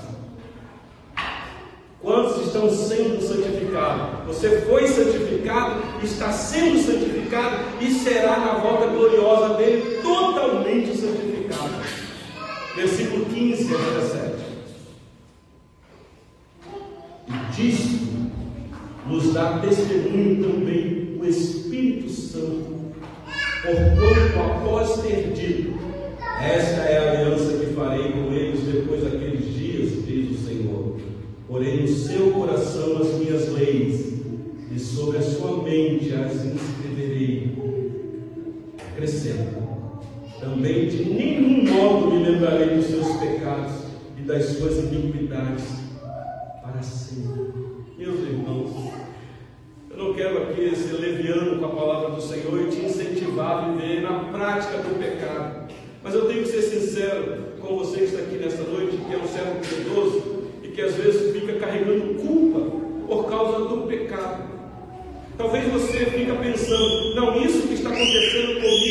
Sendo 2.76 3.22
santificados? 3.22 4.26
Você 4.26 4.60
foi 4.62 4.86
santificado, 4.86 5.82
está 6.04 6.30
sendo 6.30 6.78
santificado 6.78 7.56
e 7.80 7.90
será 7.90 8.38
na 8.38 8.58
volta 8.58 8.86
gloriosa 8.86 9.54
dele 9.54 10.00
totalmente 10.02 10.96
santificado. 10.96 11.72
Versículo 12.76 13.24
15 13.26 13.74
a 13.74 13.78
17. 13.78 14.36
E 17.28 17.52
disto 17.56 18.06
nos 19.06 19.32
dá 19.32 19.58
testemunho 19.58 20.42
também 20.42 21.18
o 21.18 21.24
Espírito 21.24 22.10
Santo, 22.10 22.92
porquanto 23.62 24.38
após 24.38 25.00
ter 25.00 25.32
dito, 25.32 25.78
esta 26.40 26.82
é 26.82 26.98
a 26.98 27.12
aliança 27.12 27.56
que 27.56 27.72
farei 27.74 28.12
com 28.12 28.32
eles 28.32 28.60
depois 28.60 29.02
daqueles 29.02 29.54
dias, 29.54 30.04
diz 30.06 30.38
o 30.38 30.46
Senhor 30.46 30.96
porém 31.48 31.82
no 31.82 31.88
seu 31.88 32.32
coração 32.32 32.98
as 32.98 33.14
minhas 33.14 33.48
leis, 33.52 34.14
e 34.76 34.78
sobre 34.78 35.16
a 35.16 35.22
sua 35.22 35.62
mente 35.62 36.12
as 36.12 36.44
inscreverei. 36.44 37.56
Acrescenta, 38.92 39.56
também 40.38 40.88
de 40.88 41.02
nenhum 41.02 41.64
modo 41.72 42.10
me 42.10 42.22
lembrarei 42.22 42.76
dos 42.76 42.84
seus 42.84 43.16
pecados 43.16 43.72
e 44.18 44.20
das 44.20 44.44
suas 44.44 44.76
iniquidades 44.78 45.64
para 46.62 46.82
sempre. 46.82 47.52
Meus 47.96 48.20
irmãos, 48.20 48.92
eu 49.90 49.96
não 49.96 50.12
quero 50.12 50.42
aqui 50.42 50.76
ser 50.76 51.00
leviano 51.00 51.58
com 51.58 51.64
a 51.64 51.70
palavra 51.70 52.10
do 52.10 52.20
Senhor 52.20 52.60
e 52.60 52.70
te 52.70 52.84
incentivar 52.84 53.64
a 53.64 53.70
viver 53.70 54.02
na 54.02 54.24
prática 54.30 54.76
do 54.76 54.98
pecado. 54.98 55.72
Mas 56.02 56.14
eu 56.14 56.26
tenho 56.26 56.42
que 56.42 56.50
ser 56.50 56.60
sincero 56.60 57.56
com 57.60 57.78
você 57.78 58.00
que 58.00 58.04
está 58.04 58.18
aqui 58.18 58.36
nessa 58.36 58.62
noite, 58.62 58.98
que 58.98 59.14
é 59.14 59.16
um 59.16 59.26
servo 59.26 59.58
piedoso, 59.60 60.36
que 60.74 60.82
às 60.82 60.94
vezes 60.94 61.32
fica 61.32 61.54
carregando 61.54 62.14
culpa 62.16 62.60
por 63.06 63.24
causa 63.26 63.66
do 63.66 63.86
pecado. 63.86 64.55
Talvez 65.38 65.70
você 65.70 66.06
fica 66.06 66.34
pensando, 66.34 67.14
não, 67.14 67.38
isso 67.44 67.68
que 67.68 67.74
está 67.74 67.90
acontecendo 67.90 68.54
comigo 68.54 68.85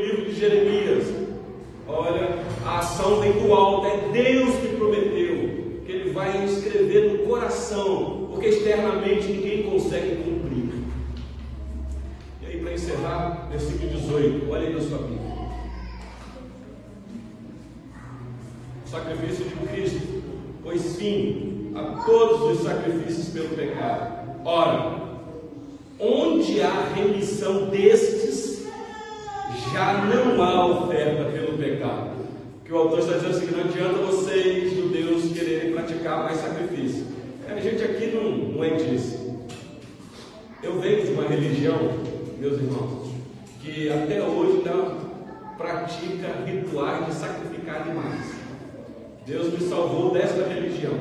livro 0.00 0.24
de 0.26 0.34
Jeremias. 0.34 1.04
Olha, 1.86 2.38
a 2.64 2.78
ação 2.78 3.20
vem 3.20 3.32
do 3.32 3.52
alto, 3.52 3.86
é 3.86 4.12
Deus 4.12 4.54
que 4.56 4.76
prometeu 4.76 5.58
que 5.86 5.92
ele 5.92 6.10
vai 6.10 6.44
escrever 6.44 7.12
no 7.12 7.26
coração, 7.26 8.28
porque 8.30 8.48
externamente 8.48 9.26
ninguém 9.28 9.62
consegue 9.62 10.16
cumprir. 10.16 10.68
E 12.42 12.46
aí, 12.46 12.60
para 12.60 12.74
encerrar, 12.74 13.48
versículo 13.50 13.90
18, 13.90 14.50
olha 14.50 14.68
aí 14.68 14.74
na 14.74 14.80
sua 14.80 14.98
Bíblia. 14.98 15.18
O 18.84 18.88
sacrifício 18.90 19.44
de 19.44 19.66
Cristo 19.66 20.22
pôs 20.62 20.96
fim 20.96 21.72
a 21.74 22.02
todos 22.04 22.58
os 22.58 22.66
sacrifícios 22.66 23.28
pelo 23.28 23.48
pecado. 23.50 24.42
Ora, 24.44 25.08
onde 25.98 26.60
há 26.60 26.92
remissão 26.94 27.66
destes, 27.70 28.07
já 29.78 29.92
não 29.92 30.42
há 30.42 30.66
oferta 30.66 31.30
pelo 31.30 31.56
pecado 31.56 32.18
que 32.64 32.72
o 32.72 32.78
autor 32.78 32.98
está 32.98 33.12
dizendo 33.12 33.36
assim, 33.36 33.46
não 33.52 33.60
adianta 33.60 33.98
vocês, 34.00 34.74
judeus, 34.74 35.32
quererem 35.32 35.72
praticar 35.72 36.24
mais 36.24 36.38
sacrifício. 36.38 37.06
É, 37.48 37.52
a 37.52 37.60
gente 37.60 37.82
aqui 37.82 38.12
não, 38.14 38.30
não 38.56 38.64
é 38.64 38.70
disso. 38.70 39.46
Eu 40.62 40.80
venho 40.80 41.06
de 41.06 41.12
uma 41.12 41.28
religião, 41.28 41.78
meus 42.38 42.54
irmãos, 42.54 43.08
que 43.62 43.88
até 43.88 44.20
hoje 44.20 44.62
não 44.66 44.98
pratica 45.56 46.44
rituais 46.44 47.06
de 47.06 47.14
sacrificar 47.14 47.82
animais. 47.82 48.34
Deus 49.24 49.52
me 49.52 49.66
salvou 49.66 50.10
desta 50.10 50.46
religião. 50.46 50.98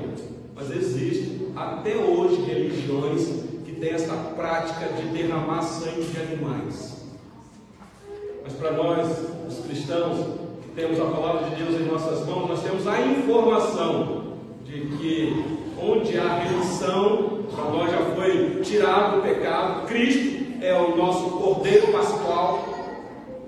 Mas 0.55 0.71
existe 0.71 1.47
até 1.55 1.95
hoje 1.97 2.43
religiões 2.43 3.43
que 3.65 3.73
têm 3.73 3.89
essa 3.89 4.13
prática 4.35 4.87
de 4.93 5.07
derramar 5.09 5.63
sangue 5.63 6.03
de 6.03 6.21
animais. 6.21 6.96
Mas 8.47 8.55
para 8.55 8.71
nós, 8.71 9.09
os 9.45 9.65
cristãos, 9.65 10.25
temos 10.73 10.97
a 11.01 11.03
palavra 11.03 11.49
de 11.49 11.55
Deus 11.61 11.81
em 11.81 11.83
nossas 11.83 12.25
mãos, 12.25 12.47
nós 12.47 12.63
temos 12.63 12.87
a 12.87 13.01
informação 13.01 14.37
de 14.63 14.79
que 14.97 15.43
onde 15.77 16.17
há 16.17 16.39
remissão, 16.39 17.43
para 17.53 17.65
nós 17.65 17.91
já 17.91 17.97
foi 18.15 18.61
tirado 18.61 19.19
o 19.19 19.21
pecado, 19.21 19.85
Cristo 19.85 20.63
é 20.63 20.73
o 20.79 20.95
nosso 20.95 21.29
Cordeiro 21.31 21.91
Pascual, 21.91 22.63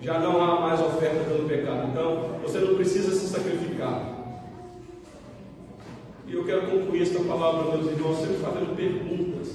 já 0.01 0.19
não 0.19 0.41
há 0.41 0.59
mais 0.59 0.81
oferta 0.81 1.23
pelo 1.23 1.47
pecado. 1.47 1.87
Então, 1.91 2.31
você 2.43 2.57
não 2.59 2.75
precisa 2.75 3.15
se 3.15 3.27
sacrificar. 3.27 4.03
E 6.27 6.33
eu 6.33 6.43
quero 6.43 6.63
concluir 6.63 7.03
esta 7.03 7.23
palavra, 7.23 7.77
meus 7.77 7.89
irmãos, 7.89 8.17
sempre 8.17 8.35
fazendo 8.35 8.75
perguntas. 8.75 9.47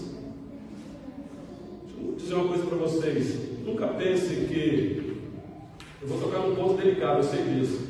Deixa 1.84 2.01
eu 2.03 2.14
dizer 2.16 2.34
uma 2.34 2.49
coisa 2.49 2.64
para 2.64 2.78
vocês. 2.78 3.45
Nunca 3.66 3.86
pense 3.88 4.34
que 4.47 5.04
eu 6.05 6.09
vou 6.09 6.19
tocar 6.19 6.47
num 6.47 6.55
ponto 6.55 6.75
delicado, 6.75 7.19
eu 7.19 7.23
sei 7.23 7.43
disso. 7.45 7.81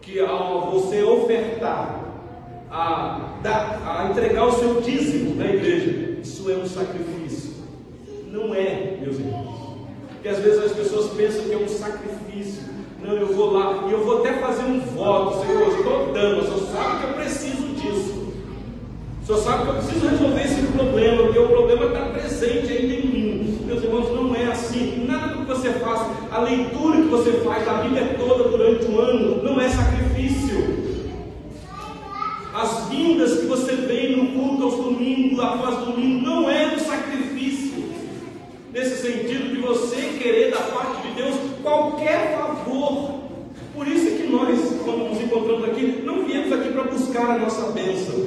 Que 0.00 0.18
ao 0.18 0.70
você 0.70 1.02
ofertar, 1.02 2.02
a, 2.70 3.20
a 3.84 4.08
entregar 4.10 4.46
o 4.46 4.52
seu 4.52 4.80
dízimo 4.80 5.34
na 5.36 5.46
igreja, 5.46 6.18
isso 6.22 6.50
é 6.50 6.56
um 6.56 6.66
sacrifício. 6.66 7.52
Não 8.30 8.54
é, 8.54 8.96
meus 8.98 9.18
irmãos. 9.18 9.76
Porque 10.08 10.28
às 10.28 10.38
vezes 10.38 10.64
as 10.64 10.72
pessoas 10.72 11.10
pensam 11.10 11.44
que 11.44 11.52
é 11.52 11.58
um 11.58 11.68
sacrifício. 11.68 12.62
Não, 13.02 13.12
eu 13.12 13.26
vou 13.26 13.52
lá 13.52 13.84
e 13.88 13.92
eu 13.92 14.02
vou 14.04 14.20
até 14.20 14.32
fazer 14.34 14.62
um 14.62 14.80
voto, 14.80 15.44
Senhor, 15.44 15.68
estou 15.68 16.12
dando, 16.14 16.40
o 16.40 16.44
Senhor 16.44 16.72
sabe 16.72 16.98
que 16.98 17.10
eu 17.10 17.14
preciso 17.14 17.68
disso. 17.74 18.32
O 19.22 19.26
Senhor 19.26 19.38
sabe 19.38 19.64
que 19.64 19.68
eu 19.68 19.74
preciso 19.74 20.08
resolver 20.08 20.42
esse 20.42 20.62
problema, 20.68 21.24
porque 21.24 21.38
o 21.38 21.48
problema 21.48 21.86
está 21.86 22.06
presente 22.06 22.72
ainda 22.72 22.94
em 22.94 23.06
mim. 23.06 23.58
Meus 23.66 23.82
irmãos, 23.82 24.10
não 24.10 24.34
é 24.34 24.46
assim. 24.46 25.04
Nada 25.06 25.31
que 25.42 25.48
você 25.48 25.70
faz, 25.70 26.06
a 26.30 26.38
leitura 26.40 26.96
que 26.96 27.08
você 27.08 27.32
faz 27.44 27.64
da 27.64 27.74
Bíblia 27.74 28.16
toda 28.18 28.48
durante 28.48 28.86
um 28.86 28.98
ano, 28.98 29.42
não 29.42 29.60
é 29.60 29.68
sacrifício. 29.68 30.92
As 32.54 32.88
vindas 32.88 33.40
que 33.40 33.46
você 33.46 33.72
vem 33.74 34.16
no 34.16 34.32
culto 34.32 34.64
aos 34.64 34.76
domingos, 34.76 35.38
após 35.40 35.78
domingo, 35.86 36.24
não 36.24 36.50
é 36.50 36.74
um 36.74 36.78
sacrifício. 36.78 37.84
Nesse 38.72 39.02
sentido 39.02 39.54
de 39.54 39.60
você 39.60 40.18
querer 40.22 40.50
da 40.50 40.60
parte 40.60 41.08
de 41.08 41.14
Deus 41.14 41.34
qualquer 41.62 42.38
favor. 42.38 43.22
Por 43.74 43.88
isso 43.88 44.08
é 44.08 44.10
que 44.10 44.30
nós, 44.30 44.58
quando 44.84 45.08
nos 45.08 45.20
encontramos 45.20 45.64
aqui, 45.64 46.02
não 46.04 46.24
viemos 46.24 46.52
aqui 46.52 46.70
para 46.72 46.84
buscar 46.84 47.30
a 47.30 47.38
nossa 47.38 47.70
bênção. 47.72 48.26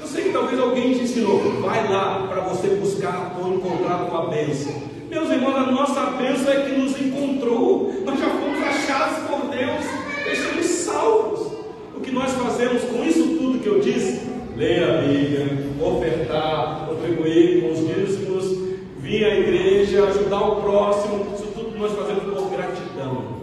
Eu 0.00 0.06
sei 0.06 0.24
que 0.24 0.30
talvez 0.30 0.58
alguém 0.58 0.94
te 0.94 1.00
ensinou, 1.00 1.40
vai 1.60 1.88
lá 1.88 2.26
para 2.28 2.42
você 2.42 2.68
buscar 2.68 3.36
ou 3.40 3.54
encontrar 3.54 4.02
a 4.02 4.04
tua 4.06 4.26
bênção. 4.28 4.91
Meus 5.12 5.28
irmãos, 5.28 5.56
a 5.56 5.70
nossa 5.70 6.00
bênção 6.12 6.50
é 6.50 6.62
que 6.62 6.72
nos 6.72 6.98
encontrou, 6.98 7.92
nós 8.02 8.18
já 8.18 8.30
fomos 8.30 8.58
achados 8.62 9.18
por 9.28 9.50
Deus, 9.50 9.84
deixamos 10.24 10.64
salvos. 10.64 11.52
O 11.94 12.00
que 12.00 12.10
nós 12.10 12.32
fazemos 12.32 12.82
com 12.84 13.04
isso 13.04 13.36
tudo 13.36 13.58
que 13.58 13.66
eu 13.66 13.78
disse? 13.78 14.22
Ler 14.56 14.82
a 14.82 15.02
Bíblia, 15.02 15.46
ofertar, 15.82 16.86
contribuir 16.86 17.60
com 17.60 17.72
os 17.72 17.80
dízimos, 17.80 18.58
vir 19.00 19.26
à 19.26 19.38
igreja, 19.38 20.04
ajudar 20.04 20.40
o 20.40 20.62
próximo, 20.62 21.26
isso 21.34 21.46
tudo 21.54 21.78
nós 21.78 21.92
fazemos 21.92 22.24
por 22.24 22.50
gratidão. 22.50 23.42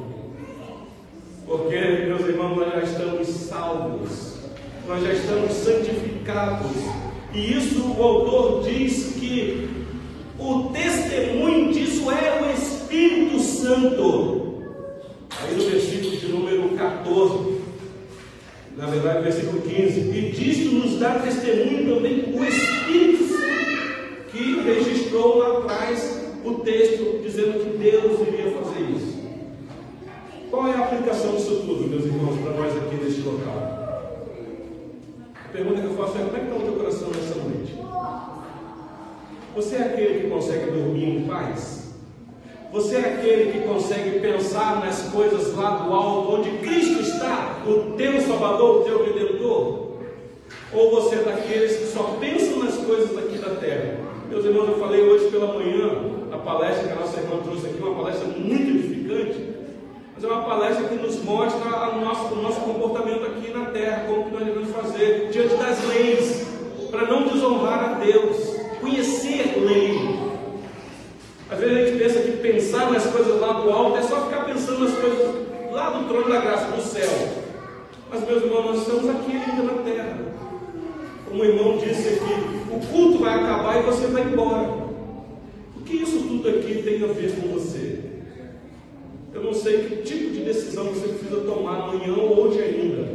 Porque, 1.45 1.77
meus 2.07 2.21
irmãos, 2.21 2.57
nós 2.57 2.73
já 2.73 2.79
estamos 2.79 3.27
salvos 3.27 4.39
nós 4.87 5.03
já 5.03 5.13
estamos 5.13 5.51
santificados. 5.51 6.71
E 7.31 7.53
isso 7.53 7.93
o 7.95 8.01
autor 8.01 8.63
diz 8.63 9.13
que 9.19 9.69
o 10.39 10.69
testemunho 10.69 11.71
disso 11.73 12.09
é 12.09 12.41
o 12.41 12.49
Espírito 13.09 13.39
Santo. 13.39 14.39
Aí 15.41 15.55
no 15.55 15.63
versículo 15.63 16.17
de 16.17 16.27
número 16.27 16.69
14, 16.75 17.59
na 18.77 18.85
verdade, 18.85 19.23
versículo 19.23 19.61
15: 19.61 19.99
E 19.99 20.31
disto 20.31 20.75
nos 20.75 20.99
dá 20.99 21.19
testemunho 21.19 21.95
também 21.95 22.35
o 22.35 22.43
Espírito 22.43 23.23
Santo, 23.27 24.31
que 24.31 24.61
registrou 24.61 25.37
lá 25.37 25.59
atrás 25.59 26.19
o 26.45 26.53
texto 26.55 27.21
dizendo 27.23 27.63
que 27.63 27.77
Deus 27.77 28.27
iria 28.27 28.51
fazer 28.51 28.81
isso. 28.95 29.19
Qual 30.51 30.67
é 30.67 30.73
a 30.73 30.79
aplicação 30.79 31.35
disso 31.35 31.63
tudo, 31.65 31.87
meus 31.87 32.05
irmãos, 32.05 32.39
para 32.41 32.53
nós 32.53 32.75
aqui 32.77 33.03
neste 33.03 33.21
local? 33.21 34.29
A 35.45 35.51
pergunta 35.51 35.81
que 35.81 35.87
eu 35.87 35.95
faço 35.95 36.17
é: 36.17 36.21
como 36.21 36.37
é 36.37 36.39
que 36.39 36.45
está 36.45 36.57
o 36.57 36.61
teu 36.61 36.73
coração 36.73 37.09
nessa 37.09 37.35
noite? 37.35 37.75
Você 39.55 39.75
é 39.75 39.81
aquele 39.81 40.21
que 40.21 40.29
consegue 40.29 40.71
dormir 40.71 41.17
em 41.17 41.27
paz? 41.27 41.78
Você 42.71 42.97
é 42.97 42.99
aquele 42.99 43.51
que 43.51 43.67
consegue 43.67 44.19
pensar 44.19 44.79
nas 44.85 45.01
coisas 45.09 45.55
lá 45.55 45.71
do 45.77 45.91
alto, 45.91 46.35
onde 46.35 46.51
Cristo 46.59 47.01
está, 47.01 47.63
o 47.65 47.93
teu 47.97 48.21
Salvador, 48.21 48.81
o 48.81 48.83
teu 48.83 49.03
Redentor? 49.03 49.89
Ou 50.71 50.91
você 50.91 51.15
é 51.15 51.23
daqueles 51.23 51.77
que 51.77 51.85
só 51.87 52.15
pensam 52.19 52.63
nas 52.63 52.75
coisas 52.75 53.17
aqui 53.17 53.39
da 53.39 53.55
terra? 53.55 53.97
Meus 54.29 54.45
irmãos, 54.45 54.69
eu 54.69 54.77
falei 54.77 55.01
hoje 55.01 55.31
pela 55.31 55.51
manhã, 55.51 55.89
a 56.31 56.37
palestra 56.37 56.87
que 56.87 56.93
a 56.93 56.95
nossa 56.97 57.19
irmã 57.19 57.37
trouxe 57.43 57.65
aqui, 57.65 57.81
uma 57.81 57.95
palestra 57.95 58.27
muito 58.27 58.69
edificante, 58.69 59.49
mas 60.13 60.23
é 60.23 60.27
uma 60.27 60.43
palestra 60.43 60.87
que 60.89 60.95
nos 60.95 61.23
mostra 61.23 61.89
o 61.95 62.01
nosso, 62.01 62.33
o 62.35 62.41
nosso 62.43 62.61
comportamento 62.61 63.25
aqui 63.25 63.51
na 63.51 63.65
terra, 63.71 64.05
como 64.07 64.25
que 64.25 64.31
nós 64.31 64.45
devemos 64.45 64.69
fazer 64.69 65.29
diante 65.31 65.55
das 65.55 65.83
leis, 65.87 66.45
para 66.91 67.07
não 67.07 67.27
desonrar 67.27 67.83
a 67.83 67.93
Deus, 67.95 68.37
conhecer 68.79 69.57
lei. 69.57 70.29
Às 71.49 71.57
vezes 71.57 71.75
a 71.75 71.85
gente 71.85 71.97
pensa 71.97 72.18
pensar 72.51 72.91
nas 72.91 73.05
coisas 73.05 73.39
lá 73.39 73.53
do 73.53 73.69
alto 73.69 73.97
é 73.97 74.01
só 74.01 74.25
ficar 74.25 74.45
pensando 74.45 74.79
nas 74.79 74.97
coisas 74.97 75.35
lá 75.71 75.91
do 75.91 76.07
trono 76.07 76.29
da 76.29 76.41
graça, 76.41 76.71
do 76.71 76.81
céu. 76.81 77.09
Mas, 78.09 78.27
meus 78.27 78.43
irmãos, 78.43 78.65
nós 78.65 78.79
estamos 78.79 79.07
aqui 79.07 79.33
ainda 79.33 79.63
na 79.71 79.83
terra. 79.83 80.17
Como 81.27 81.41
o 81.41 81.45
irmão 81.45 81.77
disse 81.77 82.07
aqui, 82.09 82.73
o 82.73 82.87
culto 82.87 83.19
vai 83.19 83.35
acabar 83.35 83.79
e 83.79 83.83
você 83.83 84.07
vai 84.07 84.23
embora. 84.23 84.67
O 85.77 85.81
que 85.85 85.97
isso 85.97 86.23
tudo 86.23 86.49
aqui 86.49 86.81
tem 86.81 87.03
a 87.03 87.13
ver 87.13 87.35
com 87.35 87.49
você? 87.49 87.99
Eu 89.31 89.43
não 89.43 89.53
sei 89.53 89.83
que 89.83 89.95
tipo 89.97 90.31
de 90.31 90.43
decisão 90.43 90.85
você 90.85 91.07
precisa 91.07 91.41
tomar 91.41 91.83
amanhã 91.83 92.15
ou 92.15 92.47
hoje 92.47 92.61
ainda. 92.61 93.07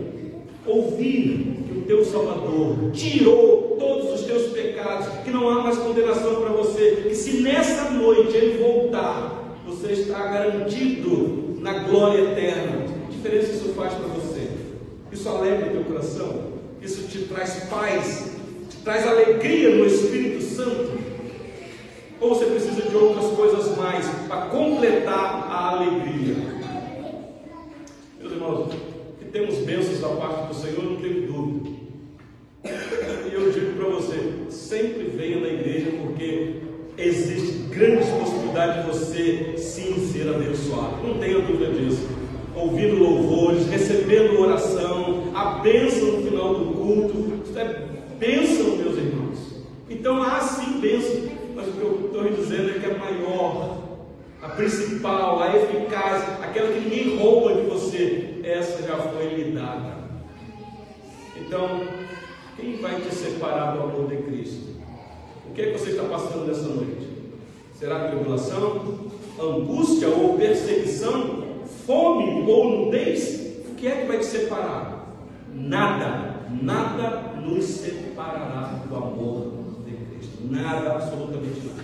Ouvir 0.64 1.56
que 1.66 1.78
o 1.78 1.82
teu 1.82 2.04
Salvador 2.04 2.92
tirou 2.92 3.73
todos 3.84 4.20
os 4.20 4.26
teus 4.26 4.52
pecados, 4.52 5.06
que 5.22 5.30
não 5.30 5.48
há 5.48 5.62
mais 5.62 5.76
condenação 5.76 6.36
para 6.36 6.50
você, 6.50 7.04
que 7.08 7.14
se 7.14 7.42
nessa 7.42 7.90
noite 7.90 8.34
ele 8.34 8.62
voltar, 8.62 9.58
você 9.66 9.92
está 9.92 10.26
garantido 10.26 11.56
na 11.60 11.80
glória 11.80 12.30
eterna. 12.30 12.86
Que 13.08 13.16
diferença 13.16 13.52
isso 13.52 13.74
faz 13.74 13.92
para 13.92 14.06
você? 14.08 14.48
Isso 15.12 15.28
alegra 15.28 15.68
o 15.68 15.70
teu 15.70 15.84
coração? 15.84 16.54
Isso 16.80 17.06
te 17.08 17.24
traz 17.26 17.64
paz? 17.70 18.32
Te 18.70 18.76
traz 18.78 19.06
alegria 19.06 19.76
no 19.76 19.86
Espírito 19.86 20.42
Santo? 20.42 20.98
Ou 22.20 22.34
você 22.34 22.46
precisa 22.46 22.82
de 22.82 22.96
outras 22.96 23.26
coisas 23.32 23.76
mais 23.76 24.06
para 24.28 24.46
completar 24.46 25.46
a 25.50 25.70
alegria? 25.70 26.36
Meus 28.18 28.32
irmãos, 28.32 28.72
que 29.18 29.24
temos 29.26 29.56
bênçãos 29.58 30.00
da 30.00 30.08
parte 30.08 30.48
do 30.48 30.54
Senhor, 30.54 30.82
não 30.82 30.96
tenho 30.96 31.26
dúvida. 31.26 31.84
E 32.64 33.34
eu 33.34 33.52
digo 33.52 33.76
para 33.76 33.88
você, 33.90 34.32
sempre 34.68 35.04
venha 35.04 35.40
na 35.40 35.48
igreja 35.48 35.90
porque 36.02 36.56
existe 36.96 37.68
grandes 37.70 38.08
possibilidades 38.08 38.84
de 38.84 38.90
você 38.90 39.58
sim 39.58 40.10
ser 40.12 40.28
abençoado. 40.28 41.06
Não 41.06 41.18
tenha 41.18 41.40
dúvida 41.40 41.72
disso. 41.72 42.08
Ouvindo 42.54 43.02
louvores, 43.02 43.66
recebendo 43.66 44.40
oração, 44.40 45.32
a 45.34 45.58
bênção 45.58 46.12
no 46.12 46.22
final 46.22 46.54
do 46.54 46.72
culto. 46.74 47.42
Isso 47.44 47.58
é 47.58 47.86
bênção, 48.18 48.76
meus 48.76 48.96
irmãos. 48.96 49.38
Então 49.90 50.22
há 50.22 50.40
sim 50.40 50.80
bênção 50.80 51.34
mas 51.54 51.68
o 51.68 51.72
que 51.72 51.80
eu 51.80 52.06
estou 52.06 52.28
dizendo 52.30 52.70
é 52.70 52.80
que 52.80 52.86
a 52.86 52.98
maior, 52.98 53.78
a 54.42 54.48
principal, 54.50 55.40
a 55.40 55.56
eficaz, 55.56 56.42
aquela 56.42 56.72
que 56.72 56.80
ninguém 56.80 57.16
rouba 57.16 57.54
de 57.54 57.62
você, 57.62 58.40
essa 58.42 58.82
já 58.82 58.96
foi 58.96 59.28
lhe 59.28 59.52
dada. 59.52 59.94
Então, 61.36 61.80
quem 62.56 62.76
vai 62.80 63.00
te 63.00 63.14
separar 63.14 63.72
do 63.76 63.82
amor 63.82 64.08
de 64.08 64.16
Cristo? 64.18 64.74
O 65.48 65.54
que 65.54 65.62
é 65.62 65.72
que 65.72 65.78
você 65.78 65.90
está 65.90 66.04
passando 66.04 66.46
nessa 66.46 66.68
noite? 66.68 67.08
Será 67.78 68.08
tribulação, 68.08 69.10
angústia 69.40 70.08
ou 70.08 70.36
perseguição, 70.36 71.44
fome 71.86 72.50
ou 72.50 72.86
nudez? 72.86 73.62
O 73.70 73.74
que 73.74 73.86
é 73.86 74.02
que 74.02 74.06
vai 74.06 74.18
te 74.18 74.26
separar? 74.26 75.14
Nada, 75.52 76.40
nada 76.62 77.34
nos 77.40 77.64
separará 77.64 78.82
do 78.88 78.96
amor 78.96 79.64
Nada, 80.50 80.92
absolutamente 80.92 81.66
nada. 81.66 81.82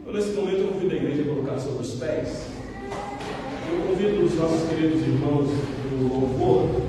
Então, 0.00 0.14
nesse 0.14 0.30
momento, 0.30 0.60
eu 0.60 0.68
convido 0.68 0.94
a 0.94 0.96
igreja 0.96 1.22
a 1.22 1.34
colocar 1.34 1.58
sobre 1.58 1.82
os 1.82 1.94
pés. 1.94 2.46
Eu 3.70 3.86
convido 3.86 4.24
os 4.24 4.34
nossos 4.34 4.68
queridos 4.68 5.02
irmãos 5.02 5.50
do 5.90 6.08
louvor, 6.08 6.80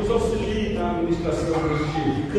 nos 0.00 0.10
auxiliem 0.10 0.74
na 0.74 0.92
administração 0.92 1.68
deste 1.68 2.30